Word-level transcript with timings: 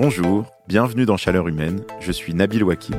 Bonjour, 0.00 0.44
bienvenue 0.68 1.06
dans 1.06 1.16
Chaleur 1.16 1.48
Humaine, 1.48 1.80
je 1.98 2.12
suis 2.12 2.32
Nabil 2.32 2.62
Wakim. 2.62 2.94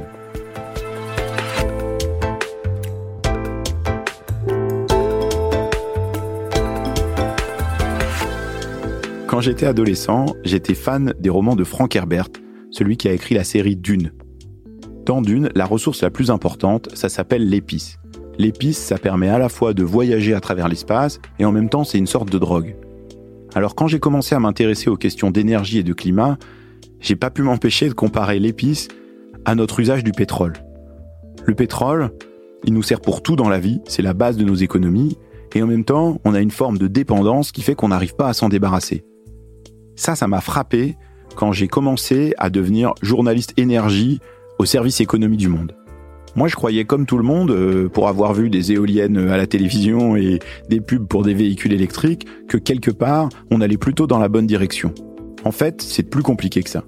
Quand 9.28 9.40
j'étais 9.40 9.66
adolescent, 9.66 10.26
j'étais 10.44 10.74
fan 10.74 11.14
des 11.18 11.30
romans 11.30 11.56
de 11.56 11.64
Frank 11.64 11.96
Herbert, 11.96 12.28
celui 12.70 12.98
qui 12.98 13.08
a 13.08 13.14
écrit 13.14 13.34
la 13.34 13.46
série 13.46 13.78
Dune. 13.78 14.12
Dans 15.06 15.22
Dune, 15.22 15.48
la 15.56 15.66
ressource 15.66 16.02
la 16.02 16.10
plus 16.10 16.30
importante, 16.30 16.90
ça 16.96 17.08
s'appelle 17.08 17.48
l'épice. 17.48 17.96
L'épice, 18.38 18.78
ça 18.78 18.98
permet 18.98 19.30
à 19.30 19.40
la 19.40 19.48
fois 19.48 19.74
de 19.74 19.84
voyager 19.84 20.34
à 20.34 20.42
travers 20.42 20.68
l'espace 20.68 21.22
et 21.40 21.46
en 21.46 21.54
même 21.54 21.70
temps 21.70 21.86
c'est 21.86 21.98
une 21.98 22.08
sorte 22.08 22.30
de 22.30 22.40
drogue. 22.40 22.76
Alors 23.56 23.76
quand 23.76 23.88
j'ai 23.88 24.00
commencé 24.00 24.36
à 24.36 24.40
m'intéresser 24.42 24.90
aux 24.90 24.98
questions 24.98 25.32
d'énergie 25.32 25.80
et 25.80 25.84
de 25.84 25.94
climat, 25.94 26.38
j'ai 27.00 27.16
pas 27.16 27.30
pu 27.30 27.42
m'empêcher 27.42 27.88
de 27.88 27.94
comparer 27.94 28.40
l'épice 28.40 28.88
à 29.46 29.56
notre 29.56 29.80
usage 29.80 30.04
du 30.04 30.12
pétrole. 30.12 30.54
Le 31.46 31.56
pétrole, 31.56 32.12
il 32.66 32.74
nous 32.74 32.84
sert 32.84 33.02
pour 33.02 33.24
tout 33.24 33.36
dans 33.36 33.50
la 33.50 33.60
vie, 33.60 33.82
c'est 33.86 34.02
la 34.02 34.14
base 34.14 34.38
de 34.38 34.44
nos 34.44 34.56
économies, 34.56 35.18
et 35.56 35.64
en 35.64 35.68
même 35.68 35.86
temps, 35.86 36.20
on 36.26 36.34
a 36.34 36.42
une 36.42 36.52
forme 36.52 36.78
de 36.78 36.88
dépendance 36.88 37.52
qui 37.52 37.62
fait 37.62 37.76
qu'on 37.76 37.88
n'arrive 37.88 38.16
pas 38.16 38.28
à 38.28 38.34
s'en 38.34 38.50
débarrasser. 38.50 39.04
Ça, 39.96 40.16
ça 40.16 40.28
m'a 40.28 40.42
frappé 40.42 40.96
quand 41.36 41.52
j'ai 41.52 41.68
commencé 41.68 42.34
à 42.38 42.50
devenir 42.50 42.94
journaliste 43.02 43.54
énergie 43.58 44.20
au 44.60 44.66
service 44.66 45.02
économie 45.02 45.38
du 45.38 45.48
monde. 45.48 45.76
Moi, 46.36 46.48
je 46.48 46.56
croyais 46.56 46.86
comme 46.86 47.06
tout 47.06 47.18
le 47.18 47.24
monde, 47.24 47.50
euh, 47.50 47.90
pour 47.90 48.08
avoir 48.08 48.34
vu 48.34 48.50
des 48.50 48.72
éoliennes 48.72 49.18
à 49.18 49.38
la 49.38 49.48
télévision 49.48 50.16
et 50.16 50.40
des 50.70 50.80
pubs 50.80 51.08
pour 51.08 51.24
des 51.24 51.34
véhicules 51.34 51.74
électriques, 51.74 52.28
que 52.48 52.58
quelque 52.58 52.92
part, 52.92 53.30
on 53.50 53.62
allait 53.62 53.78
plutôt 53.78 54.06
dans 54.06 54.20
la 54.20 54.28
bonne 54.28 54.46
direction. 54.46 54.94
En 55.44 55.52
fait, 55.52 55.82
c'est 55.82 56.04
plus 56.04 56.24
compliqué 56.24 56.64
que 56.64 56.70
ça. 56.70 56.84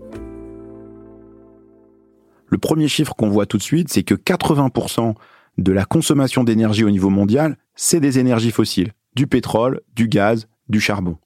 Le 2.48 2.58
premier 2.58 2.88
chiffre 2.88 3.16
qu'on 3.16 3.30
voit 3.30 3.45
tout 3.45 3.58
de 3.58 3.64
suite, 3.64 3.89
c'est 3.89 4.03
que 4.03 4.16
80% 4.16 5.16
de 5.58 5.72
la 5.72 5.86
consommation 5.86 6.44
d'énergie 6.44 6.84
au 6.84 6.90
niveau 6.90 7.09
mondial, 7.09 7.58
c'est 7.75 8.02
des 8.02 8.20
énergies 8.20 8.52
fossiles, 8.52 8.92
du 9.16 9.25
pétrole, 9.25 9.81
du 9.95 10.08
gaz, 10.08 10.48
du 10.67 10.81
charbon. 10.81 11.17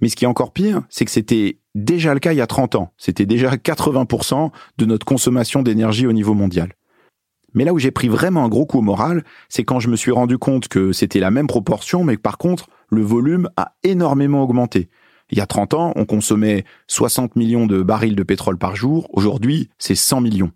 Mais 0.00 0.08
ce 0.08 0.16
qui 0.16 0.24
est 0.24 0.28
encore 0.28 0.52
pire, 0.52 0.82
c'est 0.88 1.04
que 1.04 1.10
c'était 1.10 1.58
déjà 1.74 2.14
le 2.14 2.20
cas 2.20 2.32
il 2.32 2.36
y 2.36 2.42
a 2.42 2.46
30 2.46 2.74
ans. 2.74 2.92
C'était 2.96 3.26
déjà 3.26 3.54
80% 3.56 4.50
de 4.78 4.84
notre 4.84 5.06
consommation 5.06 5.62
d'énergie 5.62 6.06
au 6.06 6.12
niveau 6.12 6.34
mondial. 6.34 6.72
Mais 7.54 7.64
là 7.64 7.72
où 7.72 7.78
j'ai 7.78 7.90
pris 7.90 8.08
vraiment 8.08 8.44
un 8.44 8.48
gros 8.48 8.66
coup 8.66 8.78
au 8.78 8.82
moral, 8.82 9.24
c'est 9.48 9.64
quand 9.64 9.80
je 9.80 9.88
me 9.88 9.96
suis 9.96 10.10
rendu 10.10 10.36
compte 10.36 10.68
que 10.68 10.92
c'était 10.92 11.20
la 11.20 11.30
même 11.30 11.46
proportion, 11.46 12.04
mais 12.04 12.16
que 12.16 12.20
par 12.20 12.36
contre, 12.36 12.68
le 12.90 13.02
volume 13.02 13.48
a 13.56 13.74
énormément 13.82 14.42
augmenté. 14.42 14.88
Il 15.30 15.38
y 15.38 15.40
a 15.40 15.46
30 15.46 15.74
ans, 15.74 15.92
on 15.96 16.04
consommait 16.04 16.64
60 16.86 17.36
millions 17.36 17.66
de 17.66 17.82
barils 17.82 18.14
de 18.14 18.22
pétrole 18.22 18.58
par 18.58 18.76
jour. 18.76 19.08
Aujourd'hui, 19.12 19.70
c'est 19.78 19.94
100 19.94 20.20
millions. 20.20 20.52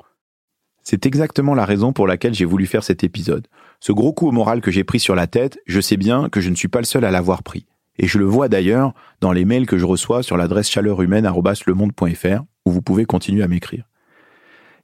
C'est 0.82 1.06
exactement 1.06 1.54
la 1.54 1.64
raison 1.64 1.92
pour 1.92 2.06
laquelle 2.06 2.34
j'ai 2.34 2.44
voulu 2.44 2.66
faire 2.66 2.84
cet 2.84 3.04
épisode. 3.04 3.46
Ce 3.80 3.92
gros 3.92 4.12
coup 4.12 4.28
au 4.28 4.32
moral 4.32 4.60
que 4.60 4.70
j'ai 4.70 4.84
pris 4.84 5.00
sur 5.00 5.14
la 5.14 5.26
tête, 5.26 5.58
je 5.66 5.80
sais 5.80 5.96
bien 5.96 6.28
que 6.28 6.40
je 6.40 6.50
ne 6.50 6.54
suis 6.54 6.68
pas 6.68 6.80
le 6.80 6.84
seul 6.84 7.04
à 7.04 7.10
l'avoir 7.10 7.42
pris. 7.42 7.66
Et 7.98 8.06
je 8.06 8.18
le 8.18 8.24
vois 8.24 8.48
d'ailleurs 8.48 8.94
dans 9.20 9.32
les 9.32 9.44
mails 9.44 9.66
que 9.66 9.78
je 9.78 9.84
reçois 9.84 10.22
sur 10.22 10.36
l'adresse 10.36 10.70
chaleurhumaine.lemonde.fr 10.70 12.42
où 12.66 12.70
vous 12.70 12.82
pouvez 12.82 13.04
continuer 13.04 13.42
à 13.42 13.48
m'écrire. 13.48 13.84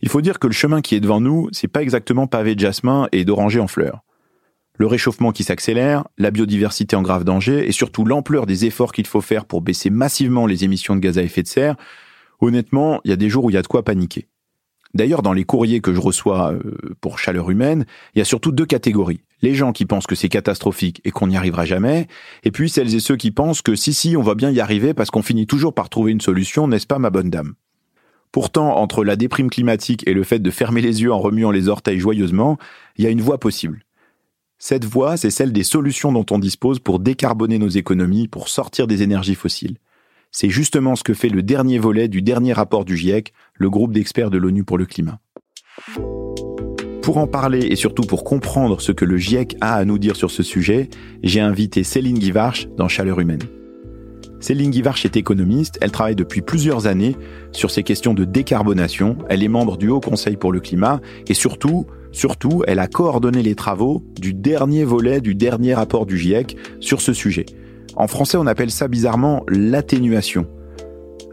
Il 0.03 0.09
faut 0.09 0.21
dire 0.21 0.39
que 0.39 0.47
le 0.47 0.53
chemin 0.53 0.83
qui 0.83 0.95
est 0.95 1.01
devant 1.01 1.21
nous, 1.21 1.49
c'est 1.53 1.69
pas 1.69 1.83
exactement 1.83 2.27
pavé 2.27 2.55
de 2.55 2.61
jasmin 2.61 3.09
et 3.13 3.25
d'oranger 3.25 3.61
en 3.61 3.69
fleurs. 3.69 4.03
Le 4.79 4.87
réchauffement 4.87 5.33
qui 5.33 5.43
s'accélère, 5.43 6.05
la 6.19 6.31
biodiversité 6.31 6.97
en 6.97 7.03
grave 7.03 7.25
danger 7.25 7.67
et 7.67 7.73
surtout 7.73 8.05
l'ampleur 8.05 8.47
des 8.47 8.67
efforts 8.67 8.93
qu'il 8.93 9.07
faut 9.07 9.23
faire 9.23 9.47
pour 9.47 9.63
baisser 9.63 9.91
massivement 9.91 10.47
les 10.47 10.65
émissions 10.65 10.95
de 10.95 11.01
gaz 11.01 11.19
à 11.19 11.23
effet 11.23 11.43
de 11.43 11.49
serre, 11.49 11.77
honnêtement, 12.41 13.01
il 13.05 13.11
y 13.11 13.15
a 13.15 13.17
des 13.17 13.31
jours 13.31 13.45
où 13.45 13.51
il 13.51 13.55
y 13.55 13.59
a 13.59 13.63
de 13.63 13.67
quoi 13.67 13.83
paniquer. 13.83 14.29
D'ailleurs, 14.95 15.23
dans 15.23 15.33
les 15.33 15.45
courriers 15.45 15.81
que 15.81 15.93
je 15.93 16.01
reçois 16.01 16.53
euh, 16.53 16.95
pour 17.01 17.19
chaleur 17.19 17.51
humaine, 17.51 17.87
il 18.15 18.19
y 18.19 18.23
a 18.23 18.25
surtout 18.25 18.53
deux 18.53 18.65
catégories. 18.67 19.21
Les 19.43 19.55
gens 19.55 19.73
qui 19.73 19.85
pensent 19.85 20.07
que 20.07 20.15
c'est 20.15 20.29
catastrophique 20.29 21.01
et 21.05 21.11
qu'on 21.11 21.27
n'y 21.27 21.37
arrivera 21.37 21.65
jamais, 21.67 22.07
et 22.45 22.51
puis 22.51 22.71
celles 22.71 22.95
et 22.95 23.01
ceux 23.01 23.17
qui 23.17 23.31
pensent 23.31 23.63
que 23.63 23.75
si 23.75 23.93
si, 23.93 24.17
on 24.17 24.23
va 24.23 24.35
bien 24.35 24.51
y 24.51 24.61
arriver 24.61 24.95
parce 24.95 25.11
qu'on 25.11 25.23
finit 25.23 25.47
toujours 25.47 25.75
par 25.75 25.91
trouver 25.91 26.13
une 26.13 26.21
solution, 26.21 26.67
n'est-ce 26.69 26.87
pas 26.87 26.99
ma 26.99 27.11
bonne 27.11 27.31
dame? 27.31 27.55
Pourtant, 28.33 28.77
entre 28.77 29.05
la 29.05 29.17
déprime 29.17 29.51
climatique 29.51 30.07
et 30.07 30.15
le 30.15 30.25
fait 30.25 30.39
de 30.39 30.51
fermer 30.51 30.81
les 30.81 31.03
yeux 31.03 31.13
en 31.13 31.19
remuant 31.19 31.51
les 31.51 31.69
orteils 31.69 31.99
joyeusement, 31.99 32.59
il 32.97 33.05
y 33.05 33.07
a 33.07 33.11
une 33.11 33.21
voie 33.21 33.39
possible. 33.39 33.86
Cette 34.59 34.87
voie, 34.87 35.17
c'est 35.17 35.31
celle 35.31 35.53
des 35.53 35.65
solutions 35.65 36.13
dont 36.13 36.25
on 36.31 36.39
dispose 36.39 36.79
pour 36.79 36.99
décarboner 36.99 37.59
nos 37.59 37.69
économies, 37.69 38.27
pour 38.27 38.49
sortir 38.49 38.87
des 38.87 39.03
énergies 39.03 39.35
fossiles. 39.35 39.77
C'est 40.33 40.49
justement 40.49 40.97
ce 40.97 41.05
que 41.05 41.15
fait 41.15 41.29
le 41.29 41.43
dernier 41.43 41.79
volet 41.79 42.09
du 42.09 42.23
dernier 42.23 42.53
rapport 42.53 42.85
du 42.85 42.97
GIEC, 42.97 43.33
le 43.55 43.71
groupe 43.71 43.93
d'experts 43.93 44.31
de 44.31 44.39
l'ONU 44.39 44.65
pour 44.65 44.79
le 44.79 44.87
climat. 44.87 45.21
Pour 47.03 47.19
en 47.19 47.27
parler 47.27 47.67
et 47.67 47.77
surtout 47.77 48.03
pour 48.03 48.25
comprendre 48.25 48.81
ce 48.81 48.93
que 48.93 49.05
le 49.05 49.19
GIEC 49.19 49.57
a 49.61 49.75
à 49.75 49.85
nous 49.85 49.99
dire 49.99 50.17
sur 50.17 50.31
ce 50.31 50.43
sujet, 50.43 50.89
j'ai 51.23 51.41
invité 51.41 51.85
Céline 51.85 52.19
Guivarch 52.19 52.67
dans 52.77 52.89
Chaleur 52.89 53.21
Humaine. 53.21 53.43
Céline 54.41 54.71
Guivarch 54.71 55.05
est 55.05 55.17
économiste, 55.17 55.79
elle 55.81 55.93
travaille 55.93 56.17
depuis 56.17 56.41
plusieurs 56.41 56.87
années 56.87 57.17
sur 57.53 57.71
ces 57.71 57.83
questions 57.83 58.15
de 58.15 58.25
décarbonation, 58.25 59.19
elle 59.29 59.43
est 59.43 59.49
membre 59.49 59.77
du 59.77 59.89
Haut 59.89 60.01
Conseil 60.01 60.37
pour 60.37 60.53
le 60.53 60.61
climat 60.61 61.01
et 61.27 61.35
surtout, 61.35 61.87
surtout, 62.17 62.63
elle 62.67 62.79
a 62.79 62.89
coordonné 62.89 63.43
les 63.43 63.55
travaux 63.55 64.03
du 64.19 64.33
dernier 64.33 64.85
volet 64.85 65.21
du 65.21 65.35
dernier 65.35 65.75
rapport 65.75 66.07
du 66.07 66.17
GIEC 66.17 66.57
sur 66.81 67.01
ce 67.01 67.13
sujet. 67.13 67.47
En 67.95 68.09
français, 68.09 68.37
on 68.37 68.47
appelle 68.47 68.71
ça 68.71 68.89
bizarrement 68.89 69.45
l'atténuation. 69.49 70.47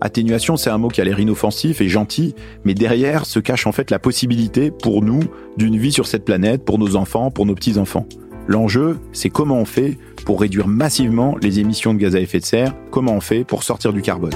Atténuation, 0.02 0.58
c'est 0.58 0.70
un 0.70 0.78
mot 0.78 0.90
qui 0.90 1.00
a 1.00 1.06
l'air 1.06 1.20
inoffensif 1.20 1.80
et 1.80 1.88
gentil, 1.88 2.36
mais 2.66 2.74
derrière 2.74 3.26
se 3.26 3.40
cache 3.40 3.66
en 3.68 3.72
fait 3.72 3.90
la 3.90 4.00
possibilité 4.00 4.70
pour 4.70 5.02
nous 5.02 5.22
d'une 5.56 5.78
vie 5.78 5.94
sur 5.94 6.08
cette 6.08 6.26
planète, 6.26 6.66
pour 6.66 6.78
nos 6.78 6.98
enfants, 6.98 7.32
pour 7.32 7.46
nos 7.46 7.56
petits-enfants. 7.56 8.06
L'enjeu, 8.48 9.00
c'est 9.14 9.30
comment 9.30 9.58
on 9.58 9.66
fait 9.66 9.98
pour 10.26 10.42
réduire 10.42 10.68
massivement 10.68 11.38
les 11.42 11.60
émissions 11.60 11.94
de 11.94 12.00
gaz 12.00 12.16
à 12.16 12.20
effet 12.20 12.40
de 12.40 12.46
serre, 12.46 12.76
comment 12.92 13.14
on 13.14 13.22
fait 13.22 13.46
pour 13.46 13.64
sortir 13.64 13.94
du 13.94 14.02
carbone. 14.02 14.34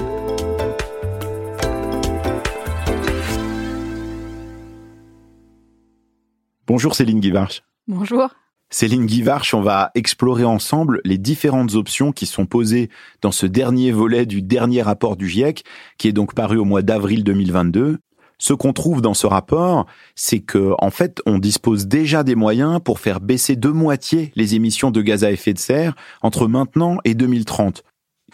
Bonjour 6.68 6.94
Céline 6.94 7.20
Guivarch. 7.20 7.62
Bonjour. 7.86 8.28
Céline 8.68 9.06
Guivarch, 9.06 9.54
on 9.54 9.62
va 9.62 9.90
explorer 9.94 10.44
ensemble 10.44 11.00
les 11.02 11.16
différentes 11.16 11.76
options 11.76 12.12
qui 12.12 12.26
sont 12.26 12.44
posées 12.44 12.90
dans 13.22 13.32
ce 13.32 13.46
dernier 13.46 13.90
volet 13.90 14.26
du 14.26 14.42
dernier 14.42 14.82
rapport 14.82 15.16
du 15.16 15.30
GIEC, 15.30 15.64
qui 15.96 16.08
est 16.08 16.12
donc 16.12 16.34
paru 16.34 16.58
au 16.58 16.66
mois 16.66 16.82
d'avril 16.82 17.24
2022. 17.24 18.00
Ce 18.36 18.52
qu'on 18.52 18.74
trouve 18.74 19.00
dans 19.00 19.14
ce 19.14 19.26
rapport, 19.26 19.86
c'est 20.14 20.40
que, 20.40 20.74
en 20.76 20.90
fait, 20.90 21.22
on 21.24 21.38
dispose 21.38 21.86
déjà 21.86 22.22
des 22.22 22.34
moyens 22.34 22.80
pour 22.84 22.98
faire 23.00 23.20
baisser 23.20 23.56
de 23.56 23.70
moitié 23.70 24.30
les 24.36 24.54
émissions 24.54 24.90
de 24.90 25.00
gaz 25.00 25.24
à 25.24 25.32
effet 25.32 25.54
de 25.54 25.58
serre 25.58 25.94
entre 26.20 26.48
maintenant 26.48 26.98
et 27.06 27.14
2030. 27.14 27.82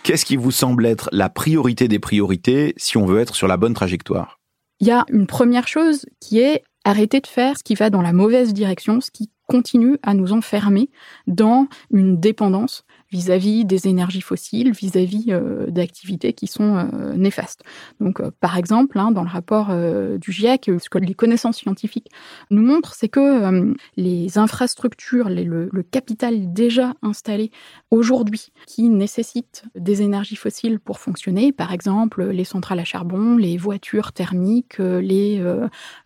Qu'est-ce 0.02 0.24
qui 0.24 0.34
vous 0.34 0.50
semble 0.50 0.86
être 0.86 1.08
la 1.12 1.28
priorité 1.28 1.86
des 1.86 2.00
priorités 2.00 2.74
si 2.78 2.96
on 2.96 3.06
veut 3.06 3.20
être 3.20 3.36
sur 3.36 3.46
la 3.46 3.56
bonne 3.56 3.74
trajectoire? 3.74 4.40
Il 4.80 4.88
y 4.88 4.90
a 4.90 5.04
une 5.08 5.28
première 5.28 5.68
chose 5.68 6.04
qui 6.20 6.40
est 6.40 6.64
arrêter 6.84 7.20
de 7.20 7.26
faire 7.26 7.58
ce 7.58 7.64
qui 7.64 7.74
va 7.74 7.90
dans 7.90 8.02
la 8.02 8.12
mauvaise 8.12 8.52
direction, 8.52 9.00
ce 9.00 9.10
qui 9.10 9.30
continue 9.46 9.98
à 10.02 10.14
nous 10.14 10.32
enfermer 10.32 10.90
dans 11.26 11.66
une 11.90 12.18
dépendance 12.18 12.83
vis-à-vis 13.14 13.64
des 13.64 13.86
énergies 13.86 14.22
fossiles, 14.22 14.72
vis-à-vis 14.72 15.26
euh, 15.28 15.66
d'activités 15.68 16.32
qui 16.32 16.48
sont 16.48 16.76
euh, 16.76 17.14
néfastes. 17.14 17.62
Donc, 18.00 18.18
euh, 18.18 18.32
par 18.40 18.58
exemple, 18.58 18.98
hein, 18.98 19.12
dans 19.12 19.22
le 19.22 19.28
rapport 19.28 19.70
du 20.18 20.32
GIEC, 20.32 20.70
ce 20.80 20.88
que 20.90 20.98
les 20.98 21.14
connaissances 21.14 21.58
scientifiques 21.58 22.10
nous 22.50 22.62
montrent, 22.62 22.94
c'est 22.94 23.08
que 23.08 23.74
les 23.96 24.38
infrastructures, 24.38 25.28
le, 25.28 25.68
le, 25.70 25.82
capital 25.82 26.52
déjà 26.52 26.94
installé 27.02 27.50
aujourd'hui, 27.90 28.48
qui 28.66 28.88
nécessitent 28.88 29.64
des 29.76 30.02
énergies 30.02 30.36
fossiles 30.36 30.80
pour 30.80 30.98
fonctionner, 30.98 31.52
par 31.52 31.72
exemple 31.72 32.24
les 32.24 32.44
centrales 32.44 32.80
à 32.80 32.84
charbon, 32.84 33.36
les 33.36 33.56
voitures 33.56 34.12
thermiques, 34.12 34.78
les 34.78 35.42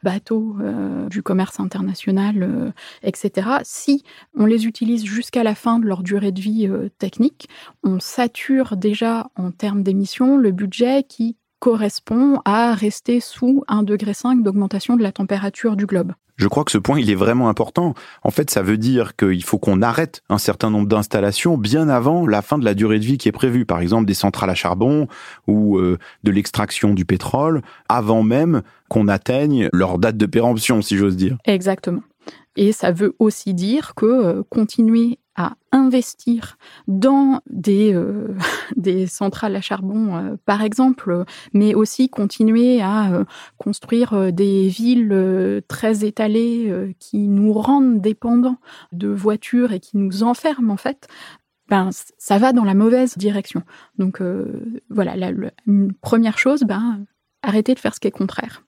bateaux 0.03 0.57
du 1.09 1.23
commerce 1.23 1.61
international, 1.61 2.75
etc., 3.03 3.49
si 3.63 4.03
on 4.37 4.47
les 4.47 4.67
utilise 4.67 5.05
jusqu'à 5.05 5.43
la 5.43 5.55
fin 5.55 5.79
de 5.79 5.87
leur 5.87 6.03
durée 6.03 6.33
de 6.33 6.41
vie 6.41 6.69
technique, 6.99 7.49
on 7.83 8.01
sature 8.01 8.77
déjà 8.77 9.31
en 9.37 9.51
termes 9.51 9.83
d'émissions 9.83 10.37
le 10.37 10.51
budget 10.51 11.05
qui 11.09 11.37
correspond 11.59 12.41
à 12.45 12.75
rester 12.75 13.21
sous 13.21 13.65
1,5 13.69 13.85
degré 13.85 14.13
d'augmentation 14.43 14.97
de 14.97 15.03
la 15.03 15.13
température 15.13 15.77
du 15.77 15.87
globe. 15.87 16.13
Je 16.37 16.47
crois 16.47 16.65
que 16.65 16.71
ce 16.71 16.79
point, 16.79 17.01
il 17.01 17.11
est 17.11 17.17
vraiment 17.17 17.49
important. 17.49 17.95
En 18.23 18.31
fait, 18.31 18.49
ça 18.49 18.63
veut 18.63 18.79
dire 18.79 19.17
qu'il 19.17 19.43
faut 19.43 19.59
qu'on 19.59 19.83
arrête 19.83 20.23
un 20.29 20.39
certain 20.39 20.71
nombre 20.71 20.87
d'installations 20.87 21.59
bien 21.59 21.89
avant 21.89 22.29
la 22.29 22.43
fin 22.43 22.59
de 22.59 22.65
la 22.65 22.75
durée 22.75 23.01
de 23.01 23.05
vie 23.05 23.19
qui 23.19 23.29
est 23.29 23.33
prévue. 23.33 23.67
Par 23.67 23.81
exemple, 23.81 24.07
des 24.07 24.15
centrales 24.15 24.51
à 24.51 24.55
charbon 24.55 25.09
ou 25.49 25.79
euh, 25.79 25.99
de 26.23 26.31
l'extraction 26.31 26.95
du 26.95 27.05
pétrole, 27.05 27.63
avant 27.89 28.23
même 28.23 28.63
qu'on 28.89 29.09
atteigne 29.09 29.69
leur 29.73 29.99
date 29.99 30.17
de 30.17 30.27
péremption, 30.27 30.81
si 30.81 30.97
j'ose 30.97 31.17
dire. 31.17 31.37
Exactement. 31.45 32.03
Et 32.55 32.71
ça 32.71 32.93
veut 32.93 33.17
aussi 33.19 33.53
dire 33.53 33.95
que 33.97 34.07
euh, 34.07 34.43
continuer 34.49 35.19
à 35.39 35.57
investir 35.71 36.59
dans 36.89 37.41
des, 37.49 37.95
euh, 37.95 38.37
centrales 39.07 39.55
à 39.55 39.61
charbon, 39.61 40.17
euh, 40.17 40.37
par 40.45 40.63
exemple, 40.63 41.25
mais 41.55 41.77
aussi 41.77 42.09
continuer 42.09 42.83
à 42.83 43.13
euh, 43.13 43.25
construire 43.57 44.33
des 44.33 44.67
villes 44.69 45.63
très 45.69 46.05
étalées 46.05 46.95
qui 46.99 47.29
nous 47.29 47.53
rendent 47.53 48.01
dépendants 48.01 48.59
de 48.91 49.09
voitures 49.09 49.73
et 49.73 49.79
qui 49.79 49.97
nous 49.97 50.25
enferment 50.25 50.73
en 50.73 50.77
fait, 50.77 51.07
ben, 51.69 51.91
ça 52.19 52.39
va 52.39 52.53
dans 52.53 52.65
la 52.65 52.75
mauvaise 52.75 53.17
direction. 53.17 53.63
Donc 53.99 54.21
voilà, 54.91 55.15
la, 55.17 55.31
une 55.67 55.93
première 55.93 56.39
chose, 56.39 56.65
ben, 56.65 57.05
arrêtez 57.43 57.75
de 57.75 57.79
faire 57.79 57.95
ce 57.95 58.01
qui 58.01 58.09
est 58.09 58.13
contraire. 58.13 58.65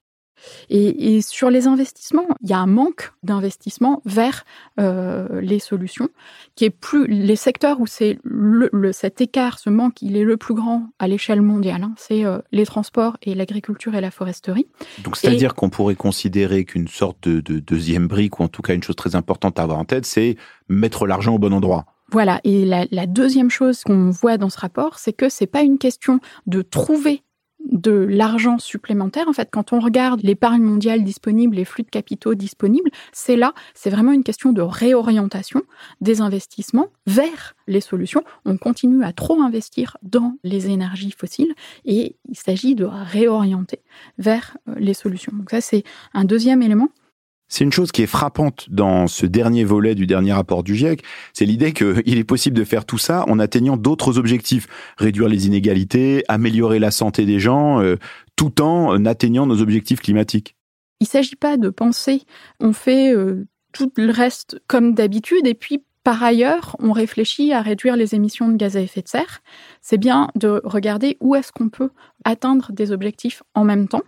Et, 0.68 1.20
sur 1.22 1.50
les 1.50 1.66
investissements, 1.66 2.26
il 2.42 2.50
y 2.50 2.52
a 2.52 2.58
un 2.58 2.66
manque 2.66 3.12
d'investissement 3.22 4.02
vers 4.04 4.44
euh, 4.78 5.40
les 5.40 5.58
solutions, 5.58 6.08
qui 6.54 6.64
est 6.64 6.70
plus 6.70 7.06
les 7.06 7.36
secteurs 7.36 7.80
où 7.80 7.86
c'est 7.86 8.18
le, 8.24 8.92
cet 8.92 9.20
écart, 9.20 9.58
ce 9.58 9.70
manque, 9.70 10.02
il 10.02 10.16
est 10.16 10.24
le 10.24 10.36
plus 10.36 10.54
grand 10.54 10.88
à 10.98 11.08
l'échelle 11.08 11.42
mondiale. 11.42 11.82
Hein. 11.82 11.94
c'est 11.96 12.24
euh, 12.24 12.38
les 12.52 12.66
transports 12.66 13.16
et 13.22 13.34
l'agriculture 13.34 13.94
et 13.94 14.00
la 14.00 14.10
foresterie. 14.10 14.66
Donc 15.04 15.16
c'est-à-dire 15.16 15.54
qu'on 15.54 15.70
pourrait 15.70 15.94
considérer 15.94 16.64
qu'une 16.64 16.88
sorte 16.88 17.28
de, 17.28 17.40
deuxième 17.58 18.08
brique, 18.08 18.40
ou 18.40 18.44
en 18.44 18.48
tout 18.48 18.62
cas 18.62 18.74
une 18.74 18.82
chose 18.82 18.96
très 18.96 19.16
importante 19.16 19.58
à 19.58 19.62
avoir 19.62 19.78
en 19.78 19.84
tête, 19.84 20.06
c'est 20.06 20.36
mettre 20.68 21.06
l'argent 21.06 21.34
au 21.34 21.38
bon 21.38 21.52
endroit. 21.52 21.86
Voilà. 22.12 22.40
Et 22.44 22.64
la, 22.64 22.86
la 22.90 23.06
deuxième 23.06 23.50
chose 23.50 23.84
qu'on 23.84 24.10
voit 24.10 24.36
dans 24.36 24.50
ce 24.50 24.58
rapport, 24.58 24.98
c'est 24.98 25.12
que 25.12 25.28
c'est 25.28 25.46
pas 25.46 25.62
une 25.62 25.78
question 25.78 26.20
de 26.46 26.62
trouver 26.62 27.22
de 27.70 27.92
l'argent 27.92 28.58
supplémentaire. 28.58 29.28
En 29.28 29.32
fait, 29.32 29.48
quand 29.50 29.72
on 29.72 29.80
regarde 29.80 30.20
l'épargne 30.22 30.62
mondiale 30.62 31.04
disponible, 31.04 31.56
les 31.56 31.64
flux 31.64 31.82
de 31.82 31.90
capitaux 31.90 32.34
disponibles, 32.34 32.90
c'est 33.12 33.36
là, 33.36 33.54
c'est 33.74 33.90
vraiment 33.90 34.12
une 34.12 34.24
question 34.24 34.52
de 34.52 34.62
réorientation 34.62 35.62
des 36.00 36.20
investissements 36.20 36.88
vers 37.06 37.54
les 37.66 37.80
solutions. 37.80 38.24
On 38.44 38.56
continue 38.56 39.04
à 39.04 39.12
trop 39.12 39.40
investir 39.40 39.96
dans 40.02 40.36
les 40.42 40.68
énergies 40.68 41.12
fossiles 41.12 41.54
et 41.84 42.16
il 42.28 42.36
s'agit 42.36 42.74
de 42.74 42.84
réorienter 42.84 43.80
vers 44.18 44.56
euh, 44.68 44.74
les 44.76 44.94
solutions. 44.94 45.32
Donc 45.34 45.50
ça, 45.50 45.60
c'est 45.60 45.84
un 46.14 46.24
deuxième 46.24 46.62
élément. 46.62 46.88
C'est 47.50 47.64
une 47.64 47.72
chose 47.72 47.90
qui 47.90 48.02
est 48.02 48.06
frappante 48.06 48.68
dans 48.70 49.08
ce 49.08 49.26
dernier 49.26 49.64
volet 49.64 49.96
du 49.96 50.06
dernier 50.06 50.32
rapport 50.32 50.62
du 50.62 50.76
GIEC, 50.76 51.02
c'est 51.34 51.44
l'idée 51.44 51.72
qu'il 51.72 51.98
est 52.18 52.24
possible 52.24 52.56
de 52.56 52.64
faire 52.64 52.86
tout 52.86 52.96
ça 52.96 53.24
en 53.28 53.38
atteignant 53.40 53.76
d'autres 53.76 54.18
objectifs, 54.18 54.68
réduire 54.96 55.28
les 55.28 55.46
inégalités, 55.46 56.24
améliorer 56.28 56.78
la 56.78 56.92
santé 56.92 57.26
des 57.26 57.40
gens, 57.40 57.82
euh, 57.82 57.96
tout 58.36 58.62
en 58.62 59.04
atteignant 59.04 59.46
nos 59.46 59.60
objectifs 59.60 60.00
climatiques. 60.00 60.54
Il 61.00 61.04
ne 61.04 61.08
s'agit 61.08 61.36
pas 61.36 61.56
de 61.56 61.70
penser 61.70 62.22
on 62.60 62.72
fait 62.72 63.12
euh, 63.12 63.46
tout 63.72 63.92
le 63.96 64.12
reste 64.12 64.60
comme 64.68 64.94
d'habitude 64.94 65.46
et 65.46 65.54
puis 65.54 65.82
par 66.02 66.22
ailleurs, 66.22 66.76
on 66.78 66.92
réfléchit 66.92 67.52
à 67.52 67.60
réduire 67.60 67.94
les 67.94 68.14
émissions 68.14 68.48
de 68.48 68.56
gaz 68.56 68.76
à 68.76 68.80
effet 68.80 69.02
de 69.02 69.08
serre. 69.08 69.40
C'est 69.82 69.98
bien 69.98 70.30
de 70.34 70.62
regarder 70.64 71.18
où 71.20 71.34
est-ce 71.34 71.52
qu'on 71.52 71.68
peut 71.68 71.90
atteindre 72.24 72.72
des 72.72 72.90
objectifs 72.90 73.42
en 73.54 73.64
même 73.64 73.86
temps 73.86 74.02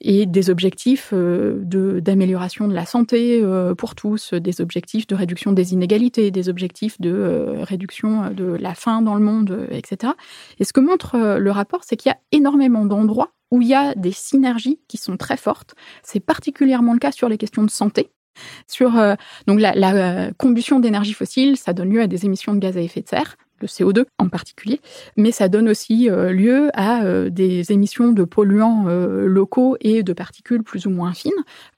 et 0.00 0.26
des 0.26 0.50
objectifs 0.50 1.10
euh, 1.12 1.60
de 1.64 2.00
d'amélioration 2.00 2.68
de 2.68 2.74
la 2.74 2.86
santé 2.86 3.40
euh, 3.42 3.74
pour 3.74 3.94
tous, 3.94 4.34
des 4.34 4.60
objectifs 4.60 5.06
de 5.06 5.14
réduction 5.14 5.52
des 5.52 5.72
inégalités, 5.72 6.30
des 6.30 6.48
objectifs 6.48 7.00
de 7.00 7.10
euh, 7.10 7.64
réduction 7.64 8.30
de 8.30 8.44
la 8.44 8.74
faim 8.74 9.02
dans 9.02 9.14
le 9.14 9.20
monde, 9.20 9.66
etc. 9.70 10.12
Et 10.58 10.64
ce 10.64 10.72
que 10.72 10.80
montre 10.80 11.38
le 11.38 11.50
rapport, 11.50 11.82
c'est 11.84 11.96
qu'il 11.96 12.10
y 12.10 12.12
a 12.12 12.18
énormément 12.32 12.84
d'endroits 12.84 13.32
où 13.50 13.62
il 13.62 13.68
y 13.68 13.74
a 13.74 13.94
des 13.94 14.12
synergies 14.12 14.78
qui 14.88 14.98
sont 14.98 15.16
très 15.16 15.36
fortes. 15.36 15.74
C'est 16.02 16.20
particulièrement 16.20 16.92
le 16.92 16.98
cas 16.98 17.12
sur 17.12 17.28
les 17.28 17.38
questions 17.38 17.64
de 17.64 17.70
santé. 17.70 18.10
Sur 18.68 18.92
donc 19.46 19.58
la, 19.58 19.74
la 19.74 20.30
combustion 20.34 20.78
d'énergie 20.78 21.12
fossile, 21.12 21.56
ça 21.56 21.72
donne 21.72 21.90
lieu 21.90 22.02
à 22.02 22.06
des 22.06 22.24
émissions 22.24 22.54
de 22.54 22.60
gaz 22.60 22.76
à 22.76 22.80
effet 22.80 23.00
de 23.00 23.08
serre 23.08 23.36
le 23.60 23.66
CO2 23.68 24.04
en 24.18 24.28
particulier, 24.28 24.80
mais 25.16 25.32
ça 25.32 25.48
donne 25.48 25.68
aussi 25.68 26.08
euh, 26.10 26.32
lieu 26.32 26.70
à 26.74 27.02
euh, 27.04 27.30
des 27.30 27.72
émissions 27.72 28.12
de 28.12 28.24
polluants 28.24 28.86
euh, 28.88 29.26
locaux 29.26 29.76
et 29.80 30.02
de 30.02 30.12
particules 30.12 30.62
plus 30.62 30.86
ou 30.86 30.90
moins 30.90 31.12
fines 31.12 31.32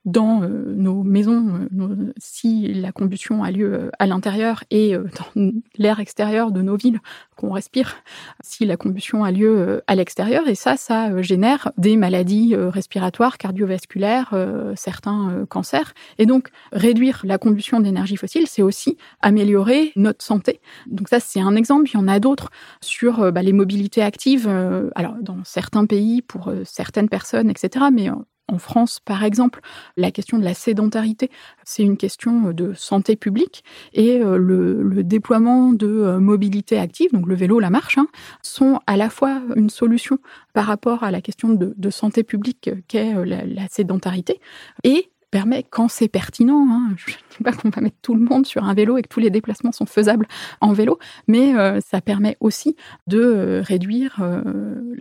dans 0.05 0.41
nos 0.41 1.03
maisons, 1.03 1.69
si 2.17 2.73
la 2.73 2.93
combustion 2.93 3.45
a 3.45 3.51
lieu 3.51 3.91
à 3.99 4.07
l'intérieur 4.07 4.65
et 4.71 4.95
dans 4.95 5.53
l'air 5.79 6.01
extérieur 6.01 6.53
de 6.53 6.63
nos 6.63 6.77
villes 6.77 7.01
qu'on 7.37 7.53
respire, 7.53 7.97
si 8.43 8.65
la 8.65 8.77
combustion 8.77 9.25
a 9.25 9.31
lieu 9.31 9.83
à 9.87 9.95
l'extérieur. 9.95 10.49
Et 10.49 10.55
ça, 10.55 10.77
ça 10.77 11.21
génère 11.23 11.73
des 11.77 11.97
maladies 11.97 12.55
respiratoires, 12.57 13.39
cardiovasculaires, 13.39 14.35
certains 14.75 15.45
cancers. 15.49 15.93
Et 16.19 16.27
donc, 16.27 16.49
réduire 16.73 17.21
la 17.25 17.39
combustion 17.39 17.81
d'énergie 17.81 18.17
fossile, 18.17 18.47
c'est 18.47 18.63
aussi 18.63 18.97
améliorer 19.21 19.93
notre 19.97 20.25
santé. 20.25 20.61
Donc 20.87 21.09
ça, 21.09 21.21
c'est 21.21 21.41
un 21.41 21.57
exemple 21.57 21.89
il 21.89 21.95
y 21.95 21.97
en 21.97 22.09
a 22.09 22.21
d'autres 22.21 22.51
sur 22.81 23.21
euh, 23.21 23.31
bah, 23.31 23.43
les 23.43 23.53
mobilités 23.53 24.03
actives. 24.03 24.47
Euh, 24.49 24.91
alors, 24.95 25.15
dans 25.21 25.39
certains 25.45 25.87
pays, 25.87 26.23
pour 26.23 26.49
euh, 26.49 26.63
certaines 26.65 27.09
personnes, 27.09 27.51
etc. 27.51 27.87
Mais 27.93 28.09
en 28.51 28.59
France, 28.59 29.01
par 29.01 29.25
exemple, 29.25 29.61
la 29.97 30.11
question 30.11 30.39
de 30.39 30.45
la 30.45 30.55
sédentarité, 30.55 31.31
c'est 31.65 31.83
une 31.83 31.97
question 31.97 32.53
de 32.53 32.73
santé 32.75 33.17
publique 33.17 33.65
et 33.93 34.19
le, 34.19 35.03
déploiement 35.03 35.73
de 35.73 36.17
mobilité 36.19 36.79
active, 36.79 37.13
donc 37.13 37.27
le 37.27 37.35
vélo, 37.35 37.59
la 37.61 37.71
marche, 37.71 37.99
hein, 37.99 38.07
sont 38.43 38.81
à 38.87 38.97
la 38.97 39.09
fois 39.11 39.41
une 39.57 39.71
solution 39.71 40.19
par 40.53 40.67
rapport 40.67 41.05
à 41.05 41.11
la 41.11 41.21
question 41.21 41.49
de, 41.51 41.91
santé 41.91 42.23
publique 42.23 42.71
qu'est 42.89 43.13
la, 43.25 43.45
la, 43.45 43.69
sédentarité 43.69 44.41
et 44.85 45.11
permet, 45.31 45.65
quand 45.69 45.89
c'est 45.89 46.09
pertinent, 46.09 46.67
hein, 46.71 46.95
je 46.97 47.13
ne 47.13 47.17
dis 47.17 47.45
pas 47.45 47.53
qu'on 47.53 47.71
va 47.71 47.81
mettre 47.81 47.97
tout 48.03 48.15
le 48.15 48.21
monde 48.21 48.47
sur 48.47 48.65
un 48.65 48.75
vélo 48.75 48.99
et 48.99 49.03
que 49.03 49.09
tous 49.09 49.21
les 49.21 49.31
déplacements 49.31 49.73
sont 49.73 49.87
faisables 49.87 50.27
en 50.61 50.73
vélo, 50.73 50.99
mais 51.29 51.55
euh, 51.55 51.81
ça 51.81 52.01
permet 52.01 52.37
aussi 52.41 52.77
de 53.07 53.21
euh, 53.21 53.63
réduire 53.63 54.17
euh, 54.21 54.43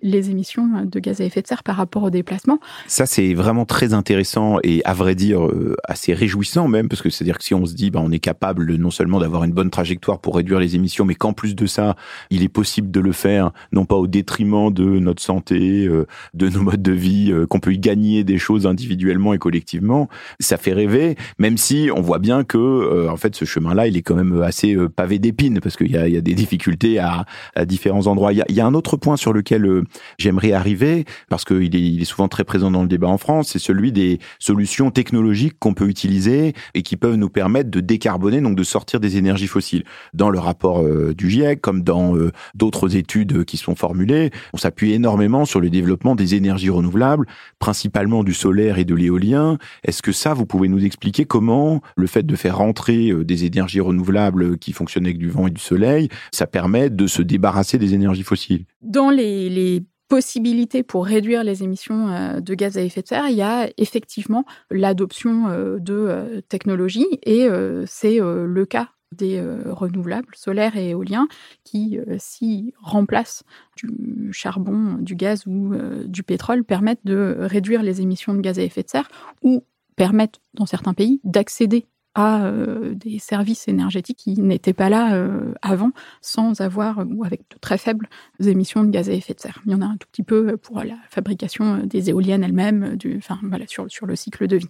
les 0.02 0.30
émissions 0.30 0.86
de 0.86 1.00
gaz 1.00 1.22
à 1.22 1.26
effet 1.26 1.42
de 1.42 1.48
serre 1.48 1.64
par 1.64 1.76
rapport 1.76 2.04
aux 2.04 2.10
déplacements. 2.10 2.60
Ça, 2.88 3.06
c'est 3.06 3.34
vraiment 3.34 3.66
très 3.66 3.94
intéressant 3.94 4.58
et 4.64 4.84
à 4.86 4.94
vrai 4.94 5.16
dire 5.16 5.42
assez 5.84 6.14
réjouissant 6.14 6.68
même, 6.68 6.90
parce 6.90 7.02
que 7.02 7.10
c'est-à-dire 7.10 7.38
que 7.38 7.44
si 7.44 7.54
on 7.54 7.66
se 7.66 7.74
dit, 7.74 7.90
bah, 7.90 8.02
on 8.04 8.12
est 8.12 8.20
capable 8.20 8.76
non 8.76 8.92
seulement 8.92 9.20
d'avoir 9.20 9.44
une 9.44 9.54
bonne 9.54 9.70
trajectoire 9.70 10.20
pour 10.20 10.36
réduire 10.36 10.60
les 10.60 10.76
émissions, 10.76 11.06
mais 11.06 11.16
qu'en 11.16 11.34
plus 11.34 11.56
de 11.56 11.66
ça, 11.66 11.96
il 12.30 12.44
est 12.44 12.50
possible 12.50 12.92
de 12.92 13.00
le 13.00 13.12
faire, 13.12 13.52
non 13.72 13.86
pas 13.86 13.96
au 13.96 14.08
détriment 14.08 14.72
de 14.72 14.84
notre 14.84 15.22
santé, 15.22 15.90
de 16.34 16.50
nos 16.50 16.62
modes 16.62 16.82
de 16.82 16.92
vie, 16.92 17.34
qu'on 17.50 17.60
peut 17.60 17.74
y 17.74 17.80
gagner 17.80 18.24
des 18.24 18.38
choses 18.38 18.68
individuellement 18.68 19.34
et 19.34 19.38
collectivement, 19.38 20.10
ça 20.40 20.58
fait 20.58 20.74
rêver, 20.74 21.16
même 21.38 21.58
si 21.58 21.90
on 21.96 22.02
voit 22.02 22.20
bien 22.20 22.44
que 22.44 22.58
euh, 22.58 23.10
en 23.10 23.18
fait 23.18 23.36
ce 23.36 23.46
chemin-là, 23.46 23.88
il 23.88 23.98
est 23.98 24.02
quand 24.02 24.16
même 24.16 24.42
assez 24.42 24.76
euh, 24.76 24.90
pavé 24.90 25.20
d'épines 25.20 25.60
parce 25.62 25.76
qu'il 25.76 25.92
y 25.92 25.98
a, 25.98 26.08
y 26.08 26.18
a, 26.18 26.22
des 26.22 26.34
difficultés 26.34 27.00
à, 27.00 27.26
à 27.56 27.66
différents 27.66 28.08
endroits. 28.08 28.34
Il 28.34 28.38
y 28.38 28.42
a, 28.42 28.46
y 28.50 28.60
a, 28.60 28.66
un 28.66 28.74
autre 28.74 28.98
point 28.98 29.18
sur 29.18 29.34
lequel 29.34 29.66
euh, 29.66 29.84
j'aimerais 30.18 30.52
arriver 30.52 31.06
parce 31.30 31.46
qu'il 31.46 31.76
est, 31.76 31.82
il 31.82 32.02
est 32.02 32.06
souvent 32.06 32.28
très 32.28 32.44
présent 32.44 32.72
dans 32.72 32.82
le 32.82 32.88
débat 32.88 33.08
en 33.08 33.18
France, 33.18 33.50
c'est 33.54 33.60
celui 33.60 33.92
des 33.92 34.20
solutions 34.40 34.92
technologiques 34.92 35.58
qu'on 35.60 35.74
peut 35.74 35.88
utiliser 35.88 36.54
et 36.74 36.82
qui 36.82 36.98
peuvent 36.98 37.16
nous 37.16 37.30
permettre 37.30 37.70
de 37.70 37.80
décarboner, 37.80 38.42
donc 38.42 38.56
de 38.56 38.64
sortir 38.64 39.00
des 39.00 39.18
énergies 39.18 39.48
fossiles. 39.48 39.84
Dans 40.14 40.30
le 40.30 40.40
rapport 40.40 40.84
du 41.14 41.30
GIEC, 41.30 41.62
comme 41.62 41.84
dans 41.84 42.16
d'autres 42.56 42.96
études 42.96 43.46
qui 43.46 43.58
sont 43.58 43.76
formulées, 43.76 44.32
on 44.54 44.58
s'appuie 44.58 44.94
énormément 44.94 45.46
sur 45.46 45.60
le 45.60 45.70
développement 45.70 46.16
des 46.16 46.36
énergies 46.36 46.70
renouvelables, 46.70 47.26
principalement 47.60 48.24
du 48.24 48.34
solaire 48.34 48.78
et 48.78 48.86
de 48.86 48.96
l'éolien. 48.96 49.58
Est-ce 49.84 50.02
que 50.02 50.09
ça, 50.12 50.34
vous 50.34 50.46
pouvez 50.46 50.68
nous 50.68 50.84
expliquer 50.84 51.26
comment 51.26 51.82
le 51.96 52.08
fait 52.08 52.24
de 52.24 52.36
faire 52.36 52.58
rentrer 52.58 53.10
euh, 53.10 53.24
des 53.24 53.46
énergies 53.46 53.80
renouvelables 53.80 54.58
qui 54.58 54.74
fonctionnent 54.74 55.06
avec 55.06 55.18
du 55.18 55.30
vent 55.30 55.48
et 55.48 55.52
du 55.52 55.62
soleil, 55.62 56.10
ça 56.32 56.48
permet 56.48 56.90
de 56.90 57.08
se 57.08 57.22
débarrasser 57.22 57.78
des 57.78 57.94
énergies 57.94 58.24
fossiles. 58.24 58.66
Dans 58.82 59.10
les, 59.10 59.84
possibilités 60.08 60.82
pour 60.82 61.06
réduire 61.06 61.44
les 61.44 61.62
émissions 61.62 62.10
euh, 62.10 62.40
de 62.40 62.56
gaz 62.56 62.80
à 62.80 62.82
effet 62.82 63.04
de 63.04 63.08
serre, 63.08 63.28
il 63.30 63.36
y 63.36 63.44
a 63.44 63.70
effectivement 63.78 64.44
l'adoption 64.72 65.50
euh, 65.50 65.78
de 65.78 66.42
technologies 66.50 67.06
et 67.22 67.48
c'est 67.86 68.18
le 68.20 68.66
cas 68.66 68.90
des 69.12 69.40
renouvelables 69.66 70.34
solaires 70.36 70.76
et 70.78 70.90
éoliens 70.90 71.28
qui, 71.64 72.00
s'y 72.18 72.74
remplacent 72.82 73.44
du 73.78 74.34
charbon, 74.34 74.98
du 75.00 75.16
gaz 75.16 75.46
ou 75.46 75.76
du 76.06 76.24
pétrole, 76.24 76.64
permettent 76.64 77.06
de 77.06 77.36
réduire 77.40 77.84
les 77.84 78.02
émissions 78.02 78.34
de 78.34 78.42
gaz 78.42 78.58
à 78.58 78.64
effet 78.64 78.82
de 78.82 78.90
serre 78.90 79.10
ou 79.44 79.64
permettent, 80.00 80.40
dans 80.54 80.66
certains 80.66 80.94
pays, 80.94 81.20
d'accéder 81.26 81.86
à 82.16 82.46
euh, 82.46 82.96
des 82.96 83.20
services 83.20 83.68
énergétiques 83.68 84.18
qui 84.18 84.40
n'étaient 84.40 84.72
pas 84.72 84.88
là 84.88 85.14
euh, 85.14 85.54
avant, 85.62 85.92
sans 86.22 86.62
avoir 86.62 87.04
ou 87.06 87.26
avec 87.26 87.42
de 87.52 87.58
très 87.60 87.78
faibles 87.78 88.08
émissions 88.42 88.86
de 88.86 88.92
gaz 88.92 89.10
à 89.10 89.14
effet 89.14 89.34
de 89.34 89.42
serre. 89.42 89.62
Il 89.66 89.74
y 89.74 89.76
en 89.76 89.82
a 89.82 89.86
un 89.86 89.98
tout 89.98 90.08
petit 90.10 90.24
peu 90.24 90.56
pour 90.56 90.82
la 90.84 90.96
fabrication 91.10 91.86
des 91.86 92.10
éoliennes 92.10 92.46
elles-mêmes, 92.46 92.98
enfin 93.18 93.38
voilà, 93.44 93.66
sur 93.68 94.06
le 94.06 94.16
cycle 94.16 94.48
de 94.48 94.56
vie. 94.56 94.70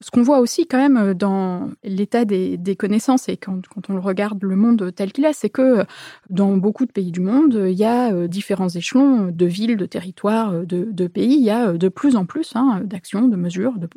Euh, 0.00 0.04
ce 0.04 0.10
qu'on 0.10 0.22
voit 0.22 0.38
aussi 0.40 0.66
quand 0.66 0.78
même 0.78 1.14
dans 1.14 1.70
l'état 1.82 2.24
des, 2.24 2.76
connaissances 2.78 3.28
et 3.28 3.36
quand, 3.36 3.60
on 3.88 4.00
regarde 4.00 4.42
le 4.42 4.56
monde 4.56 4.92
tel 4.94 5.12
qu'il 5.12 5.24
est, 5.24 5.32
c'est 5.32 5.50
que 5.50 5.84
dans 6.30 6.56
beaucoup 6.56 6.86
de 6.86 6.92
pays 6.92 7.10
du 7.10 7.20
monde, 7.20 7.66
il 7.68 7.76
y 7.76 7.84
a 7.84 8.28
différents 8.28 8.68
échelons 8.68 9.30
de 9.32 9.46
villes, 9.46 9.76
de 9.76 9.86
territoires, 9.86 10.52
de, 10.52 10.88
de 10.90 11.06
pays. 11.06 11.34
Il 11.34 11.44
y 11.44 11.50
a 11.50 11.72
de 11.72 11.88
plus 11.88 12.16
en 12.16 12.26
plus 12.26 12.52
hein, 12.54 12.80
d'actions, 12.84 13.28
de 13.28 13.36
mesures, 13.36 13.78
de, 13.78 13.88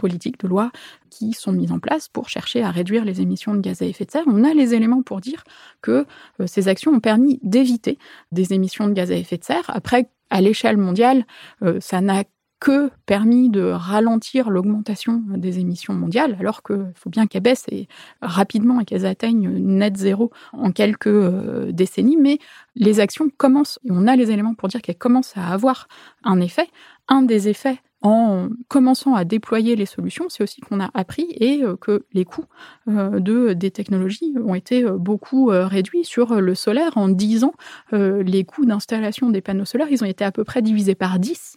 politiques, 0.00 0.40
de 0.40 0.48
lois 0.48 0.72
qui 1.10 1.32
sont 1.32 1.52
mises 1.52 1.72
en 1.72 1.78
place 1.78 2.08
pour 2.08 2.28
chercher 2.28 2.62
à 2.62 2.70
réduire 2.70 3.04
les 3.04 3.20
émissions 3.20 3.54
de 3.54 3.60
gaz 3.60 3.82
à 3.82 3.84
effet 3.84 4.06
de 4.06 4.10
serre. 4.10 4.24
On 4.26 4.44
a 4.44 4.54
les 4.54 4.74
éléments 4.74 5.02
pour 5.02 5.20
dire 5.20 5.44
que 5.82 6.06
euh, 6.40 6.46
ces 6.46 6.68
actions 6.68 6.92
ont 6.92 7.00
permis 7.00 7.38
d'éviter 7.42 7.98
des 8.32 8.52
émissions 8.52 8.88
de 8.88 8.94
gaz 8.94 9.12
à 9.12 9.16
effet 9.16 9.36
de 9.36 9.44
serre. 9.44 9.64
Après, 9.68 10.08
à 10.30 10.40
l'échelle 10.40 10.78
mondiale, 10.78 11.26
euh, 11.62 11.78
ça 11.80 12.00
n'a 12.00 12.24
que 12.60 12.90
permis 13.06 13.48
de 13.48 13.62
ralentir 13.62 14.50
l'augmentation 14.50 15.22
des 15.28 15.58
émissions 15.58 15.94
mondiales, 15.94 16.36
alors 16.38 16.62
qu'il 16.62 16.92
faut 16.94 17.10
bien 17.10 17.26
qu'elles 17.26 17.42
baissent 17.42 17.66
et 17.70 17.88
rapidement 18.20 18.80
et 18.80 18.84
qu'elles 18.84 19.06
atteignent 19.06 19.48
net 19.48 19.96
zéro 19.96 20.30
en 20.52 20.70
quelques 20.70 21.06
euh, 21.06 21.72
décennies. 21.72 22.18
Mais 22.18 22.38
les 22.76 23.00
actions 23.00 23.30
commencent, 23.36 23.78
et 23.84 23.90
on 23.90 24.06
a 24.06 24.14
les 24.14 24.30
éléments 24.30 24.54
pour 24.54 24.68
dire 24.68 24.82
qu'elles 24.82 24.98
commencent 24.98 25.36
à 25.36 25.48
avoir 25.48 25.88
un 26.22 26.40
effet. 26.40 26.68
Un 27.08 27.22
des 27.22 27.48
effets 27.48 27.80
en 28.02 28.48
commençant 28.68 29.14
à 29.14 29.24
déployer 29.24 29.76
les 29.76 29.84
solutions, 29.84 30.26
c'est 30.28 30.42
aussi 30.42 30.60
qu'on 30.62 30.80
a 30.80 30.90
appris 30.94 31.26
et 31.32 31.62
euh, 31.62 31.76
que 31.76 32.04
les 32.14 32.24
coûts 32.24 32.46
euh, 32.88 33.20
de, 33.20 33.52
des 33.52 33.70
technologies 33.70 34.34
ont 34.42 34.54
été 34.54 34.84
euh, 34.84 34.96
beaucoup 34.96 35.46
réduits 35.46 36.04
sur 36.04 36.40
le 36.40 36.54
solaire. 36.54 36.96
En 36.96 37.08
10 37.08 37.44
ans, 37.44 37.54
les 37.92 38.44
coûts 38.44 38.64
d'installation 38.64 39.30
des 39.30 39.40
panneaux 39.40 39.64
solaires, 39.64 39.88
ils 39.90 40.02
ont 40.02 40.06
été 40.06 40.24
à 40.24 40.32
peu 40.32 40.44
près 40.44 40.62
divisés 40.62 40.94
par 40.94 41.18
10. 41.18 41.56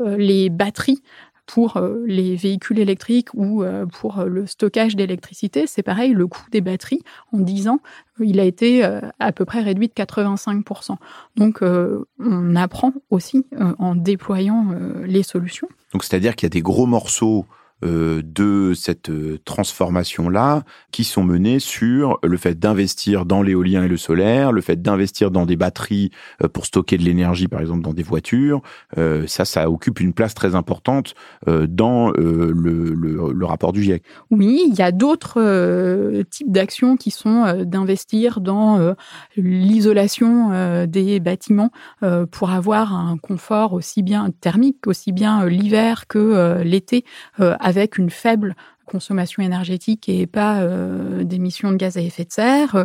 Les 0.00 0.50
batteries 0.50 1.02
pour 1.46 1.76
euh, 1.76 2.02
les 2.06 2.36
véhicules 2.36 2.78
électriques 2.78 3.28
ou 3.34 3.62
euh, 3.62 3.86
pour 3.86 4.20
euh, 4.20 4.26
le 4.26 4.46
stockage 4.46 4.96
d'électricité, 4.96 5.66
c'est 5.66 5.82
pareil, 5.82 6.12
le 6.12 6.26
coût 6.26 6.44
des 6.50 6.60
batteries, 6.60 7.02
en 7.32 7.38
10 7.38 7.68
ans, 7.68 7.80
il 8.20 8.38
a 8.40 8.44
été 8.44 8.84
à 9.18 9.32
peu 9.32 9.44
près 9.44 9.62
réduit 9.62 9.88
de 9.88 9.92
85%. 9.94 10.96
Donc 11.36 11.60
on 12.20 12.56
apprend 12.56 12.92
aussi 13.10 13.46
en 13.78 13.96
déployant 13.96 14.66
les 15.02 15.22
solutions. 15.22 15.66
Donc 15.92 16.04
c'est-à-dire 16.04 16.36
qu'il 16.36 16.46
y 16.46 16.50
a 16.50 16.50
des 16.50 16.60
gros 16.60 16.86
morceaux 16.86 17.46
de 17.82 18.72
cette 18.74 19.10
euh, 19.10 19.38
transformation-là 19.44 20.62
qui 20.92 21.04
sont 21.04 21.24
menées 21.24 21.58
sur 21.58 22.18
le 22.22 22.36
fait 22.36 22.58
d'investir 22.58 23.24
dans 23.24 23.42
l'éolien 23.42 23.84
et 23.84 23.88
le 23.88 23.96
solaire, 23.96 24.52
le 24.52 24.60
fait 24.60 24.80
d'investir 24.80 25.30
dans 25.30 25.46
des 25.46 25.56
batteries 25.56 26.10
euh, 26.42 26.48
pour 26.48 26.66
stocker 26.66 26.96
de 26.96 27.02
l'énergie, 27.02 27.48
par 27.48 27.60
exemple 27.60 27.82
dans 27.82 27.92
des 27.92 28.02
voitures. 28.02 28.62
ça, 29.26 29.44
ça 29.44 29.70
occupe 29.70 30.00
une 30.00 30.12
place 30.12 30.34
très 30.34 30.54
importante 30.54 31.14
dans 31.46 32.10
le, 32.10 32.52
le, 32.52 33.32
le, 33.32 33.44
rapport 33.44 33.72
du 33.72 33.82
GIEC. 33.82 34.02
Oui, 34.30 34.64
il 34.68 34.74
y 34.74 34.82
a 34.82 34.92
d'autres 34.92 36.22
types 36.30 36.50
d'actions 36.50 36.96
qui 36.96 37.10
sont 37.10 37.64
d'investir 37.64 38.40
dans 38.40 38.94
l'isolation 39.36 40.86
des 40.86 41.20
bâtiments 41.20 41.70
pour 42.30 42.50
avoir 42.50 42.94
un 42.94 43.16
confort 43.16 43.72
aussi 43.72 44.02
bien 44.02 44.30
thermique, 44.40 44.86
aussi 44.86 45.12
bien 45.12 45.46
l'hiver 45.46 46.06
que 46.06 46.62
l'été 46.62 47.04
avec 47.78 47.98
une 47.98 48.10
faible 48.10 48.54
consommation 48.84 49.42
énergétique 49.42 50.08
et 50.08 50.26
pas 50.26 50.60
euh, 50.60 51.24
d'émissions 51.24 51.70
de 51.70 51.76
gaz 51.76 51.96
à 51.96 52.00
effet 52.00 52.24
de 52.24 52.32
serre. 52.32 52.84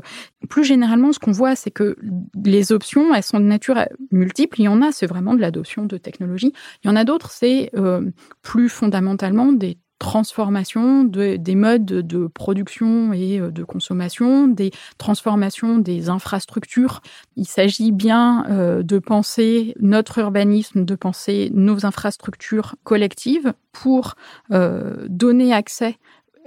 Plus 0.50 0.64
généralement, 0.64 1.12
ce 1.12 1.20
qu'on 1.20 1.32
voit, 1.32 1.56
c'est 1.56 1.72
que 1.72 1.98
les 2.44 2.72
options, 2.72 3.14
elles 3.14 3.24
sont 3.24 3.40
de 3.40 3.46
nature 3.46 3.78
multiple. 4.12 4.62
Il 4.62 4.64
y 4.64 4.68
en 4.68 4.82
a, 4.82 4.92
c'est 4.92 5.08
vraiment 5.08 5.34
de 5.34 5.42
l'adoption 5.42 5.86
de 5.86 5.98
technologies. 5.98 6.54
Il 6.84 6.88
y 6.88 6.90
en 6.90 6.96
a 6.96 7.04
d'autres, 7.04 7.32
c'est 7.32 7.72
euh, 7.76 8.10
plus 8.42 8.70
fondamentalement 8.70 9.52
des 9.52 9.78
transformation 10.00 11.04
des 11.04 11.56
modes 11.56 11.86
de 11.86 12.28
production 12.28 13.14
et 13.14 13.40
euh, 13.40 13.52
de 13.52 13.64
consommation, 13.64 14.48
des 14.48 14.72
transformations 14.98 15.78
des 15.78 16.10
infrastructures. 16.10 17.02
Il 17.36 17.46
s'agit 17.46 17.92
bien 17.92 18.46
euh, 18.50 18.84
de 18.84 19.00
penser 19.00 19.74
notre 19.80 20.20
urbanisme, 20.20 20.86
de 20.86 20.96
penser 20.96 21.50
nos 21.54 21.86
infrastructures 21.86 22.76
collectives 22.84 23.54
pour 23.72 24.16
euh, 24.52 25.06
donner 25.10 25.54
accès 25.54 25.98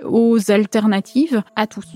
aux 0.04 0.50
alternatives 0.50 1.42
à 1.56 1.66
tous. 1.66 1.86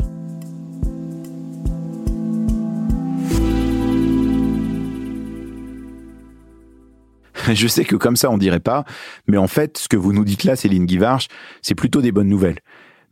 Je 7.55 7.67
sais 7.67 7.85
que 7.85 7.97
comme 7.97 8.17
ça, 8.17 8.31
on 8.31 8.39
dirait 8.39 8.61
pas, 8.61 8.85
mais 9.27 9.37
en 9.37 9.47
fait, 9.47 9.79
ce 9.79 9.89
que 9.89 9.97
vous 9.97 10.13
nous 10.13 10.25
dites 10.25 10.45
là, 10.45 10.57
Céline 10.57 10.87
Guivarch, 10.87 11.29
c'est 11.63 11.75
plutôt 11.75 12.01
des 12.01 12.13
bonnes 12.13 12.29
nouvelles. 12.29 12.61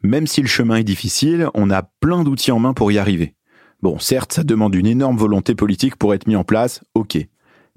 Même 0.02 0.26
si 0.26 0.40
le 0.42 0.48
chemin 0.48 0.76
est 0.76 0.84
difficile, 0.84 1.48
on 1.54 1.70
a 1.70 1.82
plein 1.82 2.24
d'outils 2.24 2.52
en 2.52 2.58
main 2.58 2.72
pour 2.72 2.90
y 2.90 2.98
arriver. 2.98 3.34
Bon, 3.82 3.98
certes, 3.98 4.32
ça 4.32 4.44
demande 4.44 4.74
une 4.74 4.86
énorme 4.86 5.16
volonté 5.16 5.54
politique 5.54 5.96
pour 5.96 6.14
être 6.14 6.26
mis 6.26 6.36
en 6.36 6.44
place, 6.44 6.82
ok. 6.94 7.18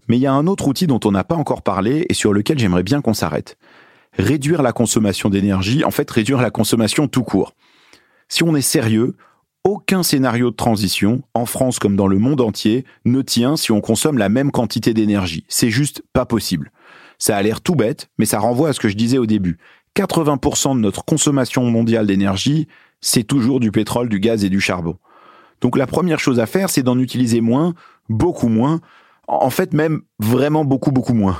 Mais 0.07 0.17
il 0.17 0.21
y 0.21 0.27
a 0.27 0.33
un 0.33 0.47
autre 0.47 0.67
outil 0.67 0.87
dont 0.87 0.99
on 1.03 1.11
n'a 1.11 1.23
pas 1.23 1.35
encore 1.35 1.63
parlé 1.63 2.05
et 2.09 2.13
sur 2.13 2.31
lequel 2.31 2.59
j'aimerais 2.59 2.83
bien 2.83 3.01
qu'on 3.01 3.13
s'arrête. 3.13 3.57
Réduire 4.13 4.61
la 4.61 4.71
consommation 4.71 5.29
d'énergie, 5.29 5.83
en 5.83 5.91
fait 5.91 6.09
réduire 6.09 6.41
la 6.41 6.51
consommation 6.51 7.07
tout 7.07 7.23
court. 7.23 7.53
Si 8.27 8.43
on 8.43 8.55
est 8.55 8.61
sérieux, 8.61 9.15
aucun 9.65 10.03
scénario 10.03 10.51
de 10.51 10.55
transition, 10.55 11.23
en 11.33 11.45
France 11.45 11.79
comme 11.79 11.95
dans 11.95 12.07
le 12.07 12.19
monde 12.19 12.39
entier, 12.39 12.85
ne 13.03 13.21
tient 13.21 13.57
si 13.57 13.71
on 13.71 13.81
consomme 13.81 14.17
la 14.17 14.29
même 14.29 14.51
quantité 14.51 14.93
d'énergie. 14.93 15.43
C'est 15.49 15.71
juste 15.71 16.03
pas 16.13 16.25
possible. 16.25 16.71
Ça 17.17 17.35
a 17.35 17.41
l'air 17.41 17.61
tout 17.61 17.75
bête, 17.75 18.09
mais 18.17 18.25
ça 18.25 18.39
renvoie 18.39 18.69
à 18.69 18.73
ce 18.73 18.79
que 18.79 18.89
je 18.89 18.95
disais 18.95 19.17
au 19.17 19.25
début. 19.25 19.57
80% 19.95 20.75
de 20.75 20.81
notre 20.81 21.03
consommation 21.03 21.63
mondiale 21.65 22.05
d'énergie, 22.05 22.67
c'est 23.01 23.23
toujours 23.23 23.59
du 23.59 23.71
pétrole, 23.71 24.07
du 24.07 24.19
gaz 24.19 24.45
et 24.45 24.49
du 24.49 24.61
charbon. 24.61 24.97
Donc 25.61 25.77
la 25.77 25.87
première 25.87 26.19
chose 26.19 26.39
à 26.39 26.45
faire, 26.45 26.69
c'est 26.69 26.83
d'en 26.83 26.99
utiliser 26.99 27.41
moins, 27.41 27.73
beaucoup 28.07 28.49
moins, 28.49 28.81
en 29.27 29.49
fait 29.49 29.73
même 29.73 30.01
vraiment 30.19 30.63
beaucoup 30.63 30.91
beaucoup 30.91 31.15
moins. 31.15 31.39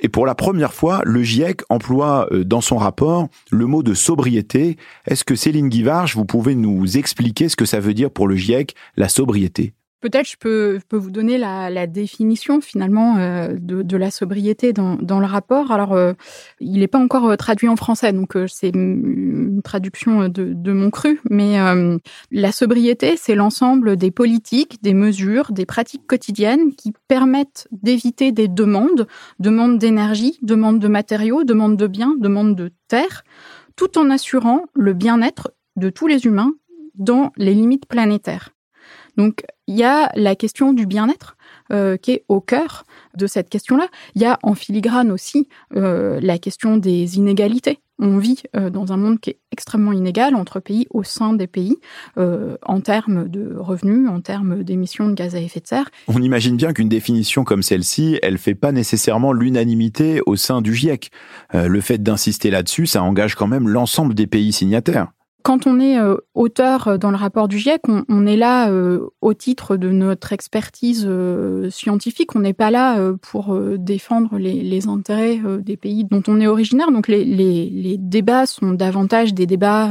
Et 0.00 0.08
pour 0.08 0.26
la 0.26 0.34
première 0.34 0.72
fois, 0.72 1.02
le 1.04 1.22
GIEC 1.22 1.62
emploie 1.68 2.26
euh, 2.32 2.44
dans 2.44 2.60
son 2.60 2.78
rapport 2.78 3.28
le 3.50 3.66
mot 3.66 3.82
de 3.82 3.94
sobriété. 3.94 4.76
Est-ce 5.06 5.24
que 5.24 5.34
Céline 5.34 5.68
Guivarch, 5.68 6.16
vous 6.16 6.24
pouvez 6.24 6.54
nous 6.54 6.96
expliquer 6.96 7.48
ce 7.48 7.56
que 7.56 7.66
ça 7.66 7.80
veut 7.80 7.94
dire 7.94 8.10
pour 8.10 8.26
le 8.26 8.36
GIEC, 8.36 8.74
la 8.96 9.08
sobriété? 9.08 9.74
Peut-être 10.00 10.28
je 10.28 10.36
peux, 10.38 10.78
peux 10.88 10.96
vous 10.96 11.10
donner 11.10 11.36
la, 11.36 11.68
la 11.68 11.86
définition 11.86 12.60
finalement 12.60 13.18
euh, 13.18 13.54
de, 13.58 13.82
de, 13.82 13.96
la 13.98 14.10
sobriété 14.10 14.72
dans, 14.72 14.96
dans 14.96 15.20
le 15.20 15.26
rapport. 15.26 15.72
Alors, 15.72 15.92
euh, 15.92 16.14
il 16.58 16.80
n'est 16.80 16.88
pas 16.88 16.98
encore 16.98 17.28
euh, 17.28 17.36
traduit 17.36 17.68
en 17.68 17.76
français, 17.76 18.12
donc 18.12 18.36
c'est 18.48 18.70
une 18.70 19.60
traduction 19.62 20.28
de, 20.28 20.52
de 20.54 20.72
mon 20.72 20.90
cru. 20.90 21.20
Mais 21.28 21.56
la 22.30 22.52
sobriété, 22.52 23.16
c'est 23.16 23.34
l'ensemble 23.34 23.96
des 23.96 24.10
politiques, 24.10 24.82
des 24.82 24.94
mesures, 24.94 25.52
des 25.52 25.66
pratiques 25.66 26.06
quotidiennes 26.06 26.74
qui 26.74 26.92
permettent 27.08 27.68
d'éviter 27.72 28.32
des 28.32 28.48
demandes, 28.48 29.06
demandes 29.38 29.78
d'énergie, 29.78 30.38
demandes 30.42 30.78
de 30.78 30.88
matériaux, 30.88 31.44
demandes 31.44 31.76
de 31.76 31.86
biens, 31.86 32.14
demandes 32.18 32.56
de 32.56 32.72
terre, 32.88 33.22
tout 33.76 33.98
en 33.98 34.10
assurant 34.10 34.64
le 34.74 34.94
bien-être 34.94 35.52
de 35.76 35.90
tous 35.90 36.06
les 36.06 36.26
humains 36.26 36.52
dans 36.94 37.32
les 37.36 37.54
limites 37.54 37.86
planétaires. 37.86 38.50
Donc 39.20 39.44
il 39.66 39.76
y 39.76 39.82
a 39.82 40.10
la 40.14 40.34
question 40.34 40.72
du 40.72 40.86
bien-être 40.86 41.36
euh, 41.70 41.98
qui 41.98 42.12
est 42.12 42.24
au 42.28 42.40
cœur 42.40 42.84
de 43.18 43.26
cette 43.26 43.50
question-là. 43.50 43.86
Il 44.14 44.22
y 44.22 44.24
a 44.24 44.38
en 44.42 44.54
filigrane 44.54 45.10
aussi 45.10 45.46
euh, 45.76 46.18
la 46.22 46.38
question 46.38 46.78
des 46.78 47.18
inégalités. 47.18 47.80
On 47.98 48.16
vit 48.16 48.42
euh, 48.56 48.70
dans 48.70 48.94
un 48.94 48.96
monde 48.96 49.20
qui 49.20 49.28
est 49.28 49.38
extrêmement 49.52 49.92
inégal 49.92 50.34
entre 50.34 50.58
pays 50.58 50.86
au 50.88 51.02
sein 51.02 51.34
des 51.34 51.46
pays, 51.46 51.76
en 52.16 52.80
termes 52.80 53.28
de 53.28 53.54
revenus, 53.58 54.08
en 54.08 54.22
termes 54.22 54.64
d'émissions 54.64 55.06
de 55.06 55.12
gaz 55.12 55.34
à 55.34 55.40
effet 55.40 55.60
de 55.60 55.66
serre. 55.66 55.90
On 56.08 56.22
imagine 56.22 56.56
bien 56.56 56.72
qu'une 56.72 56.88
définition 56.88 57.44
comme 57.44 57.62
celle-ci, 57.62 58.18
elle 58.22 58.38
fait 58.38 58.54
pas 58.54 58.72
nécessairement 58.72 59.34
l'unanimité 59.34 60.22
au 60.24 60.36
sein 60.36 60.62
du 60.62 60.74
GIEC. 60.74 61.10
le 61.52 61.80
fait 61.82 61.98
d'insister 62.02 62.50
là-dessus, 62.50 62.86
ça 62.86 63.02
engage 63.02 63.34
quand 63.34 63.48
même 63.48 63.68
l'ensemble 63.68 64.14
des 64.14 64.26
pays 64.26 64.52
signataires. 64.52 65.08
Quand 65.42 65.66
on 65.66 65.80
est 65.80 65.98
euh, 65.98 66.16
auteur 66.34 66.88
euh, 66.88 66.96
dans 66.98 67.10
le 67.10 67.16
rapport 67.16 67.48
du 67.48 67.58
GIEC, 67.58 67.82
on, 67.88 68.26
est 68.26 68.36
là 68.36 68.70
euh, 68.70 69.08
au 69.20 69.34
titre 69.34 69.76
de 69.76 69.90
notre 69.90 70.32
expertise 70.32 71.08
scientifique. 71.70 72.34
On 72.34 72.40
n'est 72.40 72.52
pas 72.52 72.70
là 72.70 73.12
pour 73.22 73.56
défendre 73.78 74.38
les, 74.38 74.88
intérêts 74.88 75.40
des 75.60 75.76
pays 75.76 76.04
dont 76.04 76.22
on 76.26 76.40
est 76.40 76.46
originaire. 76.46 76.90
Donc 76.90 77.08
les, 77.08 77.96
débats 77.98 78.46
sont 78.46 78.72
davantage 78.72 79.34
des 79.34 79.46
débats 79.46 79.90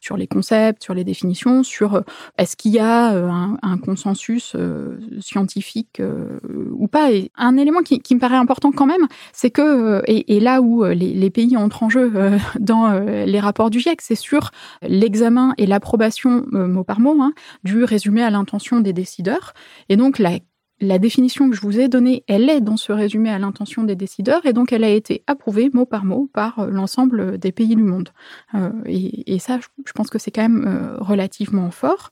sur 0.00 0.16
les 0.16 0.26
concepts, 0.26 0.82
sur 0.82 0.94
les 0.94 1.04
définitions, 1.04 1.62
sur 1.62 2.02
est-ce 2.38 2.56
qu'il 2.56 2.72
y 2.72 2.78
a 2.78 3.10
un, 3.10 3.78
consensus 3.78 4.56
scientifique 5.20 6.00
ou 6.72 6.88
pas. 6.88 7.12
Et 7.12 7.30
un 7.36 7.56
élément 7.56 7.80
qui, 7.80 8.14
me 8.14 8.20
paraît 8.20 8.36
important 8.36 8.72
quand 8.72 8.86
même, 8.86 9.06
c'est 9.32 9.50
que, 9.50 10.02
et, 10.06 10.40
là 10.40 10.60
où 10.60 10.84
les, 10.84 11.14
les, 11.14 11.30
pays 11.30 11.56
entrent 11.56 11.82
en 11.82 11.90
jeu 11.90 12.12
dans 12.60 12.92
les 13.00 13.40
rapports 13.40 13.70
du 13.70 13.80
GIEC, 13.80 14.00
c'est 14.00 14.14
sur 14.14 14.50
l'examen 14.82 15.54
et 15.58 15.66
l'approbation 15.66 16.46
euh, 16.52 16.66
mot 16.66 16.84
par 16.84 17.00
mot 17.00 17.20
hein, 17.20 17.32
du 17.64 17.84
résumé 17.84 18.22
à 18.22 18.30
l'intention 18.30 18.80
des 18.80 18.92
décideurs. 18.92 19.52
Et 19.88 19.96
donc 19.96 20.18
la, 20.18 20.38
la 20.80 20.98
définition 20.98 21.50
que 21.50 21.56
je 21.56 21.60
vous 21.60 21.78
ai 21.78 21.88
donnée, 21.88 22.24
elle 22.26 22.48
est 22.48 22.60
dans 22.60 22.76
ce 22.76 22.92
résumé 22.92 23.30
à 23.30 23.38
l'intention 23.38 23.84
des 23.84 23.96
décideurs 23.96 24.46
et 24.46 24.52
donc 24.52 24.72
elle 24.72 24.84
a 24.84 24.88
été 24.88 25.22
approuvée 25.26 25.70
mot 25.72 25.86
par 25.86 26.04
mot 26.04 26.28
par 26.32 26.60
euh, 26.60 26.70
l'ensemble 26.70 27.38
des 27.38 27.52
pays 27.52 27.76
du 27.76 27.84
monde. 27.84 28.10
Euh, 28.54 28.70
et, 28.86 29.34
et, 29.34 29.38
ça, 29.38 29.58
je 29.84 29.92
pense 29.92 30.10
que 30.10 30.18
c'est 30.18 30.30
quand 30.30 30.48
même 30.48 30.96
relativement 31.00 31.70
fort. 31.70 32.10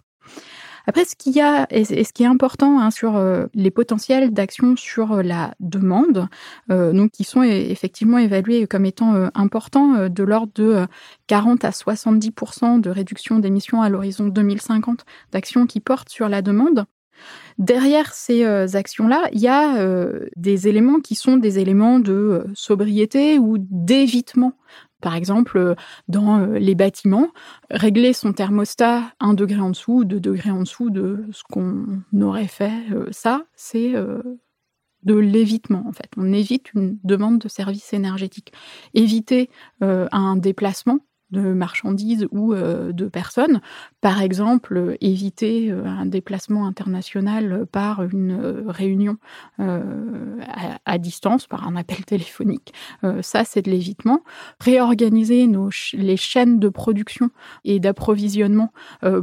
Après, 0.88 1.04
ce 1.04 1.14
qu'il 1.14 1.34
y 1.34 1.40
a 1.40 1.68
ce 1.70 2.12
qui 2.12 2.22
est 2.24 2.26
important 2.26 2.80
hein, 2.80 2.90
sur 2.90 3.22
les 3.54 3.70
potentiels 3.70 4.32
d'action 4.32 4.74
sur 4.74 5.22
la 5.22 5.54
demande, 5.60 6.28
donc 6.68 7.10
qui 7.10 7.24
sont 7.24 7.42
effectivement 7.42 8.18
évalués 8.18 8.66
comme 8.66 8.86
étant 8.86 9.28
importants 9.34 10.08
de 10.08 10.22
l'ordre 10.24 10.52
de 10.54 10.86
40 11.26 11.64
à 11.64 11.70
70% 11.70 12.80
de 12.80 12.90
réduction 12.90 13.38
d'émissions 13.38 13.82
à 13.82 13.90
l'horizon 13.90 14.28
2050 14.28 15.04
d'actions 15.30 15.66
qui 15.66 15.80
portent 15.80 16.08
sur 16.08 16.28
la 16.28 16.42
demande. 16.42 16.86
Derrière 17.58 18.14
ces 18.14 18.44
euh, 18.44 18.66
actions-là, 18.72 19.28
il 19.32 19.40
y 19.40 19.48
a 19.48 19.78
euh, 19.78 20.28
des 20.36 20.68
éléments 20.68 21.00
qui 21.00 21.16
sont 21.16 21.36
des 21.36 21.58
éléments 21.58 21.98
de 21.98 22.12
euh, 22.12 22.44
sobriété 22.54 23.38
ou 23.38 23.56
d'évitement. 23.58 24.52
Par 25.00 25.14
exemple, 25.14 25.74
dans 26.08 26.44
les 26.46 26.74
bâtiments, 26.74 27.28
régler 27.70 28.12
son 28.12 28.32
thermostat 28.32 29.02
un 29.20 29.34
degré 29.34 29.60
en 29.60 29.70
dessous, 29.70 30.04
deux 30.04 30.20
degrés 30.20 30.50
en 30.50 30.60
dessous 30.60 30.90
de 30.90 31.24
ce 31.32 31.42
qu'on 31.44 32.02
aurait 32.20 32.48
fait, 32.48 32.72
ça, 33.10 33.44
c'est 33.54 33.92
de 33.92 35.14
l'évitement 35.14 35.84
en 35.86 35.92
fait. 35.92 36.10
On 36.16 36.32
évite 36.32 36.72
une 36.74 36.98
demande 37.04 37.38
de 37.38 37.48
service 37.48 37.92
énergétique. 37.92 38.52
Éviter 38.94 39.50
un 39.80 40.36
déplacement 40.36 40.98
de 41.30 41.52
marchandises 41.52 42.26
ou 42.30 42.54
euh, 42.54 42.92
de 42.92 43.06
personnes. 43.06 43.60
Par 44.00 44.22
exemple, 44.22 44.96
éviter 45.00 45.70
euh, 45.70 45.84
un 45.84 46.06
déplacement 46.06 46.66
international 46.66 47.66
par 47.70 48.02
une 48.02 48.38
euh, 48.40 48.62
réunion 48.66 49.16
à, 49.58 50.98
distance, 50.98 51.46
par 51.46 51.66
un 51.66 51.76
appel 51.76 52.04
téléphonique. 52.04 52.72
ça, 53.22 53.44
c'est 53.44 53.62
de 53.62 53.70
l'évitement. 53.70 54.22
Réorganiser 54.60 55.48
les 55.94 56.16
chaînes 56.16 56.58
de 56.58 56.68
production 56.68 57.30
et 57.64 57.80
d'approvisionnement 57.80 58.72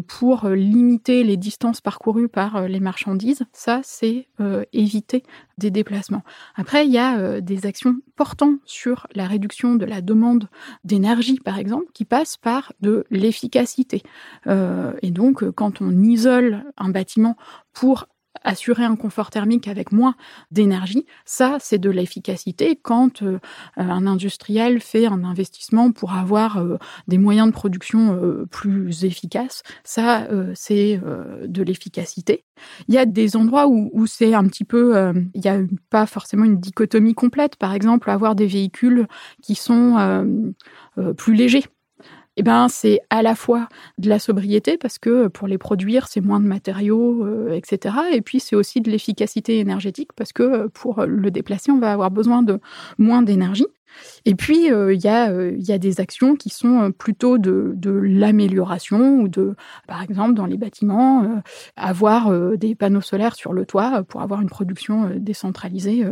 pour 0.07 0.47
limiter 0.49 1.23
les 1.23 1.37
distances 1.37 1.81
parcourues 1.81 2.27
par 2.27 2.67
les 2.67 2.79
marchandises. 2.79 3.43
Ça, 3.53 3.81
c'est 3.83 4.27
éviter 4.73 5.23
des 5.57 5.71
déplacements. 5.71 6.23
Après, 6.55 6.85
il 6.85 6.91
y 6.91 6.97
a 6.97 7.41
des 7.41 7.65
actions 7.65 7.95
portant 8.15 8.55
sur 8.65 9.07
la 9.13 9.27
réduction 9.27 9.75
de 9.75 9.85
la 9.85 10.01
demande 10.01 10.49
d'énergie, 10.83 11.39
par 11.43 11.57
exemple, 11.57 11.85
qui 11.93 12.05
passe 12.05 12.37
par 12.37 12.73
de 12.81 13.05
l'efficacité. 13.09 14.03
Euh, 14.47 14.64
et 15.01 15.11
donc, 15.11 15.43
euh, 15.43 15.51
quand 15.51 15.81
on 15.81 16.03
isole 16.03 16.63
un 16.77 16.89
bâtiment 16.89 17.35
pour 17.73 18.07
assurer 18.43 18.83
un 18.83 18.95
confort 18.95 19.31
thermique 19.31 19.67
avec 19.67 19.91
moins 19.91 20.13
d'énergie, 20.51 21.05
ça 21.23 21.57
c'est 21.59 21.79
de 21.79 21.89
l'efficacité. 21.89 22.77
Quand 22.79 23.23
euh, 23.23 23.39
un 23.77 24.05
industriel 24.05 24.81
fait 24.81 25.07
un 25.07 25.23
investissement 25.23 25.91
pour 25.91 26.13
avoir 26.13 26.63
des 27.07 27.17
moyens 27.17 27.47
de 27.47 27.53
production 27.53 28.19
plus 28.51 29.03
efficaces, 29.05 29.63
ça 29.83 30.27
c'est 30.53 31.01
de 31.43 31.63
l'efficacité. 31.63 32.43
Il 32.87 32.93
y 32.93 32.97
a 32.97 33.05
des 33.05 33.35
endroits 33.35 33.67
où, 33.67 33.89
où 33.93 34.05
c'est 34.05 34.35
un 34.35 34.45
petit 34.47 34.65
peu, 34.65 35.13
il 35.33 35.41
n'y 35.41 35.49
a 35.49 35.61
pas 35.89 36.05
forcément 36.05 36.43
une 36.43 36.59
dichotomie 36.59 37.15
complète. 37.15 37.55
Par 37.55 37.73
exemple, 37.73 38.09
avoir 38.09 38.35
des 38.35 38.47
véhicules 38.47 39.07
qui 39.41 39.55
sont 39.55 40.45
plus 41.15 41.33
légers 41.33 41.65
eh 42.37 42.43
ben, 42.43 42.67
c'est 42.67 42.99
à 43.09 43.21
la 43.21 43.35
fois 43.35 43.69
de 43.97 44.09
la 44.09 44.19
sobriété 44.19 44.77
parce 44.77 44.99
que 44.99 45.27
pour 45.27 45.47
les 45.47 45.57
produire, 45.57 46.07
c'est 46.07 46.21
moins 46.21 46.39
de 46.39 46.45
matériaux, 46.45 47.25
euh, 47.25 47.53
etc. 47.53 47.95
Et 48.11 48.21
puis 48.21 48.39
c'est 48.39 48.55
aussi 48.55 48.81
de 48.81 48.91
l'efficacité 48.91 49.59
énergétique 49.59 50.11
parce 50.15 50.33
que 50.33 50.67
pour 50.67 51.05
le 51.05 51.31
déplacer, 51.31 51.71
on 51.71 51.79
va 51.79 51.91
avoir 51.93 52.11
besoin 52.11 52.43
de 52.43 52.59
moins 52.97 53.21
d'énergie. 53.21 53.67
Et 54.25 54.35
puis, 54.35 54.71
euh, 54.71 54.93
il 54.93 55.01
y, 55.01 55.07
euh, 55.07 55.55
y, 55.57 55.71
a 55.71 55.77
des 55.77 55.99
actions 55.99 56.35
qui 56.35 56.49
sont 56.49 56.81
euh, 56.81 56.89
plutôt 56.89 57.37
de, 57.37 57.73
de 57.75 57.91
l'amélioration 57.91 59.19
ou 59.19 59.27
de, 59.27 59.55
par 59.87 60.01
exemple, 60.01 60.33
dans 60.33 60.45
les 60.45 60.57
bâtiments, 60.57 61.41
avoir 61.75 62.31
des 62.57 62.75
panneaux 62.75 63.01
solaires 63.01 63.35
sur 63.35 63.53
le 63.53 63.65
toit 63.65 64.03
pour 64.03 64.21
avoir 64.21 64.41
une 64.41 64.49
production 64.49 65.11
décentralisée 65.17 66.05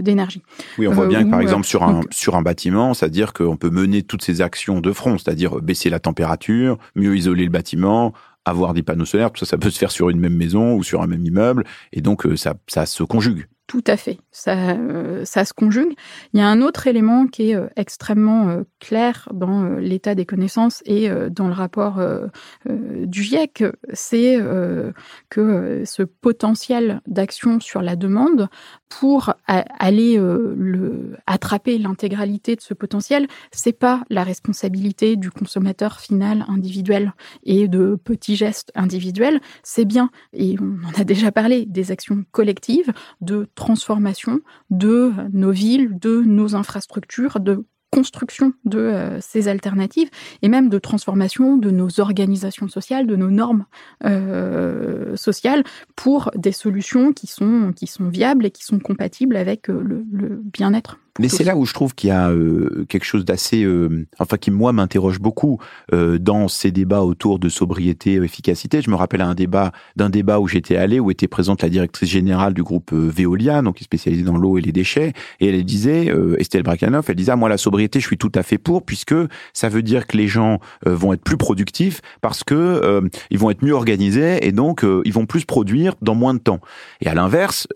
d'énergie. 0.00 0.42
Oui, 0.78 0.86
on 0.88 0.92
voit 0.92 1.06
bien 1.06 1.24
que, 1.24 1.30
par 1.30 1.40
exemple, 1.40 1.66
sur 1.66 1.82
un, 1.82 2.00
sur 2.10 2.36
un 2.36 2.42
bâtiment, 2.42 2.94
c'est-à-dire 2.94 3.32
qu'on 3.32 3.56
peut 3.56 3.70
mener 3.70 4.02
toutes 4.02 4.22
ces 4.22 4.40
actions 4.40 4.80
de 4.80 4.92
front, 4.92 5.18
c'est-à-dire 5.18 5.60
baisser 5.60 5.90
la 5.90 5.98
température, 5.98 6.78
mieux 6.94 7.16
isoler 7.16 7.44
le 7.44 7.50
bâtiment, 7.50 8.12
avoir 8.44 8.74
des 8.74 8.82
panneaux 8.82 9.04
solaires, 9.04 9.32
tout 9.32 9.44
ça, 9.44 9.50
ça 9.50 9.58
peut 9.58 9.70
se 9.70 9.78
faire 9.78 9.90
sur 9.90 10.10
une 10.10 10.20
même 10.20 10.36
maison 10.36 10.74
ou 10.74 10.82
sur 10.82 11.02
un 11.02 11.06
même 11.06 11.24
immeuble, 11.24 11.64
et 11.92 12.00
donc 12.00 12.26
ça, 12.36 12.54
ça 12.66 12.86
se 12.86 13.02
conjugue. 13.02 13.46
Tout 13.68 13.84
à 13.86 13.98
fait, 13.98 14.18
ça, 14.32 14.70
euh, 14.70 15.26
ça 15.26 15.44
se 15.44 15.52
conjugue. 15.52 15.92
Il 16.32 16.40
y 16.40 16.42
a 16.42 16.48
un 16.48 16.62
autre 16.62 16.86
élément 16.86 17.26
qui 17.26 17.50
est 17.50 17.54
euh, 17.54 17.68
extrêmement 17.76 18.48
euh, 18.48 18.62
clair 18.80 19.28
dans 19.34 19.74
l'état 19.74 20.14
des 20.14 20.24
connaissances 20.24 20.82
et 20.86 21.10
dans 21.30 21.48
le 21.48 21.52
rapport 21.52 22.00
du 22.64 23.22
GIEC, 23.22 23.64
c'est 23.92 24.38
que 25.28 25.82
ce 25.84 26.02
potentiel 26.02 27.02
d'action 27.06 27.60
sur 27.60 27.82
la 27.82 27.96
demande, 27.96 28.48
pour 28.88 29.34
aller 29.44 30.16
le, 30.16 31.16
attraper 31.26 31.78
l'intégralité 31.78 32.56
de 32.56 32.60
ce 32.60 32.74
potentiel, 32.74 33.26
c'est 33.52 33.72
pas 33.72 34.02
la 34.08 34.24
responsabilité 34.24 35.16
du 35.16 35.30
consommateur 35.30 36.00
final 36.00 36.44
individuel 36.48 37.12
et 37.44 37.68
de 37.68 37.98
petits 38.02 38.36
gestes 38.36 38.72
individuels, 38.74 39.40
c'est 39.62 39.84
bien, 39.84 40.10
et 40.32 40.56
on 40.60 40.78
en 40.86 41.00
a 41.00 41.04
déjà 41.04 41.32
parlé, 41.32 41.66
des 41.66 41.90
actions 41.90 42.24
collectives 42.32 42.92
de 43.20 43.48
transformation 43.54 44.40
de 44.70 45.12
nos 45.32 45.50
villes, 45.50 45.98
de 45.98 46.22
nos 46.22 46.54
infrastructures, 46.54 47.40
de 47.40 47.64
construction 47.90 48.52
de 48.64 48.78
euh, 48.78 49.20
ces 49.20 49.48
alternatives 49.48 50.10
et 50.42 50.48
même 50.48 50.68
de 50.68 50.78
transformation 50.78 51.56
de 51.56 51.70
nos 51.70 52.00
organisations 52.00 52.68
sociales, 52.68 53.06
de 53.06 53.16
nos 53.16 53.30
normes 53.30 53.64
euh, 54.04 55.16
sociales 55.16 55.64
pour 55.96 56.30
des 56.34 56.52
solutions 56.52 57.12
qui 57.12 57.26
sont, 57.26 57.72
viables 58.10 58.46
et 58.46 58.50
qui 58.50 58.64
sont 58.64 58.78
compatibles 58.78 59.36
avec 59.36 59.70
euh, 59.70 59.80
le 59.82 60.40
bien-être 60.42 60.98
mais 61.18 61.28
c'est 61.28 61.44
là 61.44 61.56
où 61.56 61.66
je 61.66 61.72
trouve 61.72 61.94
qu'il 61.94 62.08
y 62.08 62.12
a 62.12 62.30
euh, 62.30 62.84
quelque 62.88 63.04
chose 63.04 63.24
d'assez, 63.24 63.64
euh, 63.64 64.06
enfin 64.18 64.36
qui 64.36 64.50
moi 64.50 64.72
m'interroge 64.72 65.18
beaucoup 65.18 65.58
euh, 65.92 66.18
dans 66.18 66.48
ces 66.48 66.70
débats 66.70 67.02
autour 67.02 67.38
de 67.38 67.48
sobriété, 67.48 68.14
efficacité. 68.14 68.82
Je 68.82 68.90
me 68.90 68.96
rappelle 68.96 69.20
un 69.20 69.34
débat 69.34 69.72
d'un 69.96 70.10
débat 70.10 70.38
où 70.38 70.48
j'étais 70.48 70.76
allé 70.76 71.00
où 71.00 71.10
était 71.10 71.28
présente 71.28 71.62
la 71.62 71.68
directrice 71.68 72.08
générale 72.08 72.54
du 72.54 72.62
groupe 72.62 72.92
Veolia, 72.92 73.62
donc 73.62 73.76
qui 73.76 73.82
est 73.82 73.84
spécialisée 73.84 74.22
dans 74.22 74.36
l'eau 74.36 74.58
et 74.58 74.60
les 74.60 74.72
déchets, 74.72 75.12
et 75.40 75.48
elle 75.48 75.64
disait 75.64 76.12
Estelle 76.38 76.62
Brakanoff, 76.62 77.10
elle 77.10 77.16
disait 77.16 77.32
ah, 77.32 77.36
moi 77.36 77.48
la 77.48 77.58
sobriété 77.58 78.00
je 78.00 78.06
suis 78.06 78.18
tout 78.18 78.32
à 78.34 78.42
fait 78.42 78.58
pour 78.58 78.84
puisque 78.84 79.14
ça 79.52 79.68
veut 79.68 79.82
dire 79.82 80.06
que 80.06 80.16
les 80.16 80.28
gens 80.28 80.60
vont 80.86 81.12
être 81.12 81.22
plus 81.22 81.36
productifs 81.36 82.00
parce 82.20 82.44
que 82.44 83.02
ils 83.30 83.38
vont 83.38 83.50
être 83.50 83.64
mieux 83.64 83.72
organisés 83.72 84.46
et 84.46 84.52
donc 84.52 84.84
ils 85.04 85.12
vont 85.12 85.26
plus 85.26 85.44
produire 85.44 85.94
dans 86.02 86.14
moins 86.14 86.34
de 86.34 86.38
temps. 86.38 86.60
Et 87.00 87.08
à 87.08 87.14
l'inverse, 87.14 87.66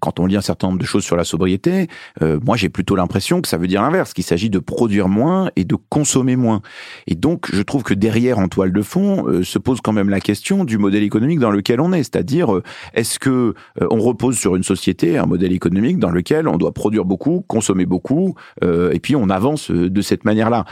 quand 0.00 0.20
on 0.20 0.26
lit 0.26 0.36
un 0.36 0.40
certain 0.40 0.68
nombre 0.68 0.80
de 0.80 0.86
choses 0.86 1.04
sur 1.04 1.16
la 1.16 1.24
sobriété, 1.24 1.88
moi 2.20 2.56
j'ai 2.56 2.68
plus 2.68 2.79
plutôt 2.80 2.96
l'impression 2.96 3.42
que 3.42 3.48
ça 3.48 3.58
veut 3.58 3.66
dire 3.66 3.82
l'inverse, 3.82 4.14
qu'il 4.14 4.24
s'agit 4.24 4.48
de 4.48 4.58
produire 4.58 5.06
moins 5.06 5.50
et 5.54 5.64
de 5.64 5.76
consommer 5.90 6.34
moins. 6.34 6.62
Et 7.06 7.14
donc, 7.14 7.50
je 7.52 7.60
trouve 7.60 7.82
que 7.82 7.92
derrière, 7.92 8.38
en 8.38 8.48
toile 8.48 8.72
de 8.72 8.80
fond, 8.80 9.28
euh, 9.28 9.44
se 9.44 9.58
pose 9.58 9.82
quand 9.82 9.92
même 9.92 10.08
la 10.08 10.20
question 10.20 10.64
du 10.64 10.78
modèle 10.78 11.02
économique 11.02 11.40
dans 11.40 11.50
lequel 11.50 11.82
on 11.82 11.92
est. 11.92 12.04
C'est-à-dire, 12.04 12.54
euh, 12.54 12.62
est-ce 12.94 13.18
que 13.18 13.52
euh, 13.82 13.86
on 13.90 14.00
repose 14.00 14.38
sur 14.38 14.56
une 14.56 14.62
société, 14.62 15.18
un 15.18 15.26
modèle 15.26 15.52
économique 15.52 15.98
dans 15.98 16.10
lequel 16.10 16.48
on 16.48 16.56
doit 16.56 16.72
produire 16.72 17.04
beaucoup, 17.04 17.44
consommer 17.46 17.84
beaucoup, 17.84 18.34
et 18.62 18.98
puis 19.00 19.14
on 19.14 19.28
avance 19.28 19.70
de 19.70 20.02
cette 20.02 20.24
manière-là. 20.24 20.64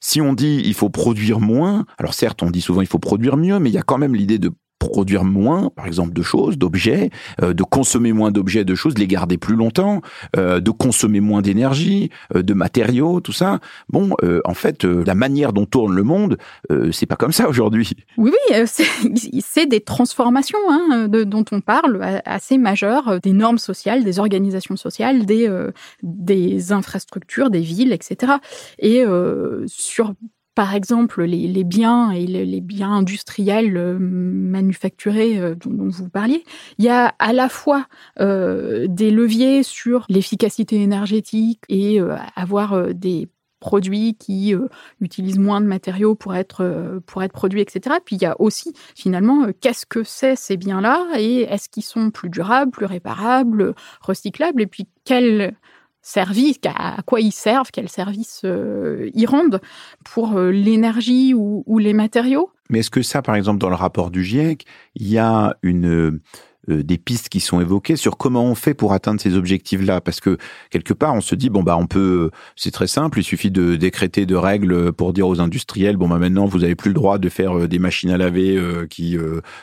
si 0.00 0.20
on 0.20 0.32
dit 0.32 0.62
il 0.64 0.74
faut 0.74 0.88
produire 0.88 1.40
moins, 1.40 1.84
alors 1.98 2.14
certes, 2.14 2.42
on 2.42 2.50
dit 2.50 2.60
souvent 2.60 2.80
il 2.80 2.86
faut 2.86 2.98
produire 2.98 3.36
mieux, 3.36 3.58
mais 3.58 3.68
il 3.68 3.74
y 3.74 3.78
a 3.78 3.82
quand 3.82 3.98
même 3.98 4.14
l'idée 4.14 4.38
de 4.38 4.50
produire 4.80 5.24
moins, 5.24 5.70
par 5.76 5.86
exemple, 5.86 6.12
de 6.12 6.22
choses, 6.22 6.58
d'objets, 6.58 7.10
euh, 7.42 7.52
de 7.52 7.62
consommer 7.62 8.12
moins 8.12 8.32
d'objets, 8.32 8.64
de 8.64 8.74
choses, 8.74 8.94
de 8.94 9.00
les 9.00 9.06
garder 9.06 9.36
plus 9.36 9.54
longtemps, 9.54 10.00
euh, 10.36 10.58
de 10.58 10.70
consommer 10.70 11.20
moins 11.20 11.42
d'énergie, 11.42 12.10
euh, 12.34 12.42
de 12.42 12.54
matériaux, 12.54 13.20
tout 13.20 13.32
ça. 13.32 13.60
Bon, 13.88 14.10
en 14.44 14.54
fait, 14.54 14.84
la 14.84 15.14
manière 15.14 15.52
dont 15.52 15.66
tourne 15.66 15.94
le 15.94 16.02
monde, 16.02 16.38
c'est 16.92 17.06
pas 17.06 17.16
comme 17.16 17.32
ça 17.32 17.48
aujourd'hui. 17.48 17.92
Oui, 18.16 18.32
oui, 18.50 18.66
c'est 19.44 19.66
des 19.66 19.80
transformations 19.80 20.58
hein, 20.70 21.08
de, 21.08 21.24
dont 21.24 21.44
on 21.52 21.60
parle 21.60 22.00
assez 22.24 22.56
majeures, 22.56 23.20
des 23.20 23.32
normes 23.32 23.58
sociales, 23.58 24.02
des 24.02 24.18
organisations 24.18 24.76
sociales, 24.76 25.26
des, 25.26 25.48
des 26.02 26.72
infrastructures, 26.72 27.50
des 27.50 27.60
villes, 27.60 27.92
etc. 27.92 28.34
Et 28.78 29.04
sur 29.66 30.14
par 30.54 30.74
exemple 30.74 31.22
les, 31.22 31.64
biens 31.64 32.10
et 32.10 32.26
les, 32.26 32.60
biens 32.60 32.92
industriels 32.92 33.76
euh, 33.76 33.98
manufacturés 33.98 35.38
euh, 35.38 35.54
dont, 35.54 35.88
vous 35.88 36.08
parliez, 36.08 36.44
il 36.78 36.84
y 36.84 36.88
a 36.88 37.14
à 37.18 37.32
la 37.32 37.48
fois 37.48 37.86
euh, 38.20 38.86
des 38.88 39.10
leviers 39.10 39.62
sur 39.62 40.04
l'efficacité 40.08 40.76
énergétique 40.82 41.62
et 41.68 42.00
avoir 42.36 42.94
des 42.94 43.28
produits 43.60 44.14
qui 44.14 44.54
utilisent 45.00 45.38
moins 45.38 45.60
de 45.60 45.66
matériaux 45.66 46.14
pour 46.14 46.34
être 46.34 47.00
pour 47.06 47.22
être 47.22 47.32
produits, 47.32 47.60
etc. 47.60 47.96
Puis 48.04 48.16
il 48.16 48.22
y 48.22 48.26
a 48.26 48.40
aussi 48.40 48.72
finalement 48.94 49.48
qu'est-ce 49.60 49.86
que 49.86 50.02
c'est 50.02 50.36
ces 50.36 50.56
biens-là 50.56 51.06
et 51.18 51.42
est-ce 51.42 51.68
qu'ils 51.68 51.82
sont 51.82 52.10
plus 52.10 52.30
durables, 52.30 52.70
plus 52.70 52.86
réparables, 52.86 53.74
recyclables 54.00 54.62
et 54.62 54.66
puis 54.66 54.86
quel 55.04 55.54
service, 56.02 56.58
à 56.66 57.02
quoi 57.04 57.20
ils 57.20 57.32
servent, 57.32 57.70
quel 57.72 57.88
service 57.88 58.42
euh, 58.44 59.10
ils 59.14 59.26
rendent 59.26 59.60
pour 60.04 60.36
euh, 60.36 60.50
l'énergie 60.50 61.34
ou, 61.34 61.78
les 61.78 61.92
matériaux. 61.92 62.50
Mais 62.68 62.80
est-ce 62.80 62.90
que 62.90 63.02
ça, 63.02 63.22
par 63.22 63.34
exemple, 63.34 63.58
dans 63.58 63.68
le 63.68 63.74
rapport 63.74 64.10
du 64.10 64.24
GIEC, 64.24 64.64
il 64.94 65.08
y 65.08 65.18
a 65.18 65.56
une 65.62 66.20
euh, 66.68 66.82
des 66.82 66.98
pistes 66.98 67.30
qui 67.30 67.40
sont 67.40 67.60
évoquées 67.60 67.96
sur 67.96 68.18
comment 68.18 68.44
on 68.44 68.54
fait 68.54 68.74
pour 68.74 68.92
atteindre 68.92 69.20
ces 69.20 69.34
objectifs-là. 69.34 70.00
Parce 70.00 70.20
que 70.20 70.36
quelque 70.70 70.92
part, 70.92 71.14
on 71.14 71.20
se 71.20 71.34
dit 71.34 71.48
bon 71.48 71.62
bah 71.62 71.76
on 71.78 71.86
peut, 71.86 72.30
c'est 72.54 72.70
très 72.70 72.86
simple, 72.86 73.18
il 73.20 73.22
suffit 73.22 73.50
de 73.50 73.76
décréter 73.76 74.26
de 74.26 74.34
règles 74.34 74.92
pour 74.92 75.12
dire 75.12 75.26
aux 75.26 75.40
industriels 75.40 75.96
bon 75.96 76.08
bah 76.08 76.18
maintenant 76.18 76.44
vous 76.44 76.62
avez 76.64 76.74
plus 76.74 76.90
le 76.90 76.94
droit 76.94 77.18
de 77.18 77.28
faire 77.28 77.58
euh, 77.58 77.68
des 77.68 77.78
machines 77.78 78.10
à 78.10 78.18
laver 78.18 78.56
euh, 78.56 78.86
qui 78.86 79.16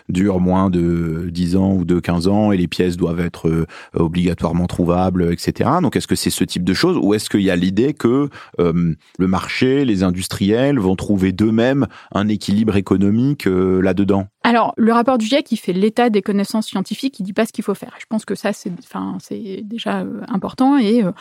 durent 0.10 0.40
moins 0.40 0.70
de 0.70 1.30
10 1.30 1.56
ans 1.56 1.74
ou 1.74 1.86
de 1.86 2.00
15 2.00 2.28
ans 2.28 2.52
et 2.52 2.58
les 2.58 2.68
pièces 2.68 2.98
doivent 2.98 3.20
être 3.20 3.66
obligatoirement 3.94 4.68
trouvables, 4.68 5.32
etc. 5.32 5.70
Donc 5.82 5.96
est-ce 5.96 6.08
que 6.08 6.16
c'est 6.16 6.30
ce 6.30 6.44
type 6.44 6.64
de 6.64 6.74
choses 6.74 6.98
ou 7.02 7.14
est-ce 7.14 7.30
qu'il 7.30 7.42
y 7.42 7.52
a 7.52 7.56
l'idée 7.56 7.94
que 7.94 8.30
le 8.58 9.28
marché, 9.28 9.86
les 9.86 10.04
industriels 10.04 10.80
vont 10.80 10.96
trouver 10.96 11.32
d'eux-mêmes 11.32 11.88
un 12.14 12.28
équilibre 12.28 12.76
économique 12.76 13.46
là-dedans? 13.46 14.28
Alors, 14.48 14.74
le 14.78 14.94
rapport 14.94 15.18
du 15.18 15.26
GIEC, 15.26 15.52
il 15.52 15.58
fait 15.58 15.74
l'état 15.74 16.10
des 16.10 16.22
connaissances 16.22 16.68
scientifiques, 16.68 17.20
il 17.20 17.24
dit 17.24 17.34
pas 17.34 17.46
ce 17.46 17.52
qu'il 17.52 17.66
faut 17.66 17.76
faire. 17.76 17.94
Je 18.00 18.06
pense 18.08 18.24
que 18.24 18.34
ça, 18.34 18.54
c'est, 18.54 18.72
enfin, 18.82 19.18
déjà 19.62 20.00
euh, 20.00 20.22
important 20.30 20.78
et 20.78 21.04
euh, 21.04 21.12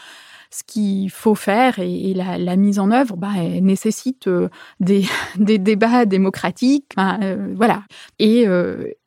ce 0.52 0.62
qu'il 0.62 1.10
faut 1.10 1.34
faire 1.34 1.80
et, 1.80 2.14
la, 2.14 2.54
mise 2.54 2.78
en 2.78 2.92
œuvre, 2.92 3.16
bah, 3.16 3.32
nécessite 3.60 4.28
euh, 4.28 4.48
des, 4.78 5.06
débats 5.58 6.04
démocratiques, 6.04 6.94
voilà. 7.56 7.82
Et 8.20 8.46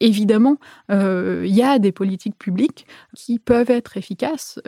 évidemment, 0.02 0.58
il 0.90 1.56
y 1.56 1.62
a 1.62 1.80
des 1.80 1.94
politiques 1.94 2.38
publiques 2.38 2.88
qui 3.16 3.40
peuvent 3.40 3.72
être 3.72 3.96
efficaces 3.96 4.60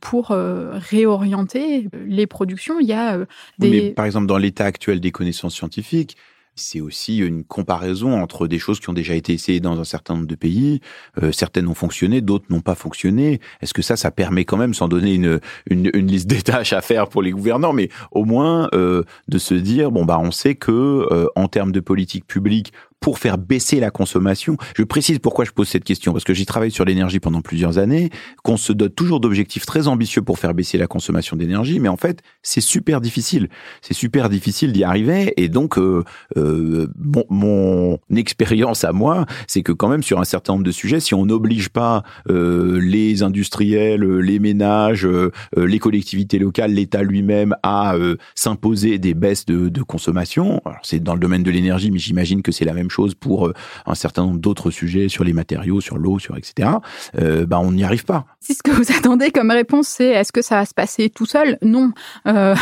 pour 0.00 0.28
réorienter 0.28 1.88
les 2.04 2.26
productions. 2.26 2.78
Il 2.80 2.86
y 2.86 2.92
a 2.92 3.16
des. 3.58 3.70
Mais 3.70 3.90
par 3.92 4.04
exemple, 4.04 4.26
dans 4.26 4.36
l'état 4.36 4.66
actuel 4.66 5.00
des 5.00 5.10
connaissances 5.10 5.54
scientifiques, 5.54 6.18
c'est 6.54 6.80
aussi 6.80 7.18
une 7.18 7.44
comparaison 7.44 8.20
entre 8.20 8.46
des 8.46 8.58
choses 8.58 8.80
qui 8.80 8.90
ont 8.90 8.94
déjà 8.94 9.14
été 9.14 9.32
essayées 9.32 9.60
dans 9.60 9.80
un 9.80 9.84
certain 9.84 10.14
nombre 10.14 10.26
de 10.26 10.34
pays. 10.34 10.80
Euh, 11.22 11.32
certaines 11.32 11.68
ont 11.68 11.74
fonctionné, 11.74 12.20
d'autres 12.20 12.46
n'ont 12.50 12.60
pas 12.60 12.74
fonctionné. 12.74 13.40
Est-ce 13.60 13.74
que 13.74 13.82
ça, 13.82 13.96
ça 13.96 14.10
permet 14.10 14.44
quand 14.44 14.56
même, 14.56 14.74
sans 14.74 14.88
donner 14.88 15.14
une, 15.14 15.40
une, 15.68 15.90
une 15.94 16.06
liste 16.06 16.26
des 16.26 16.42
tâches 16.42 16.72
à 16.72 16.80
faire 16.80 17.08
pour 17.08 17.22
les 17.22 17.30
gouvernants, 17.30 17.72
mais 17.72 17.88
au 18.10 18.24
moins 18.24 18.68
euh, 18.74 19.04
de 19.28 19.38
se 19.38 19.54
dire 19.54 19.90
bon 19.90 20.04
bah 20.04 20.18
on 20.20 20.30
sait 20.30 20.54
que 20.54 21.06
euh, 21.10 21.26
en 21.36 21.48
termes 21.48 21.72
de 21.72 21.80
politique 21.80 22.26
publique 22.26 22.72
pour 23.00 23.18
faire 23.18 23.38
baisser 23.38 23.80
la 23.80 23.90
consommation. 23.90 24.56
Je 24.76 24.82
précise 24.82 25.18
pourquoi 25.18 25.44
je 25.44 25.50
pose 25.50 25.68
cette 25.68 25.84
question, 25.84 26.12
parce 26.12 26.24
que 26.24 26.34
j'ai 26.34 26.44
travaillé 26.44 26.70
sur 26.70 26.84
l'énergie 26.84 27.18
pendant 27.18 27.40
plusieurs 27.40 27.78
années, 27.78 28.10
qu'on 28.42 28.56
se 28.56 28.72
dote 28.72 28.94
toujours 28.94 29.20
d'objectifs 29.20 29.66
très 29.66 29.88
ambitieux 29.88 30.22
pour 30.22 30.38
faire 30.38 30.54
baisser 30.54 30.78
la 30.78 30.86
consommation 30.86 31.36
d'énergie, 31.36 31.80
mais 31.80 31.88
en 31.88 31.96
fait, 31.96 32.20
c'est 32.42 32.60
super 32.60 33.00
difficile. 33.00 33.48
C'est 33.80 33.94
super 33.94 34.28
difficile 34.28 34.72
d'y 34.72 34.84
arriver, 34.84 35.32
et 35.36 35.48
donc, 35.48 35.78
euh, 35.78 36.04
euh, 36.36 36.88
mon 37.30 37.98
expérience 38.14 38.84
à 38.84 38.92
moi, 38.92 39.26
c'est 39.46 39.62
que 39.62 39.72
quand 39.72 39.88
même, 39.88 40.02
sur 40.02 40.20
un 40.20 40.24
certain 40.24 40.52
nombre 40.52 40.64
de 40.64 40.70
sujets, 40.70 41.00
si 41.00 41.14
on 41.14 41.26
n'oblige 41.26 41.70
pas 41.70 42.02
euh, 42.28 42.78
les 42.80 43.22
industriels, 43.22 44.02
les 44.02 44.38
ménages, 44.38 45.06
euh, 45.06 45.30
les 45.56 45.78
collectivités 45.78 46.38
locales, 46.38 46.72
l'État 46.72 47.02
lui-même 47.02 47.56
à 47.62 47.94
euh, 47.94 48.16
s'imposer 48.34 48.98
des 48.98 49.14
baisses 49.14 49.46
de, 49.46 49.68
de 49.68 49.82
consommation, 49.82 50.60
alors 50.66 50.80
c'est 50.82 51.00
dans 51.02 51.14
le 51.14 51.20
domaine 51.20 51.42
de 51.42 51.50
l'énergie, 51.50 51.90
mais 51.90 51.98
j'imagine 51.98 52.42
que 52.42 52.52
c'est 52.52 52.64
la 52.64 52.74
même 52.74 52.89
chose 52.90 53.14
pour 53.14 53.48
euh, 53.48 53.54
un 53.86 53.94
certain 53.94 54.22
nombre 54.22 54.38
d'autres 54.38 54.70
sujets 54.70 55.08
sur 55.08 55.24
les 55.24 55.32
matériaux, 55.32 55.80
sur 55.80 55.96
l'eau, 55.96 56.18
sur 56.18 56.36
etc. 56.36 56.68
Euh, 57.18 57.46
bah, 57.46 57.58
on 57.60 57.72
n'y 57.72 57.84
arrive 57.84 58.04
pas. 58.04 58.26
Si 58.40 58.54
ce 58.54 58.62
que 58.62 58.70
vous 58.70 58.92
attendez 58.96 59.30
comme 59.30 59.50
réponse, 59.50 59.88
c'est 59.88 60.08
est-ce 60.08 60.32
que 60.32 60.42
ça 60.42 60.56
va 60.56 60.66
se 60.66 60.74
passer 60.74 61.10
tout 61.10 61.26
seul? 61.26 61.58
Non. 61.62 61.92
Euh, 62.26 62.54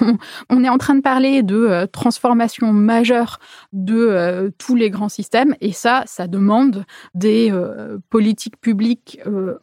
on 0.50 0.64
est 0.64 0.68
en 0.68 0.78
train 0.78 0.94
de 0.94 1.00
parler 1.00 1.42
de 1.42 1.86
transformation 1.92 2.72
majeure 2.72 3.38
de 3.72 4.52
tous 4.58 4.74
les 4.74 4.90
grands 4.90 5.08
systèmes 5.08 5.54
et 5.60 5.72
ça, 5.72 6.02
ça 6.06 6.26
demande 6.26 6.84
des 7.14 7.52
politiques 8.10 8.60
publiques 8.60 9.20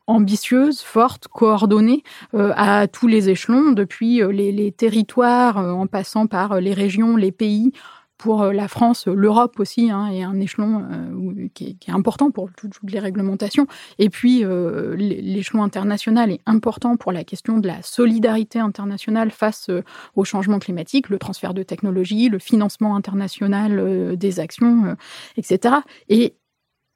ambitieuses, 0.07 0.81
fortes, 0.81 1.27
coordonnées 1.27 2.03
à 2.33 2.87
tous 2.87 3.07
les 3.07 3.29
échelons, 3.29 3.71
depuis 3.71 4.21
les 4.31 4.71
territoires 4.71 5.57
en 5.57 5.85
passant 5.87 6.27
par 6.27 6.59
les 6.59 6.73
régions, 6.73 7.15
les 7.15 7.31
pays, 7.31 7.71
pour 8.17 8.41
euh, 8.41 8.51
la 8.51 8.67
France, 8.67 9.07
l'Europe 9.07 9.59
aussi 9.59 9.91
hein, 9.91 10.07
est 10.07 10.23
un 10.23 10.39
échelon 10.39 10.83
euh, 10.91 11.47
qui, 11.53 11.77
est, 11.87 11.91
important 11.91 12.31
pour 12.31 12.49
toutes, 12.55 12.77
les 12.83 12.99
réglementations. 12.99 13.67
Et 13.99 14.09
puis 14.09 14.43
euh, 14.43 14.95
l'échelon 14.95 15.63
international 15.63 16.31
est 16.31 16.41
important 16.45 16.97
pour 16.97 17.11
la 17.11 17.23
question 17.23 17.59
de 17.59 17.67
la 17.67 17.81
solidarité 17.81 18.59
internationale 18.59 19.31
face 19.31 19.69
au 20.15 20.23
changement 20.23 20.59
climatique, 20.59 21.09
le 21.09 21.19
transfert 21.19 21.53
de 21.53 21.63
technologies, 21.63 22.29
le 22.29 22.39
financement 22.39 22.95
international 22.95 24.17
des 24.17 24.39
actions, 24.39 24.95
etc. 25.37 25.75
Et 26.09 26.35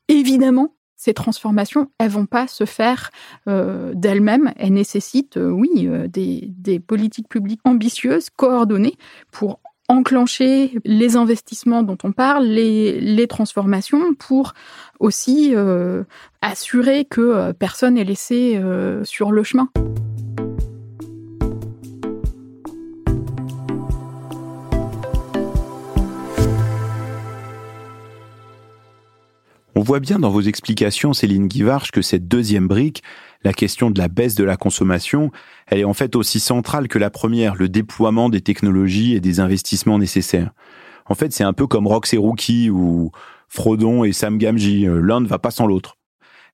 évidemment, 0.08 0.76
ces 0.96 1.14
transformations, 1.14 1.92
elles 1.98 2.10
vont 2.10 2.26
pas 2.26 2.48
se 2.48 2.66
faire 2.66 3.10
d'elles-mêmes. 3.48 4.54
Elles 4.58 4.74
nécessitent, 4.74 5.38
oui, 5.38 5.90
des, 6.10 6.48
des, 6.50 6.80
politiques 6.80 7.30
publiques 7.30 7.62
ambitieuses, 7.64 8.30
coordonnées, 8.30 8.96
pour 9.32 9.61
enclencher 9.92 10.80
les 10.86 11.18
investissements 11.18 11.84
dont 11.84 11.98
on 12.04 12.14
parle, 12.14 12.46
les, 12.46 13.28
transformations 13.28 14.14
pour 14.16 14.54
aussi 15.00 15.52
euh, 15.54 16.04
assurer 16.42 17.06
que 17.06 17.22
euh, 17.22 17.54
personne 17.54 17.96
n'est 17.96 18.04
laissé 18.04 18.56
euh, 18.56 19.04
sur 19.04 19.32
le 19.32 19.44
chemin. 19.44 19.70
On 29.76 29.82
voit 29.84 30.00
bien 30.00 30.20
dans 30.20 30.30
vos 30.30 30.42
explications, 30.42 31.12
Céline 31.14 31.48
Guivarch, 31.48 31.92
que 31.92 32.02
cette 32.02 32.28
deuxième 32.28 32.68
brique, 32.68 33.04
la 33.44 33.54
question 33.54 33.90
de 33.92 34.00
la 34.00 34.08
baisse 34.08 34.36
de 34.36 34.44
la 34.44 34.58
consommation, 34.58 35.32
elle 35.68 35.80
est 35.80 35.84
en 35.84 35.94
fait 35.94 36.16
aussi 36.16 36.40
centrale 36.40 36.88
que 36.88 37.00
la 37.00 37.10
première, 37.10 37.56
le 37.56 37.70
déploiement 37.70 38.30
des 38.30 38.42
technologies 38.42 39.14
et 39.14 39.20
des 39.20 39.40
investissements 39.40 40.00
nécessaires. 40.00 40.52
En 41.06 41.16
fait, 41.16 41.34
c'est 41.34 41.44
un 41.44 41.54
peu 41.54 41.68
comme 41.68 41.88
Rox 41.88 42.14
et 42.14 42.18
Rookie 42.18 42.70
ou 42.70 43.12
Frodon 43.50 44.04
et 44.04 44.14
Sam 44.14 44.38
Gamji, 44.38 44.88
euh, 44.88 45.02
l'un 45.02 45.20
ne 45.20 45.28
va 45.28 45.40
pas 45.40 45.52
sans 45.52 45.68
l'autre. 45.68 45.98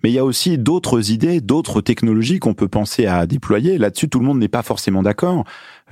Mais 0.04 0.12
il 0.12 0.14
y 0.14 0.20
a 0.20 0.26
aussi 0.26 0.58
d'autres 0.58 1.12
idées, 1.12 1.42
d'autres 1.42 1.82
technologies 1.82 2.40
qu'on 2.40 2.54
peut 2.54 2.68
penser 2.68 3.08
à 3.08 3.26
déployer. 3.26 3.78
Là-dessus, 3.78 4.10
tout 4.10 4.20
le 4.20 4.26
monde 4.26 4.40
n'est 4.40 4.48
pas 4.48 4.62
forcément 4.62 5.02
d'accord. 5.02 5.44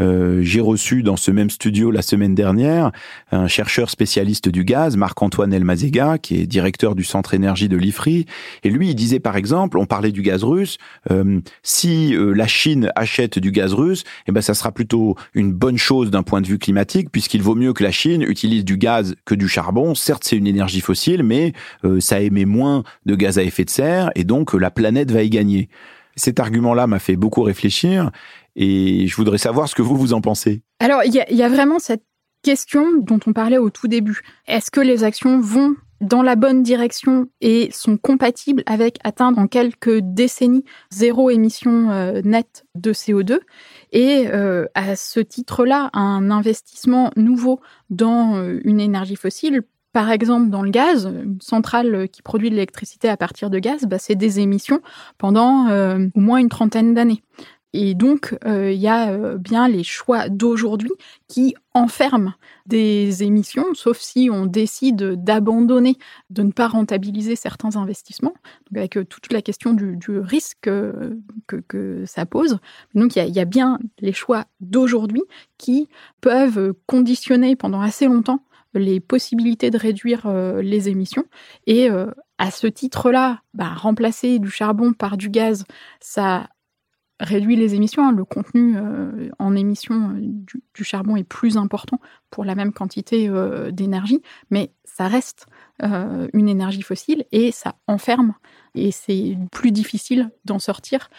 Euh, 0.01 0.41
j'ai 0.41 0.61
reçu 0.61 1.03
dans 1.03 1.15
ce 1.15 1.31
même 1.31 1.49
studio 1.49 1.91
la 1.91 2.01
semaine 2.01 2.35
dernière 2.35 2.91
un 3.31 3.47
chercheur 3.47 3.89
spécialiste 3.89 4.49
du 4.49 4.63
gaz, 4.63 4.97
Marc-Antoine 4.97 5.53
Elmazega, 5.53 6.17
qui 6.17 6.39
est 6.39 6.47
directeur 6.47 6.95
du 6.95 7.03
centre 7.03 7.33
énergie 7.33 7.69
de 7.69 7.77
l'IFRI. 7.77 8.25
Et 8.63 8.69
lui, 8.69 8.89
il 8.89 8.95
disait 8.95 9.19
par 9.19 9.37
exemple, 9.37 9.77
on 9.77 9.85
parlait 9.85 10.11
du 10.11 10.21
gaz 10.21 10.43
russe, 10.43 10.77
euh, 11.11 11.39
si 11.63 12.15
euh, 12.15 12.33
la 12.33 12.47
Chine 12.47 12.91
achète 12.95 13.39
du 13.39 13.51
gaz 13.51 13.73
russe, 13.73 14.03
eh 14.27 14.31
ben 14.31 14.41
ça 14.41 14.53
sera 14.53 14.71
plutôt 14.71 15.15
une 15.33 15.53
bonne 15.53 15.77
chose 15.77 16.11
d'un 16.11 16.23
point 16.23 16.41
de 16.41 16.47
vue 16.47 16.59
climatique, 16.59 17.09
puisqu'il 17.11 17.41
vaut 17.41 17.55
mieux 17.55 17.73
que 17.73 17.83
la 17.83 17.91
Chine 17.91 18.21
utilise 18.21 18.65
du 18.65 18.77
gaz 18.77 19.15
que 19.25 19.35
du 19.35 19.47
charbon. 19.47 19.95
Certes, 19.95 20.23
c'est 20.25 20.37
une 20.37 20.47
énergie 20.47 20.81
fossile, 20.81 21.23
mais 21.23 21.53
ça 21.99 22.19
émet 22.19 22.45
moins 22.45 22.83
de 23.05 23.15
gaz 23.15 23.37
à 23.37 23.43
effet 23.43 23.63
de 23.63 23.69
serre, 23.69 24.11
et 24.15 24.23
donc 24.23 24.53
la 24.53 24.71
planète 24.71 25.11
va 25.11 25.23
y 25.23 25.29
gagner. 25.29 25.69
Cet 26.15 26.39
argument-là 26.39 26.87
m'a 26.87 26.99
fait 26.99 27.17
beaucoup 27.17 27.41
réfléchir 27.41 28.11
et 28.55 29.07
je 29.07 29.15
voudrais 29.15 29.37
savoir 29.37 29.67
ce 29.67 29.75
que 29.75 29.81
vous, 29.81 29.95
vous 29.95 30.13
en 30.13 30.21
pensez. 30.21 30.61
Alors, 30.79 31.01
il 31.05 31.13
y, 31.13 31.43
a, 31.43 31.49
vraiment 31.49 31.79
cette 31.79 32.03
question 32.41 32.85
dont 33.01 33.19
on 33.25 33.33
parlait 33.33 33.57
au 33.57 33.69
tout 33.69 33.87
début. 33.87 34.21
Est-ce 34.47 34.71
que 34.71 34.81
les 34.81 35.03
actions 35.03 35.39
vont 35.39 35.75
dans 36.01 36.21
la 36.21 36.35
bonne 36.35 36.61
direction 36.61 37.27
et 37.41 37.69
sont 37.71 37.97
compatibles 37.97 38.63
avec 38.65 38.97
atteindre 39.03 39.39
en 39.39 39.47
quelques 39.47 39.99
décennies 39.99 40.65
zéro 40.91 41.29
émission 41.29 41.89
euh, 41.89 42.21
nette 42.23 42.65
de 42.75 42.91
CO2 42.91 43.39
et 43.91 44.27
euh, 44.27 44.65
à 44.75 44.95
ce 44.95 45.19
titre-là 45.21 45.89
un 45.93 46.29
investissement 46.31 47.11
nouveau 47.15 47.61
dans 47.89 48.35
euh, 48.35 48.59
une 48.65 48.79
énergie 48.79 49.15
fossile 49.15 49.61
par 49.93 50.11
exemple, 50.11 50.49
dans 50.49 50.61
le 50.61 50.71
gaz, 50.71 51.05
une 51.05 51.39
centrale 51.39 52.09
qui 52.09 52.21
produit 52.21 52.49
de 52.49 52.55
l'électricité 52.55 53.07
à 53.07 53.15
partir 53.15 53.49
de 53.49 53.59
gaz, 53.59 53.85
bah, 53.85 53.97
c'est 53.97 54.15
des 54.15 54.41
émissions 54.41 54.81
pendant 55.17 55.69
au 55.69 56.19
moins 56.19 56.39
une 56.39 56.49
trentaine 56.49 56.93
d'années. 56.93 57.23
Et 57.77 57.93
donc, 57.93 58.37
euh, 58.45 58.71
il 58.71 58.79
y 58.79 58.87
a 58.87 59.11
euh, 59.11 59.37
bien 59.37 59.67
les 59.67 59.83
choix 59.83 60.29
d'aujourd'hui 60.29 60.93
qui 61.27 61.55
enferment 61.73 62.31
des 62.65 63.21
émissions, 63.21 63.65
sauf 63.73 63.99
si 63.99 64.29
on 64.31 64.45
décide 64.45 65.21
d'abandonner, 65.21 65.97
de 66.29 66.43
ne 66.43 66.53
pas 66.53 66.69
rentabiliser 66.69 67.35
certains 67.35 67.75
investissements, 67.75 68.33
donc 68.71 68.77
avec 68.77 68.95
euh, 68.95 69.03
toute 69.03 69.33
la 69.33 69.41
question 69.41 69.73
du, 69.73 69.99
risque 70.19 70.69
que, 71.47 72.03
ça 72.05 72.25
pose. 72.25 72.59
Donc, 72.93 73.17
il 73.17 73.27
y, 73.27 73.39
a, 73.41 73.45
bien 73.45 73.77
les 73.99 74.13
choix 74.13 74.45
d'aujourd'hui 74.61 75.23
qui 75.57 75.89
peuvent 76.21 76.73
conditionner 76.85 77.57
pendant 77.57 77.81
assez 77.81 78.05
longtemps 78.05 78.39
les 78.73 79.01
possibilités 79.01 79.69
de 79.69 79.77
réduire 79.77 80.29
les 80.61 80.89
émissions. 80.89 81.25
Et 81.65 81.89
à 82.37 82.51
ce 82.51 82.67
titre-là, 82.67 83.41
bah, 83.53 83.73
remplacer 83.73 84.39
du 84.39 84.49
charbon 84.49 84.93
par 84.93 85.17
du 85.17 85.29
gaz, 85.29 85.65
ça 86.01 86.47
réduit 87.19 87.55
les 87.55 87.75
émissions. 87.75 88.07
Hein. 88.07 88.11
Le 88.11 88.25
contenu 88.25 88.75
euh, 88.77 89.29
en 89.39 89.55
émissions 89.55 90.11
euh, 90.11 90.19
du, 90.73 90.83
charbon 90.83 91.15
est 91.15 91.23
plus 91.23 91.57
important 91.57 91.99
pour 92.29 92.45
la 92.45 92.55
même 92.55 92.73
quantité 92.73 93.29
euh, 93.29 93.71
d'énergie, 93.71 94.21
mais 94.49 94.71
ça 94.83 95.07
reste 95.07 95.47
une 95.81 96.47
énergie 96.47 96.81
fossile 96.81 97.25
et 97.33 97.51
ça 97.51 97.75
enferme. 97.85 98.33
Et 98.75 98.91
c'est 98.91 99.37
plus 99.51 99.71
difficile 99.71 100.29
d'en 100.43 100.59
sortir 100.59 101.09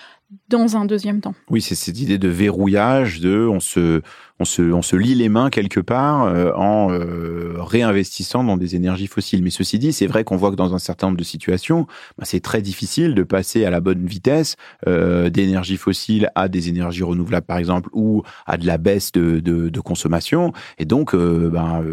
dans 0.49 0.77
un 0.77 0.85
deuxième 0.85 1.21
temps. 1.21 1.35
Oui, 1.51 1.61
c'est 1.61 1.75
cette 1.75 2.01
idée 2.01 2.19
de 2.19 2.29
verrouillage, 2.29 3.21
de 3.21 3.47
on 3.47 3.61
se, 3.61 4.03
on 4.41 4.45
se, 4.45 4.63
on 4.63 4.83
se 4.83 4.97
lie 4.97 5.15
les 5.15 5.29
mains 5.29 5.51
quelque 5.51 5.79
part 5.79 6.25
euh, 6.25 6.53
en 6.55 6.93
euh, 6.93 7.55
réinvestissant 7.59 8.43
dans 8.43 8.57
des 8.57 8.75
énergies 8.75 9.07
fossiles. 9.07 9.43
Mais 9.43 9.51
ceci 9.51 9.79
dit, 9.79 9.93
c'est 9.93 10.09
vrai 10.09 10.25
qu'on 10.25 10.37
voit 10.37 10.51
que 10.51 10.57
dans 10.57 10.75
un 10.75 10.81
certain 10.81 11.09
nombre 11.09 11.19
de 11.19 11.25
situations, 11.25 11.87
bah, 12.19 12.25
c'est 12.25 12.41
très 12.41 12.61
difficile 12.61 13.15
de 13.15 13.23
passer 13.23 13.65
à 13.65 13.71
la 13.71 13.81
bonne 13.81 14.05
vitesse 14.05 14.57
euh, 14.89 15.31
d'énergie 15.31 15.77
fossile 15.77 16.31
à 16.35 16.49
des 16.49 16.69
énergies 16.69 17.05
renouvelables, 17.05 17.47
par 17.47 17.59
exemple, 17.59 17.89
ou 17.93 18.23
à 18.47 18.57
de 18.57 18.67
la 18.67 18.79
baisse 18.79 19.13
de, 19.13 19.39
de, 19.39 19.81
consommation. 19.81 20.53
Et 20.79 20.85
donc, 20.85 21.15
euh, 21.15 21.51
ben, 21.53 21.85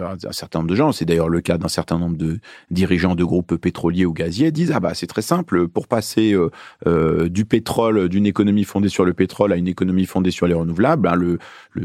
un 0.00 0.32
certain 0.32 0.60
nombre 0.60 0.70
de 0.70 0.76
gens, 0.76 0.92
c'est 0.92 1.04
d'ailleurs 1.04 1.28
le 1.28 1.40
cas 1.40 1.58
d'un 1.58 1.68
certain 1.68 1.98
nombre 1.98 2.16
de 2.16 2.38
dirigeants 2.70 3.16
de 3.16 3.24
groupes 3.24 3.56
pétroliers 3.56 4.04
ou 4.04 4.12
gaziers, 4.12 4.52
disent 4.52 4.70
ah 4.72 4.78
bah 4.78 4.92
c'est 4.94 5.08
très 5.10 5.22
simple 5.22 5.68
pour 5.68 5.86
passer 5.88 6.34
du 6.86 7.44
pétrole, 7.44 8.08
d'une 8.08 8.26
économie 8.26 8.64
fondée 8.64 8.88
sur 8.88 9.04
le 9.04 9.12
pétrole 9.12 9.52
à 9.52 9.56
une 9.56 9.68
économie 9.68 10.06
fondée 10.06 10.30
sur 10.30 10.46
les 10.46 10.54
renouvelables. 10.54 11.02
Ben, 11.02 11.14
le, 11.14 11.38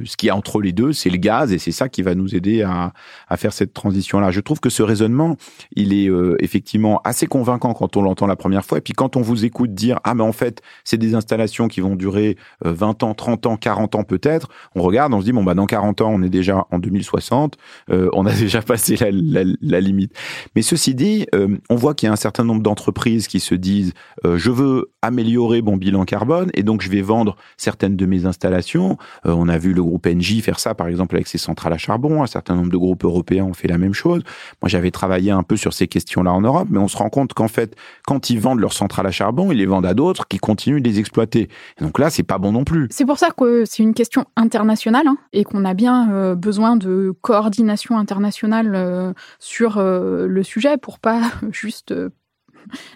ce 0.06 0.18
qui 0.18 0.28
est 0.28 0.32
entre 0.32 0.62
les 0.62 0.72
deux, 0.72 0.94
c'est 0.94 1.10
le 1.10 1.18
gaz, 1.18 1.52
et 1.52 1.58
c'est 1.58 1.72
ça 1.72 1.90
qui 1.90 2.02
va 2.02 2.16
nous 2.16 2.36
aider 2.36 2.62
à, 2.62 2.94
à 3.28 3.38
faire 3.38 3.54
cette 3.54 3.74
transition-là. 3.74 4.32
Je 4.32 4.40
trouve 4.40 4.60
que 4.60 4.70
ce 4.70 4.84
raisonnement, 4.84 5.38
il 5.76 5.94
est 5.94 6.10
euh, 6.10 6.36
effectivement 6.40 7.02
assez 7.04 7.28
convaincant 7.28 7.74
quand 7.74 7.98
on 7.98 8.02
l'entend 8.02 8.28
la 8.28 8.36
première 8.36 8.66
fois, 8.66 8.78
et 8.78 8.82
puis 8.82 8.94
quand 8.94 9.16
on 9.16 9.22
vous 9.22 9.46
écoute 9.46 9.74
dire 9.74 10.00
ah 10.04 10.14
mais 10.14 10.24
en 10.24 10.32
fait 10.32 10.62
c'est 10.84 10.98
des 10.98 11.16
installations 11.16 11.68
qui 11.68 11.82
vont 11.82 11.96
durer 11.96 12.38
20 12.64 13.04
euh, 13.04 13.08
ans, 13.08 13.14
30 13.14 13.46
ans, 13.46 13.58
40 13.58 13.96
ans 13.96 14.04
peut-être, 14.04 14.50
on 14.76 14.82
regarde, 14.82 15.14
on 15.14 15.20
se 15.20 15.26
dit 15.26 15.32
bon 15.32 15.44
bah 15.44 15.54
dans 15.54 15.66
40 15.66 16.02
ans 16.02 16.12
on 16.12 16.22
est 16.22 16.30
déjà 16.30 16.66
en 16.72 16.80
2060, 16.80 17.58
euh, 17.92 18.10
on 18.14 18.26
a 18.26 18.34
déjà 18.36 18.62
passé 18.62 18.96
la 18.98 19.82
limite. 19.82 20.14
Mais 20.56 20.62
ceci 20.62 20.96
dit, 20.96 21.28
on 21.70 21.76
voit 21.76 21.94
qu'il 21.94 22.08
y 22.08 22.10
a 22.10 22.14
un 22.14 22.18
certain 22.18 22.44
nombre 22.44 22.62
d'entreprises 22.62 23.15
qui 23.28 23.40
se 23.40 23.56
disent 23.56 23.94
je 24.24 24.52
veux 24.52 24.92
améliorer 25.02 25.62
mon 25.62 25.78
bilan 25.78 26.06
carbone 26.06 26.50
et 26.54 26.64
donc 26.64 26.82
je 26.82 26.90
vais 26.90 27.02
vendre 27.02 27.36
certaines 27.58 27.96
de 27.96 28.06
mes 28.06 28.26
installations. 28.26 28.98
on 29.24 29.48
a 29.48 29.58
vu 29.58 29.74
le 29.74 29.84
groupe 29.84 30.08
Engie 30.08 30.42
faire 30.42 30.60
ça, 30.60 30.76
par 30.76 30.88
exemple, 30.88 31.16
avec 31.16 31.28
ses 31.28 31.38
centrales 31.38 31.74
à 31.74 31.78
charbon. 31.78 32.24
Un 32.24 32.28
certain 32.28 32.56
nombre 32.56 32.72
de 32.72 32.78
groupes 32.78 33.04
européens 33.04 33.46
ont 33.46 33.54
fait 33.54 33.68
la 33.68 33.78
même 33.78 33.94
chose. 33.94 34.24
Moi, 34.62 34.70
j'avais 34.70 34.92
travaillé 34.92 35.32
un 35.32 35.44
peu 35.44 35.58
sur 35.58 35.74
ces 35.74 35.88
questions-là 35.88 36.32
en 36.32 36.42
Europe, 36.42 36.68
mais 36.70 36.80
on 36.80 36.88
se 36.88 36.98
rend 36.98 37.10
compte 37.10 37.34
qu'en 37.34 37.48
fait, 37.48 37.76
quand 38.06 38.30
ils 38.30 38.40
vendent 38.40 38.60
leurs 38.60 38.74
centrales 38.74 39.08
à 39.08 39.12
charbon, 39.12 39.52
ils 39.52 39.58
les 39.58 39.66
vendent 39.66 39.86
à 39.86 39.94
d'autres 39.94 40.28
qui 40.28 40.38
continuent 40.38 40.82
de 40.82 40.88
les 40.88 41.00
exploiter. 41.00 41.50
donc 41.82 42.00
là, 42.00 42.10
c'est 42.10 42.24
pas 42.24 42.38
bon 42.38 42.52
non 42.52 42.64
plus. 42.64 42.88
C'est 42.92 43.06
pour 43.06 43.18
ça 43.18 43.30
que 43.36 43.66
c'est 43.66 43.84
une 43.84 43.94
question 43.94 44.26
internationale 44.36 45.08
hein, 45.08 45.18
et 45.34 45.44
qu'on 45.44 45.66
a 45.66 45.74
bien 45.74 46.12
euh, 46.12 46.36
besoin 46.36 46.76
de 46.76 47.14
coordination 47.22 47.98
internationale 47.98 48.74
euh, 48.76 49.14
sur 49.40 49.78
euh, 49.78 50.28
le 50.28 50.44
sujet 50.44 50.78
pour 50.78 51.00
pas 51.00 51.22
juste 51.52 51.94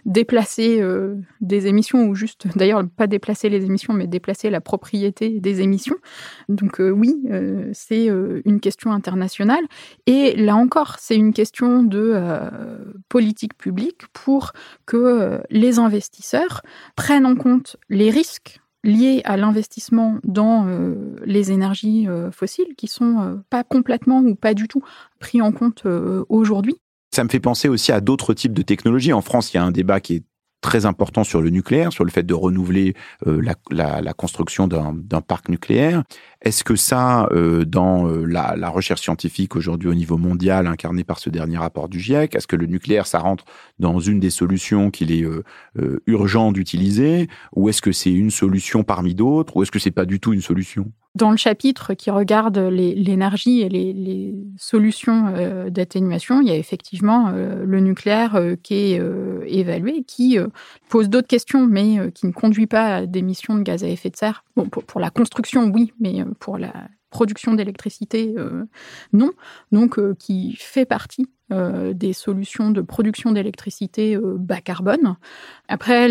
déplacer 0.06 0.82
euh, 0.82 1.16
des 1.42 1.68
émissions 1.68 2.08
ou 2.08 2.16
juste, 2.16 2.48
d'ailleurs, 2.56 2.84
pas 2.88 3.08
déplacer 3.08 3.50
les 3.50 3.66
émissions, 3.66 3.94
mais 3.94 4.08
déplacer 4.08 4.50
la 4.50 4.62
propriété 4.62 5.40
des 5.40 5.62
émissions. 5.62 5.96
Donc 6.48 6.80
euh, 6.80 6.90
oui, 6.90 7.22
euh, 7.30 7.70
c'est 7.74 8.08
une 8.46 8.60
question 8.60 8.92
internationale. 8.92 9.64
Et 10.06 10.36
là 10.36 10.56
encore, 10.56 10.98
c'est 11.00 11.16
une 11.16 11.34
question 11.34 11.84
de 11.84 12.20
politique 13.10 13.58
publique 13.58 14.08
pour 14.14 14.54
que 14.86 15.42
les 15.50 15.80
investisseurs 15.80 16.62
prennent 16.96 17.26
en 17.26 17.36
compte 17.36 17.78
les 17.90 18.10
risques 18.10 18.60
liés 18.84 19.22
à 19.26 19.38
l'investissement 19.38 20.18
dans 20.24 20.66
les 21.26 21.52
énergies 21.52 22.08
fossiles 22.32 22.76
qui 22.78 22.88
sont 22.88 23.42
pas 23.50 23.64
complètement 23.64 24.20
ou 24.20 24.36
pas 24.36 24.54
du 24.54 24.68
tout 24.68 24.82
pris 25.20 25.42
en 25.42 25.52
compte 25.52 25.84
aujourd'hui 26.30 26.80
ça 27.12 27.24
me 27.24 27.30
fait 27.30 27.40
penser 27.40 27.68
aussi 27.70 27.92
à 27.92 28.02
d'autres 28.02 28.34
types 28.34 28.54
de 28.54 28.62
technologies. 28.62 29.14
En 29.14 29.22
France, 29.22 29.54
il 29.54 29.58
y 29.58 29.60
a 29.60 29.64
un 29.64 29.72
débat 29.72 30.00
qui 30.00 30.16
est 30.16 30.24
très 30.62 30.86
important 30.86 31.24
sur 31.24 31.42
le 31.42 31.50
nucléaire, 31.50 31.94
sur 31.94 32.04
le 32.04 32.12
fait 32.12 32.24
de 32.24 32.34
renouveler 32.34 32.94
euh, 33.28 33.42
la, 33.42 33.56
la, 33.72 34.02
la, 34.02 34.14
construction 34.14 34.68
d'un 34.68 35.22
parc 35.22 35.50
nucléaire. 35.50 36.04
Est-ce 36.42 36.64
que 36.64 36.76
ça, 36.76 37.28
euh, 37.32 37.64
dans 37.66 38.08
euh, 38.08 38.26
la, 38.26 38.56
la, 38.58 38.70
recherche 38.70 39.02
scientifique 39.02 39.56
aujourd'hui 39.56 39.90
au 39.90 39.94
niveau 39.94 40.18
mondial, 40.18 40.68
incarnée 40.68 41.04
par 41.04 41.20
ce 41.20 41.30
dernier 41.30 41.58
rapport 41.58 41.88
du 41.88 42.00
GIEC, 42.00 42.36
est-ce 42.36 42.48
que 42.48 42.56
le 42.56 42.66
nucléaire, 42.66 43.08
ça 43.08 43.20
rentre 43.20 43.46
dans 43.80 44.00
une 44.00 44.20
des 44.20 44.30
solutions 44.30 44.92
qu'il 44.92 45.12
est 45.12 45.26
urgent 46.08 46.52
d'utiliser, 46.52 47.30
ou 47.56 47.70
est-ce 47.70 47.82
que 47.82 47.92
c'est 47.92 48.12
une 48.12 48.32
solution 48.32 48.84
parmi 48.84 49.16
d'autres, 49.16 49.56
ou 49.56 49.64
est-ce 49.64 49.72
que 49.72 49.80
c'est 49.80 49.92
pas 49.92 50.06
du 50.06 50.20
tout 50.20 50.34
une 50.34 50.42
solution? 50.42 50.92
Dans 51.16 51.32
le 51.32 51.38
chapitre 51.38 51.94
qui 51.94 52.12
regarde 52.12 52.58
l'énergie 52.58 53.62
et 53.62 53.70
les, 53.70 54.36
solutions 54.58 55.34
euh, 55.36 55.70
d'atténuation, 55.70 56.42
il 56.42 56.48
y 56.48 56.52
a 56.52 56.56
effectivement 56.56 57.32
euh, 57.34 57.64
le 57.66 57.80
nucléaire 57.80 58.36
euh, 58.36 58.56
qui 58.62 58.76
est 58.76 59.02
évalué, 59.48 60.04
qui 60.04 60.38
pose 60.90 61.10
d'autres 61.10 61.28
questions, 61.28 61.66
mais 61.66 62.12
qui 62.14 62.28
ne 62.28 62.32
conduit 62.32 62.68
pas 62.68 62.96
à 62.98 63.06
d'émissions 63.06 63.56
de 63.56 63.64
gaz 63.64 63.84
à 63.84 63.88
effet 63.88 64.10
de 64.10 64.16
serre. 64.16 64.44
Bon, 64.56 64.68
pour 64.68 65.00
la 65.00 65.10
construction, 65.10 65.72
oui, 65.74 65.94
mais 66.00 66.24
pour 66.40 66.58
la 66.58 66.74
production 67.10 67.54
d'électricité, 67.54 68.36
non. 69.14 69.32
Donc, 69.72 70.00
qui 70.18 70.56
fait 70.60 70.86
partie 70.86 71.28
euh, 71.52 71.94
des 71.94 72.14
solutions 72.14 72.70
de 72.70 72.82
production 72.82 73.32
d'électricité 73.32 74.16
euh, 74.16 74.36
bas 74.38 74.62
carbone. 74.62 75.16
Après, 75.68 76.08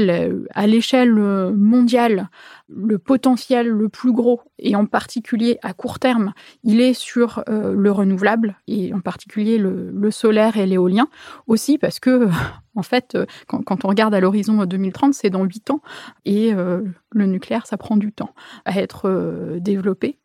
à 0.53 0.67
l'échelle 0.67 1.17
euh, 1.17 1.53
mondiale, 1.53 2.29
le 2.69 2.99
potentiel 2.99 3.69
le 3.69 3.89
plus 3.89 4.13
gros, 4.13 4.41
et 4.59 4.75
en 4.75 4.87
particulier 4.87 5.59
à 5.63 5.75
court 5.75 6.01
terme, 6.01 6.33
il 6.65 6.81
est 6.81 6.93
sur 6.93 7.45
le 7.47 7.91
renouvelable, 7.91 8.57
et 8.67 8.93
en 8.93 9.01
particulier 9.01 9.59
le, 9.59 10.11
solaire 10.11 10.57
et 10.57 10.67
l'éolien, 10.67 11.09
aussi 11.47 11.79
parce 11.79 12.01
que, 12.01 12.29
en 12.75 12.83
fait, 12.83 13.17
quand, 13.47 13.85
on 13.85 13.89
regarde 13.89 14.15
à 14.15 14.21
l'horizon 14.21 14.65
2030, 14.65 15.15
c'est 15.15 15.31
dans 15.31 15.45
8 15.45 15.71
ans, 15.71 15.83
et 16.25 16.53
le 16.53 17.27
nucléaire, 17.27 17.67
ça 17.67 17.79
prend 17.79 17.97
du 17.97 18.13
temps 18.13 18.35
à 18.65 18.79
être 18.79 19.59
développé. 19.61 20.19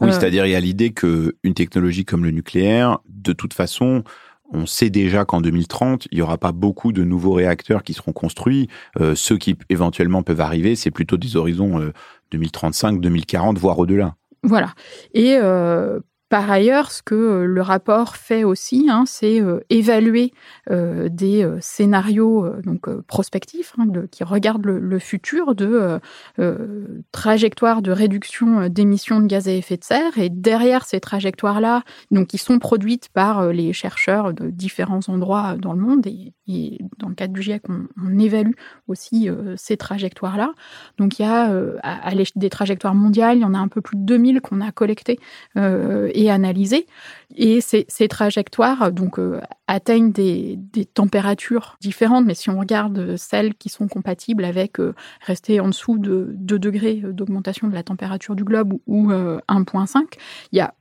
Oui, 0.00 0.12
c'est-à-dire 0.12 0.46
il 0.46 0.52
y 0.52 0.54
a 0.54 0.60
l'idée 0.60 0.92
qu'une 0.92 1.54
technologie 1.54 2.04
comme 2.04 2.24
le 2.24 2.30
nucléaire, 2.30 3.00
de 3.08 3.32
toute 3.32 3.52
façon, 3.52 4.02
on 4.52 4.66
sait 4.66 4.90
déjà 4.90 5.24
qu'en 5.24 5.40
2030, 5.40 6.08
il 6.10 6.16
n'y 6.16 6.22
aura 6.22 6.38
pas 6.38 6.52
beaucoup 6.52 6.92
de 6.92 7.04
nouveaux 7.04 7.32
réacteurs 7.32 7.82
qui 7.82 7.94
seront 7.94 8.12
construits. 8.12 8.68
Euh, 9.00 9.14
ceux 9.14 9.38
qui 9.38 9.56
éventuellement 9.68 10.22
peuvent 10.22 10.40
arriver, 10.40 10.76
c'est 10.76 10.90
plutôt 10.90 11.16
des 11.16 11.36
horizons 11.36 11.92
2035, 12.30 13.00
2040, 13.00 13.58
voire 13.58 13.78
au-delà. 13.78 14.16
Voilà. 14.42 14.74
Et 15.12 15.36
euh, 15.36 16.00
par 16.30 16.48
ailleurs, 16.48 16.92
ce 16.92 17.02
que 17.02 17.14
euh, 17.16 17.44
le 17.44 17.60
rapport 17.60 18.14
fait 18.14 18.44
aussi, 18.44 18.86
hein, 18.88 19.02
c'est 19.04 19.42
euh, 19.42 19.58
évaluer 19.68 20.32
euh, 20.70 21.08
des 21.08 21.44
scénarios 21.60 22.48
donc 22.64 22.88
prospectifs 23.06 23.74
hein, 23.78 23.86
qui 24.12 24.22
regardent 24.22 24.64
le, 24.64 24.98
futur 25.00 25.56
de 25.56 25.98
trajectoires 27.10 27.82
de 27.82 27.90
réduction 27.90 28.68
d'émissions 28.68 29.20
de 29.20 29.26
gaz 29.26 29.48
à 29.48 29.52
effet 29.52 29.76
de 29.76 29.82
serre. 29.82 30.18
Et 30.18 30.28
derrière 30.28 30.84
ces 30.84 31.00
trajectoires-là, 31.00 31.82
donc 32.12 32.28
qui 32.28 32.38
sont 32.38 32.60
produites 32.60 33.08
par 33.08 33.52
les 33.52 33.72
chercheurs 33.72 34.32
de 34.32 34.50
différents 34.50 35.00
endroits 35.08 35.56
dans 35.58 35.72
le 35.72 35.80
monde, 35.80 36.06
et, 36.06 36.78
dans 36.98 37.08
le 37.08 37.14
cadre 37.14 37.32
du 37.32 37.42
GIEC, 37.42 37.62
on, 37.68 38.18
évalue 38.18 38.52
aussi 38.86 39.28
ces 39.56 39.76
trajectoires-là. 39.76 40.52
Donc 40.98 41.18
il 41.18 41.22
y 41.22 41.24
a 41.24 41.50
à, 41.82 42.12
des 42.36 42.50
trajectoires 42.50 42.94
mondiales, 42.94 43.38
il 43.38 43.42
y 43.42 43.44
en 43.44 43.54
a 43.54 43.58
un 43.58 43.68
peu 43.68 43.80
plus 43.80 43.96
de 43.96 44.02
2000 44.02 44.40
qu'on 44.42 44.60
a 44.60 44.70
collectées 44.70 45.18
et 46.20 46.30
analysées. 46.30 46.86
Et 47.34 47.60
ces, 47.60 47.86
trajectoires 48.08 48.92
donc 48.92 49.18
euh, 49.18 49.40
atteignent 49.66 50.12
des, 50.12 50.58
températures 50.92 51.76
différentes, 51.80 52.26
mais 52.26 52.34
si 52.34 52.50
on 52.50 52.58
regarde 52.58 53.16
celles 53.16 53.54
qui 53.54 53.68
sont 53.68 53.88
compatibles 53.88 54.44
avec 54.44 54.78
euh, 54.80 54.94
rester 55.22 55.60
en 55.60 55.68
dessous 55.68 55.98
de 55.98 56.30
2 56.34 56.58
degrés 56.58 56.96
d'augmentation 56.96 57.68
de 57.68 57.74
la 57.74 57.82
température 57.82 58.36
du 58.36 58.44
globe 58.44 58.74
ou 58.86 59.10
1,5, 59.10 59.96
euh, 59.96 60.06
il 60.52 60.58
y 60.58 60.60
a 60.60 60.74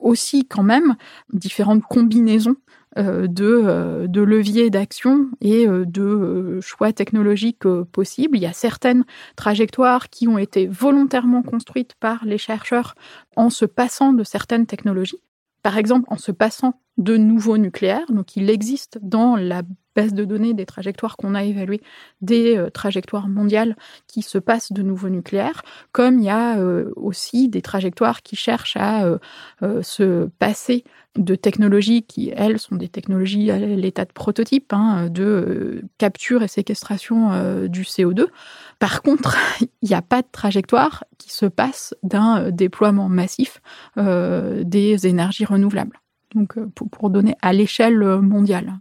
aussi 0.00 0.46
quand 0.46 0.64
même 0.64 0.96
différentes 1.32 1.82
combinaisons 1.82 2.56
de, 2.96 4.06
de, 4.06 4.20
leviers 4.20 4.70
d'action 4.70 5.28
et 5.40 5.66
de 5.66 6.58
choix 6.60 6.92
technologiques 6.92 7.66
possibles. 7.92 8.36
Il 8.36 8.42
y 8.42 8.46
a 8.46 8.52
certaines 8.52 9.04
trajectoires 9.36 10.10
qui 10.10 10.28
ont 10.28 10.38
été 10.38 10.66
volontairement 10.66 11.42
construites 11.42 11.94
par 11.94 12.24
les 12.24 12.38
chercheurs 12.38 12.94
en 13.36 13.50
se 13.50 13.64
passant 13.64 14.12
de 14.12 14.24
certaines 14.24 14.66
technologies. 14.66 15.22
Par 15.62 15.78
exemple, 15.78 16.06
en 16.08 16.18
se 16.18 16.32
passant 16.32 16.81
de 16.98 17.16
nouveau 17.16 17.58
nucléaire. 17.58 18.10
Donc 18.10 18.36
il 18.36 18.50
existe 18.50 18.98
dans 19.02 19.36
la 19.36 19.62
base 19.94 20.14
de 20.14 20.24
données 20.24 20.54
des 20.54 20.66
trajectoires 20.66 21.16
qu'on 21.16 21.34
a 21.34 21.44
évaluées, 21.44 21.82
des 22.20 22.56
euh, 22.56 22.70
trajectoires 22.70 23.28
mondiales 23.28 23.76
qui 24.06 24.22
se 24.22 24.38
passent 24.38 24.72
de 24.72 24.82
nouveau 24.82 25.08
nucléaire, 25.08 25.62
comme 25.92 26.18
il 26.18 26.24
y 26.24 26.30
a 26.30 26.58
euh, 26.58 26.92
aussi 26.96 27.48
des 27.48 27.62
trajectoires 27.62 28.22
qui 28.22 28.36
cherchent 28.36 28.76
à 28.76 29.04
euh, 29.62 29.82
se 29.82 30.26
passer 30.38 30.84
de 31.16 31.34
technologies 31.34 32.04
qui, 32.04 32.32
elles, 32.34 32.58
sont 32.58 32.76
des 32.76 32.88
technologies 32.88 33.50
à 33.50 33.58
l'état 33.58 34.06
de 34.06 34.12
prototype, 34.12 34.72
hein, 34.72 35.10
de 35.10 35.84
capture 35.98 36.42
et 36.42 36.48
séquestration 36.48 37.66
du 37.68 37.82
CO2. 37.82 38.28
Par 38.78 39.02
contre, 39.02 39.36
il 39.82 39.88
n'y 39.90 39.94
a 39.94 40.00
pas 40.00 40.22
de 40.22 40.28
trajectoire 40.32 41.04
qui 41.18 41.30
se 41.30 41.44
passe 41.44 41.94
d'un 42.02 42.50
déploiement 42.50 43.10
massif 43.10 43.60
des 43.98 45.06
énergies 45.06 45.44
renouvelables. 45.44 46.01
Donc, 46.34 46.58
pour 46.74 47.10
donner 47.10 47.36
à 47.42 47.52
l'échelle 47.52 47.98
mondiale. 48.20 48.78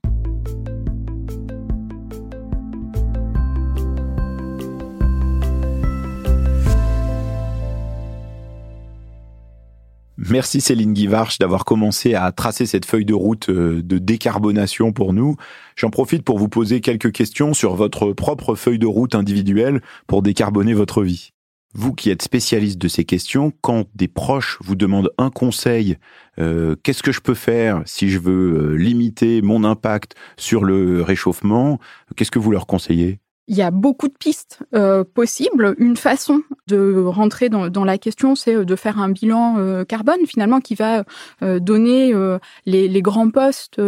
Merci 10.32 10.62
Céline 10.62 10.94
Guivarch 10.94 11.40
d'avoir 11.40 11.66
commencé 11.66 12.14
à 12.14 12.32
tracer 12.32 12.66
cette 12.66 12.86
feuille 12.86 13.04
de 13.04 13.14
route 13.14 13.50
euh, 13.50 13.82
de 13.84 13.98
décarbonation 13.98 14.94
pour 14.94 15.12
nous. 15.12 15.36
J'en 15.76 15.90
profite 15.90 16.24
pour 16.24 16.38
vous 16.38 16.48
poser 16.48 16.80
quelques 16.80 17.12
questions 17.12 17.54
sur 17.54 17.76
votre 17.76 18.14
propre 18.14 18.56
feuille 18.56 18.80
de 18.80 18.86
route 18.86 19.14
individuelle 19.14 19.82
pour 20.08 20.22
décarboner 20.22 20.74
votre 20.74 21.04
vie. 21.04 21.34
Vous 21.73 21.93
qui 21.93 22.10
êtes 22.10 22.21
spécialiste 22.21 22.77
de 22.77 22.88
ces 22.89 23.05
questions, 23.05 23.53
quand 23.62 23.88
des 23.95 24.10
proches 24.10 24.57
vous 24.62 24.75
demandent 24.75 25.12
un 25.17 25.29
conseil, 25.29 25.97
euh, 26.38 26.75
qu'est-ce 26.84 27.01
que 27.01 27.13
je 27.13 27.21
peux 27.21 27.34
faire 27.34 27.81
si 27.86 28.10
je 28.10 28.19
veux 28.19 28.73
euh, 28.73 28.75
limiter 28.75 29.41
mon 29.41 29.63
impact 29.63 30.15
sur 30.38 30.65
le 30.65 31.01
réchauffement, 31.01 31.79
qu'est-ce 32.15 32.31
que 32.31 32.39
vous 32.39 32.51
leur 32.51 32.67
conseillez? 32.67 33.19
Il 33.52 33.58
y 33.58 33.62
a 33.62 33.70
beaucoup 33.70 34.08
de 34.08 34.14
pistes 34.14 34.60
euh, 34.74 35.04
possibles. 35.04 35.76
Une 35.78 35.98
façon 35.98 36.42
de 36.68 37.04
rentrer 37.06 37.50
dans, 37.50 37.84
la 37.84 37.98
question, 37.98 38.34
c'est 38.34 38.56
euh, 38.56 38.64
de 38.64 38.78
faire 38.78 38.98
un 38.98 39.10
bilan 39.10 39.58
euh, 39.58 39.84
carbone 39.84 40.26
finalement 40.26 40.62
qui 40.62 40.74
va 40.74 41.04
donner 41.42 42.14
les, 42.66 43.02
grands 43.02 43.30
postes 43.30 43.82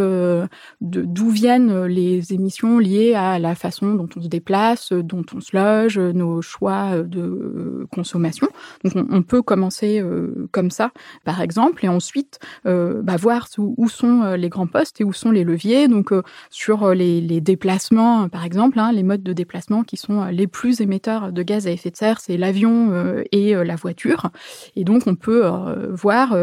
d'où 0.81 1.29
viennent 1.29 1.85
les 1.85 2.33
émissions 2.33 2.79
liées 2.79 3.13
à 3.13 3.39
la 3.39 3.55
façon 3.55 3.93
dont 3.93 4.09
on 4.17 4.21
se 4.21 4.27
déplace, 4.27 4.91
dont 4.91 5.23
on 5.33 5.39
se 5.39 5.55
loge, 5.55 5.97
nos 5.97 6.41
choix 6.41 6.97
de 6.97 7.87
consommation. 7.91 8.47
Donc 8.83 9.05
on, 9.09 9.21
peut 9.21 9.41
commencer 9.41 10.03
comme 10.51 10.71
ça, 10.71 10.91
par 11.23 11.41
exemple, 11.41 11.85
et 11.85 11.87
ensuite 11.87 12.39
bah, 12.65 13.15
voir 13.17 13.47
où, 13.57 13.87
sont 13.87 14.33
les 14.33 14.49
grands 14.49 14.67
postes 14.67 14.99
et 14.99 15.05
où 15.05 15.13
sont 15.13 15.31
les 15.31 15.45
leviers. 15.45 15.87
Donc 15.87 16.11
sur 16.49 16.93
les, 16.93 17.21
les 17.21 17.39
déplacements, 17.39 18.27
par 18.27 18.43
exemple, 18.43 18.79
hein, 18.79 18.91
les 18.91 19.03
modes 19.03 19.23
de 19.23 19.33
déplacement 19.33 19.52
qui 19.85 19.97
sont 19.97 20.21
euh, 20.21 20.31
les 20.31 20.47
plus 20.47 20.81
émetteurs 20.81 21.31
de 21.31 21.43
gaz 21.43 21.67
à 21.67 21.71
effet 21.71 21.91
de 21.91 21.95
serre, 21.95 22.19
c'est 22.19 22.37
l'avion 22.37 22.91
euh, 22.91 23.23
et 23.31 23.55
euh, 23.55 23.63
la 23.63 23.75
voiture. 23.75 24.31
Et 24.75 24.83
donc, 24.83 25.03
on 25.07 25.15
peut 25.15 25.43
voir 25.91 26.35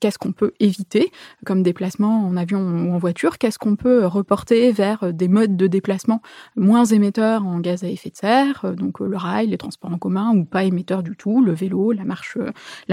qu'est-ce 0.00 0.18
qu'on 0.18 0.32
peut 0.32 0.52
éviter 0.60 1.10
comme 1.44 1.62
déplacement 1.62 2.26
en 2.26 2.36
avion 2.36 2.60
ou 2.60 2.92
en 2.92 2.98
voiture, 2.98 3.38
qu'est-ce 3.38 3.58
qu'on 3.58 3.76
peut 3.76 4.06
reporter 4.06 4.72
vers 4.72 5.12
des 5.12 5.28
modes 5.28 5.56
de 5.56 5.66
déplacement 5.66 6.20
moins 6.56 6.84
émetteurs 6.84 7.44
en 7.46 7.60
gaz 7.60 7.84
à 7.84 7.88
effet 7.88 8.10
de 8.10 8.16
serre, 8.16 8.74
donc 8.76 9.00
le 9.00 9.16
rail, 9.16 9.48
les 9.48 9.58
transports 9.58 9.92
en 9.92 9.98
commun, 9.98 10.34
ou 10.34 10.44
pas 10.44 10.64
émetteurs 10.64 11.02
du 11.02 11.16
tout, 11.16 11.42
le 11.42 11.52
vélo, 11.52 11.92
la 11.92 12.04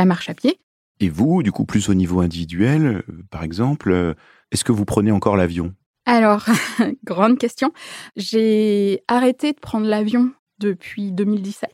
marche 0.05 0.29
à 0.29 0.33
pied. 0.33 0.59
Et 0.99 1.09
vous, 1.09 1.43
du 1.43 1.51
coup, 1.51 1.65
plus 1.65 1.89
au 1.89 1.93
niveau 1.93 2.21
individuel, 2.21 3.03
par 3.29 3.43
exemple, 3.43 4.15
est-ce 4.51 4.63
que 4.63 4.71
vous 4.71 4.85
prenez 4.85 5.11
encore 5.11 5.38
l'avion? 5.38 5.73
Alors, 6.05 6.45
grande 7.03 7.37
question. 7.37 7.71
J'ai 8.15 9.01
arrêté 9.07 9.53
de 9.53 9.59
prendre 9.59 9.87
l'avion 9.87 10.31
depuis 10.59 11.11
2017. 11.11 11.71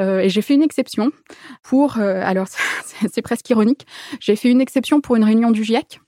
Euh, 0.00 0.20
et 0.20 0.30
j'ai 0.30 0.40
fait 0.40 0.54
une 0.54 0.62
exception 0.62 1.10
pour, 1.62 1.98
euh, 1.98 2.22
alors 2.24 2.46
c'est 3.12 3.22
presque 3.22 3.48
ironique, 3.50 3.86
j'ai 4.20 4.36
fait 4.36 4.50
une 4.50 4.62
exception 4.62 5.02
pour 5.02 5.16
une 5.16 5.24
réunion 5.24 5.50
du 5.50 5.64
GIEC 5.64 6.00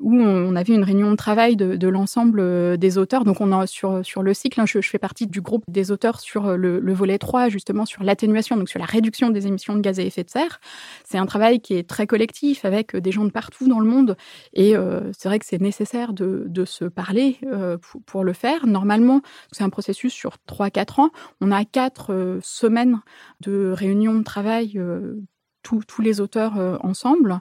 où 0.00 0.14
on 0.14 0.54
avait 0.56 0.74
une 0.74 0.84
réunion 0.84 1.10
de 1.10 1.16
travail 1.16 1.56
de, 1.56 1.88
l'ensemble 1.88 2.40
euh, 2.40 2.76
des 2.76 2.98
auteurs. 2.98 3.24
Donc 3.24 3.40
on 3.40 3.66
sur 3.66 4.04
sur 4.04 4.22
le 4.22 4.34
cycle, 4.34 4.60
hein, 4.60 4.66
je, 4.66 4.80
fais 4.80 4.98
partie 4.98 5.26
du 5.26 5.40
groupe 5.40 5.64
des 5.68 5.90
auteurs 5.90 6.20
sur 6.20 6.46
euh, 6.46 6.56
le, 6.56 6.80
le 6.80 6.92
volet 6.92 7.18
3, 7.18 7.48
justement 7.48 7.84
sur 7.84 8.02
l'atténuation, 8.02 8.56
donc 8.56 8.68
sur 8.68 8.78
la 8.78 8.86
réduction 8.86 9.30
des 9.30 9.46
émissions 9.46 9.74
de 9.74 9.80
gaz 9.80 9.98
à 9.98 10.02
effet 10.02 10.24
de 10.24 10.30
serre. 10.30 10.60
C'est 11.04 11.18
un 11.18 11.26
travail 11.26 11.60
qui 11.60 11.74
est 11.74 11.88
très 11.88 12.06
collectif 12.06 12.64
avec 12.64 12.96
des 12.96 13.12
gens 13.12 13.24
de 13.24 13.30
partout 13.30 13.68
dans 13.68 13.80
le 13.80 13.86
monde 13.86 14.16
et 14.54 14.76
euh, 14.76 15.10
c'est 15.16 15.28
vrai 15.28 15.38
que 15.38 15.46
c'est 15.46 15.60
nécessaire 15.60 16.12
de, 16.12 16.44
de, 16.48 16.64
se 16.64 16.84
parler 16.84 17.38
euh, 17.44 17.78
pour, 18.06 18.24
le 18.24 18.32
faire. 18.32 18.66
Normalement, 18.66 19.20
c'est 19.50 19.64
un 19.64 19.70
processus 19.70 20.12
sur 20.12 20.36
3-4 20.48 21.00
ans. 21.00 21.10
On 21.40 21.50
a 21.50 21.64
quatre 21.64 22.12
euh, 22.12 22.38
semaines 22.42 23.00
de 23.40 23.72
réunions 23.72 24.14
de 24.14 24.22
travail 24.22 24.80
tous, 25.62 25.82
tous 25.86 26.02
les 26.02 26.20
auteurs 26.20 26.58
euh, 26.58 26.76
ensemble. 26.80 27.40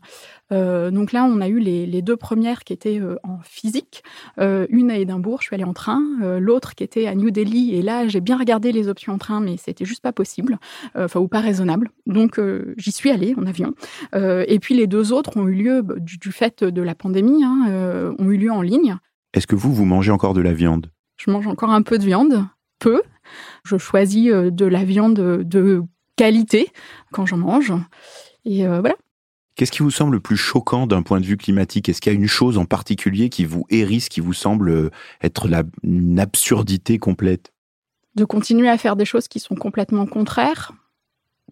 Euh, 0.51 0.91
donc 0.91 1.11
là, 1.11 1.25
on 1.25 1.41
a 1.41 1.47
eu 1.47 1.59
les, 1.59 1.85
les 1.85 2.01
deux 2.01 2.17
premières 2.17 2.63
qui 2.63 2.73
étaient 2.73 2.99
euh, 2.99 3.15
en 3.23 3.39
physique. 3.43 4.03
Une 4.37 4.91
à 4.91 4.97
Édimbourg, 4.97 5.39
je 5.41 5.47
suis 5.47 5.55
allée 5.55 5.63
en 5.63 5.73
train. 5.73 6.01
L'autre 6.39 6.75
qui 6.75 6.83
était 6.83 7.07
à 7.07 7.15
New 7.15 7.31
Delhi. 7.31 7.75
Et 7.75 7.81
là, 7.81 8.07
j'ai 8.07 8.21
bien 8.21 8.37
regardé 8.37 8.71
les 8.71 8.87
options 8.87 9.13
en 9.13 9.17
train, 9.17 9.39
mais 9.39 9.57
c'était 9.57 9.85
juste 9.85 10.01
pas 10.01 10.11
possible, 10.11 10.57
enfin 10.95 11.19
ou 11.19 11.27
pas 11.27 11.41
raisonnable. 11.41 11.89
Donc 12.05 12.39
j'y 12.77 12.91
suis 12.91 13.11
allée 13.11 13.35
en 13.37 13.45
avion. 13.45 13.73
et 14.13 14.59
puis 14.59 14.75
les 14.75 14.87
deux 14.87 15.13
autres 15.13 15.37
ont 15.37 15.47
eu 15.47 15.53
lieu 15.53 15.81
bah, 15.81 15.95
du, 15.97 16.17
du 16.17 16.31
fait 16.31 16.63
de 16.63 16.81
la 16.81 16.95
pandémie, 16.95 17.43
hein, 17.43 18.13
ont 18.17 18.29
eu 18.29 18.37
lieu 18.37 18.51
en 18.51 18.61
ligne. 18.61 18.97
Est-ce 19.33 19.47
que 19.47 19.55
vous, 19.55 19.73
vous 19.73 19.85
mangez 19.85 20.11
encore 20.11 20.33
de 20.33 20.41
la 20.41 20.53
viande? 20.53 20.91
Je 21.17 21.31
mange 21.31 21.47
encore 21.47 21.71
un 21.71 21.81
peu 21.81 21.97
de 21.97 22.03
viande, 22.03 22.45
peu. 22.79 23.01
Je 23.63 23.77
choisis 23.77 24.31
de 24.31 24.65
la 24.65 24.83
viande 24.83 25.15
de 25.15 25.83
qualité 26.15 26.69
quand 27.11 27.25
j'en 27.25 27.37
mange. 27.37 27.73
Et 28.45 28.65
euh, 28.65 28.79
voilà. 28.81 28.95
Qu'est-ce 29.55 29.71
qui 29.71 29.83
vous 29.83 29.91
semble 29.91 30.13
le 30.13 30.19
plus 30.19 30.37
choquant 30.37 30.87
d'un 30.87 31.01
point 31.01 31.19
de 31.19 31.25
vue 31.25 31.37
climatique? 31.37 31.89
Est-ce 31.89 32.01
qu'il 32.01 32.11
y 32.11 32.15
a 32.15 32.19
une 32.19 32.27
chose 32.27 32.57
en 32.57 32.65
particulier 32.65 33.29
qui 33.29 33.45
vous 33.45 33.65
hérisse, 33.69 34.09
qui 34.09 34.21
vous 34.21 34.33
semble 34.33 34.69
euh, 34.69 34.89
être 35.21 35.47
la, 35.47 35.63
une 35.83 36.19
absurdité 36.19 36.97
complète? 36.97 37.53
De 38.15 38.25
continuer 38.25 38.69
à 38.69 38.77
faire 38.77 38.95
des 38.95 39.05
choses 39.05 39.27
qui 39.27 39.39
sont 39.39 39.55
complètement 39.55 40.05
contraires 40.05 40.73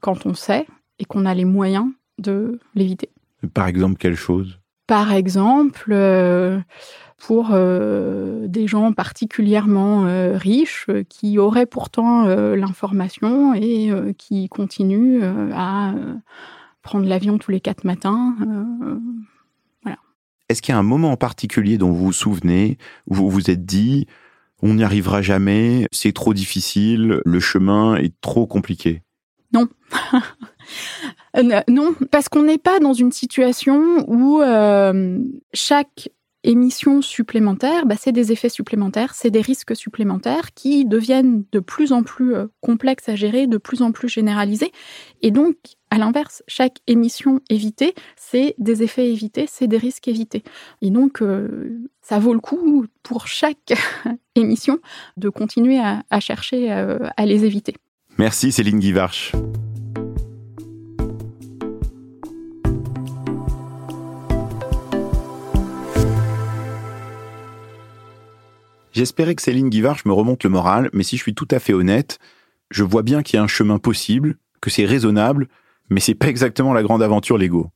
quand 0.01 0.25
on 0.25 0.33
sait 0.33 0.65
et 0.97 1.05
qu'on 1.05 1.25
a 1.25 1.33
les 1.33 1.45
moyens 1.45 1.87
de 2.17 2.59
l'éviter. 2.75 3.09
Par 3.53 3.67
exemple, 3.67 3.97
quelle 3.97 4.15
chose? 4.15 4.58
Par 4.89 5.11
exemple, 5.11 5.91
euh, 5.91 6.59
pour 7.19 7.49
euh, 7.51 8.47
des 8.47 8.65
gens 8.65 8.91
particulièrement 8.91 10.07
euh, 10.07 10.35
riches 10.35 10.87
qui 11.09 11.37
auraient 11.37 11.67
pourtant 11.67 12.25
euh, 12.25 12.55
l'information 12.55 13.53
et 13.53 13.91
qui 14.17 14.49
continuent 14.49 15.21
à 15.53 15.93
prendre 16.81 17.05
l'avion 17.05 17.37
tous 17.37 17.51
les 17.51 17.59
quatre 17.59 17.83
matins. 17.83 18.35
voilà. 19.83 19.99
Est-ce 20.49 20.63
qu'il 20.63 20.73
y 20.73 20.75
a 20.75 20.79
un 20.79 20.83
moment 20.83 21.11
en 21.11 21.17
particulier 21.17 21.77
dont 21.77 21.91
vous 21.91 22.05
vous 22.05 22.13
souvenez 22.13 22.79
où 23.05 23.13
vous 23.13 23.29
vous 23.29 23.51
êtes 23.51 23.67
dit 23.67 24.07
on 24.63 24.73
n'y 24.73 24.83
arrivera 24.83 25.21
jamais, 25.21 25.85
c'est 25.91 26.13
trop 26.13 26.33
difficile, 26.33 27.21
le 27.23 27.39
chemin 27.39 27.95
est 27.95 28.19
trop 28.21 28.47
compliqué? 28.47 29.03
Non. 29.53 29.67
non, 31.67 31.95
parce 32.11 32.29
qu'on 32.29 32.43
n'est 32.43 32.57
pas 32.57 32.79
dans 32.79 32.93
une 32.93 33.11
situation 33.11 34.05
où 34.07 34.41
euh, 34.41 35.19
chaque 35.53 36.09
émissions 36.43 37.01
supplémentaires, 37.01 37.85
bah, 37.85 37.95
c'est 37.99 38.11
des 38.11 38.31
effets 38.31 38.49
supplémentaires, 38.49 39.13
c'est 39.13 39.31
des 39.31 39.41
risques 39.41 39.75
supplémentaires 39.75 40.53
qui 40.53 40.85
deviennent 40.85 41.43
de 41.51 41.59
plus 41.59 41.91
en 41.91 42.03
plus 42.03 42.35
euh, 42.35 42.47
complexes 42.61 43.09
à 43.09 43.15
gérer, 43.15 43.47
de 43.47 43.57
plus 43.57 43.81
en 43.81 43.91
plus 43.91 44.07
généralisés. 44.07 44.71
Et 45.21 45.31
donc, 45.31 45.55
à 45.89 45.97
l'inverse, 45.97 46.43
chaque 46.47 46.77
émission 46.87 47.41
évitée, 47.49 47.93
c'est 48.15 48.55
des 48.57 48.83
effets 48.83 49.11
évités, 49.11 49.47
c'est 49.47 49.67
des 49.67 49.77
risques 49.77 50.07
évités. 50.07 50.43
Et 50.81 50.91
donc, 50.91 51.21
euh, 51.21 51.81
ça 52.01 52.19
vaut 52.19 52.33
le 52.33 52.39
coup 52.39 52.85
pour 53.03 53.27
chaque 53.27 53.73
émission 54.35 54.79
de 55.17 55.29
continuer 55.29 55.79
à, 55.79 56.19
chercher 56.19 56.71
à, 56.71 56.79
euh, 56.79 56.99
à 57.17 57.25
les 57.25 57.43
éviter. 57.43 57.75
Merci 58.17 58.51
Céline 58.51 58.79
Guivarch. 58.79 59.33
J'espérais 68.99 69.33
que 69.33 69.41
Céline 69.41 69.69
Guivarch 69.69 70.03
me 70.03 70.11
remonte 70.11 70.43
le 70.43 70.49
moral, 70.49 70.89
mais 70.91 71.03
si 71.03 71.15
je 71.15 71.21
suis 71.21 71.33
tout 71.33 71.47
à 71.51 71.59
fait 71.59 71.71
honnête, 71.71 72.19
je 72.69 72.83
vois 72.83 73.01
bien 73.01 73.23
qu'il 73.23 73.37
y 73.37 73.39
a 73.39 73.43
un 73.43 73.47
chemin 73.47 73.77
possible, 73.79 74.35
que 74.59 74.69
c'est 74.69 74.83
raisonnable, 74.83 75.47
mais 75.89 76.01
c'est 76.01 76.15
pas 76.15 76.27
exactement 76.27 76.73
la 76.73 76.83
grande 76.83 77.01
aventure 77.01 77.37
Lego. 77.37 77.71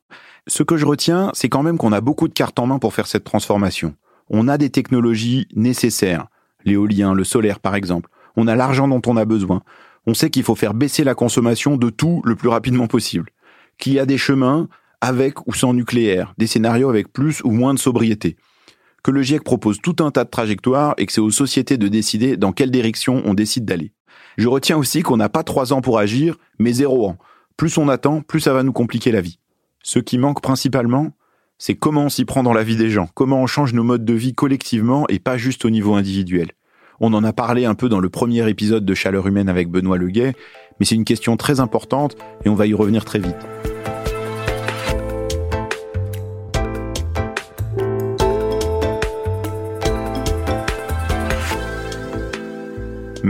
Ce 0.47 0.63
que 0.63 0.75
je 0.75 0.85
retiens, 0.85 1.31
c'est 1.33 1.47
quand 1.47 1.63
même 1.63 1.77
qu'on 1.77 1.93
a 1.93 2.01
beaucoup 2.01 2.27
de 2.27 2.33
cartes 2.33 2.59
en 2.59 2.65
main 2.65 2.77
pour 2.77 2.93
faire 2.93 3.07
cette 3.07 3.23
transformation. 3.23 3.95
On 4.29 4.49
a 4.49 4.57
des 4.57 4.69
technologies 4.69 5.47
nécessaires, 5.55 6.27
l'éolien, 6.65 7.13
le 7.13 7.23
solaire 7.23 7.61
par 7.61 7.75
exemple. 7.75 8.09
On 8.35 8.49
a 8.49 8.57
l'argent 8.57 8.89
dont 8.89 9.01
on 9.07 9.15
a 9.15 9.23
besoin. 9.23 9.61
On 10.05 10.13
sait 10.13 10.29
qu'il 10.29 10.43
faut 10.43 10.55
faire 10.55 10.73
baisser 10.73 11.05
la 11.05 11.15
consommation 11.15 11.77
de 11.77 11.89
tout 11.89 12.21
le 12.25 12.35
plus 12.35 12.49
rapidement 12.49 12.87
possible. 12.87 13.29
Qu'il 13.77 13.93
y 13.93 13.99
a 13.99 14.05
des 14.05 14.17
chemins 14.17 14.67
avec 14.99 15.47
ou 15.47 15.53
sans 15.53 15.73
nucléaire, 15.73 16.33
des 16.37 16.47
scénarios 16.47 16.89
avec 16.89 17.13
plus 17.13 17.41
ou 17.45 17.51
moins 17.51 17.73
de 17.73 17.79
sobriété. 17.79 18.35
Que 19.03 19.11
le 19.11 19.21
GIEC 19.21 19.43
propose 19.43 19.79
tout 19.81 19.97
un 19.99 20.11
tas 20.11 20.23
de 20.23 20.29
trajectoires 20.29 20.95
et 20.97 21.05
que 21.05 21.11
c'est 21.11 21.21
aux 21.21 21.29
sociétés 21.29 21.77
de 21.77 21.87
décider 21.87 22.37
dans 22.37 22.53
quelle 22.53 22.71
direction 22.71 23.21
on 23.25 23.33
décide 23.33 23.65
d'aller. 23.65 23.91
Je 24.37 24.47
retiens 24.47 24.77
aussi 24.77 25.01
qu'on 25.01 25.17
n'a 25.17 25.29
pas 25.29 25.43
trois 25.43 25.73
ans 25.73 25.81
pour 25.81 25.99
agir, 25.99 26.37
mais 26.57 26.73
zéro 26.73 27.07
ans. 27.07 27.17
Plus 27.57 27.77
on 27.77 27.89
attend, 27.89 28.21
plus 28.21 28.39
ça 28.39 28.53
va 28.53 28.63
nous 28.63 28.73
compliquer 28.73 29.11
la 29.11 29.21
vie. 29.21 29.39
Ce 29.83 29.99
qui 29.99 30.17
manque 30.17 30.41
principalement, 30.41 31.11
c'est 31.57 31.75
comment 31.75 32.05
on 32.05 32.09
s'y 32.09 32.25
prend 32.25 32.41
dans 32.41 32.53
la 32.53 32.63
vie 32.63 32.77
des 32.77 32.89
gens, 32.89 33.07
comment 33.13 33.41
on 33.41 33.47
change 33.47 33.73
nos 33.73 33.83
modes 33.83 34.05
de 34.05 34.13
vie 34.13 34.33
collectivement 34.33 35.05
et 35.09 35.19
pas 35.19 35.37
juste 35.37 35.65
au 35.65 35.69
niveau 35.69 35.93
individuel. 35.93 36.51
On 36.99 37.13
en 37.13 37.23
a 37.23 37.33
parlé 37.33 37.65
un 37.65 37.75
peu 37.75 37.89
dans 37.89 37.99
le 37.99 38.09
premier 38.09 38.47
épisode 38.49 38.85
de 38.85 38.93
Chaleur 38.93 39.27
humaine 39.27 39.49
avec 39.49 39.69
Benoît 39.69 39.97
Leguet, 39.97 40.33
mais 40.79 40.85
c'est 40.85 40.95
une 40.95 41.05
question 41.05 41.37
très 41.37 41.59
importante 41.59 42.15
et 42.45 42.49
on 42.49 42.55
va 42.55 42.65
y 42.65 42.73
revenir 42.73 43.05
très 43.05 43.19
vite. 43.19 43.72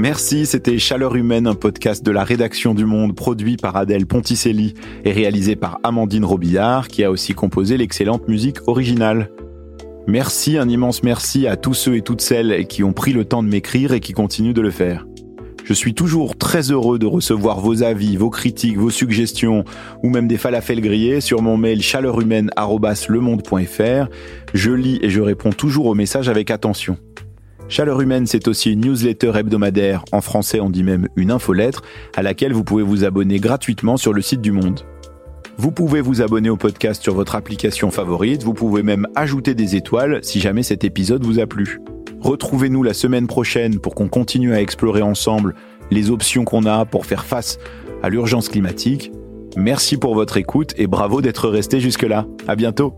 Merci, 0.03 0.45
c'était 0.45 0.77
Chaleur 0.79 1.15
Humaine, 1.15 1.47
un 1.47 1.55
podcast 1.55 2.05
de 2.05 2.11
la 2.11 2.25
rédaction 2.25 2.73
du 2.73 2.83
Monde 2.83 3.15
produit 3.15 3.55
par 3.55 3.77
Adèle 3.77 4.05
Ponticelli 4.05 4.73
et 5.05 5.13
réalisé 5.13 5.55
par 5.55 5.79
Amandine 5.81 6.25
Robillard 6.25 6.89
qui 6.89 7.05
a 7.05 7.09
aussi 7.09 7.33
composé 7.33 7.77
l'excellente 7.77 8.27
musique 8.27 8.67
originale. 8.67 9.31
Merci, 10.05 10.57
un 10.57 10.67
immense 10.67 11.03
merci 11.03 11.47
à 11.47 11.55
tous 11.55 11.73
ceux 11.73 11.95
et 11.95 12.01
toutes 12.01 12.19
celles 12.19 12.67
qui 12.67 12.83
ont 12.83 12.91
pris 12.91 13.13
le 13.13 13.23
temps 13.23 13.43
de 13.43 13.47
m'écrire 13.47 13.93
et 13.93 14.01
qui 14.01 14.11
continuent 14.11 14.51
de 14.51 14.59
le 14.59 14.71
faire. 14.71 15.07
Je 15.63 15.71
suis 15.71 15.93
toujours 15.93 16.37
très 16.37 16.69
heureux 16.69 16.99
de 16.99 17.05
recevoir 17.05 17.61
vos 17.61 17.81
avis, 17.81 18.17
vos 18.17 18.29
critiques, 18.29 18.77
vos 18.77 18.89
suggestions 18.89 19.63
ou 20.03 20.09
même 20.09 20.27
des 20.27 20.35
falafels 20.35 20.81
grillés 20.81 21.21
sur 21.21 21.41
mon 21.41 21.55
mail 21.55 21.81
chaleurhumaine@lemonde.fr. 21.81 24.09
Je 24.53 24.71
lis 24.71 24.99
et 25.01 25.09
je 25.09 25.21
réponds 25.21 25.53
toujours 25.53 25.85
aux 25.85 25.95
messages 25.95 26.27
avec 26.27 26.51
attention. 26.51 26.97
Chaleur 27.69 28.01
humaine, 28.01 28.27
c'est 28.27 28.47
aussi 28.47 28.73
une 28.73 28.81
newsletter 28.81 29.31
hebdomadaire, 29.35 30.03
en 30.11 30.21
français 30.21 30.59
on 30.59 30.69
dit 30.69 30.83
même 30.83 31.07
une 31.15 31.31
infolettre, 31.31 31.81
à 32.15 32.21
laquelle 32.21 32.53
vous 32.53 32.63
pouvez 32.63 32.83
vous 32.83 33.03
abonner 33.03 33.39
gratuitement 33.39 33.97
sur 33.97 34.13
le 34.13 34.21
site 34.21 34.41
du 34.41 34.51
Monde. 34.51 34.81
Vous 35.57 35.71
pouvez 35.71 36.01
vous 36.01 36.21
abonner 36.21 36.49
au 36.49 36.57
podcast 36.57 37.01
sur 37.01 37.13
votre 37.13 37.35
application 37.35 37.91
favorite, 37.91 38.43
vous 38.43 38.53
pouvez 38.53 38.83
même 38.83 39.07
ajouter 39.15 39.55
des 39.55 39.75
étoiles 39.75 40.19
si 40.23 40.39
jamais 40.39 40.63
cet 40.63 40.83
épisode 40.83 41.23
vous 41.23 41.39
a 41.39 41.47
plu. 41.47 41.79
Retrouvez-nous 42.21 42.83
la 42.83 42.93
semaine 42.93 43.27
prochaine 43.27 43.79
pour 43.79 43.95
qu'on 43.95 44.07
continue 44.07 44.53
à 44.53 44.61
explorer 44.61 45.01
ensemble 45.01 45.55
les 45.91 46.09
options 46.09 46.45
qu'on 46.45 46.65
a 46.65 46.85
pour 46.85 47.05
faire 47.05 47.25
face 47.25 47.59
à 48.01 48.09
l'urgence 48.09 48.49
climatique. 48.49 49.11
Merci 49.55 49.97
pour 49.97 50.15
votre 50.15 50.37
écoute 50.37 50.73
et 50.77 50.87
bravo 50.87 51.21
d'être 51.21 51.49
resté 51.49 51.79
jusque-là. 51.79 52.25
À 52.47 52.55
bientôt! 52.55 52.95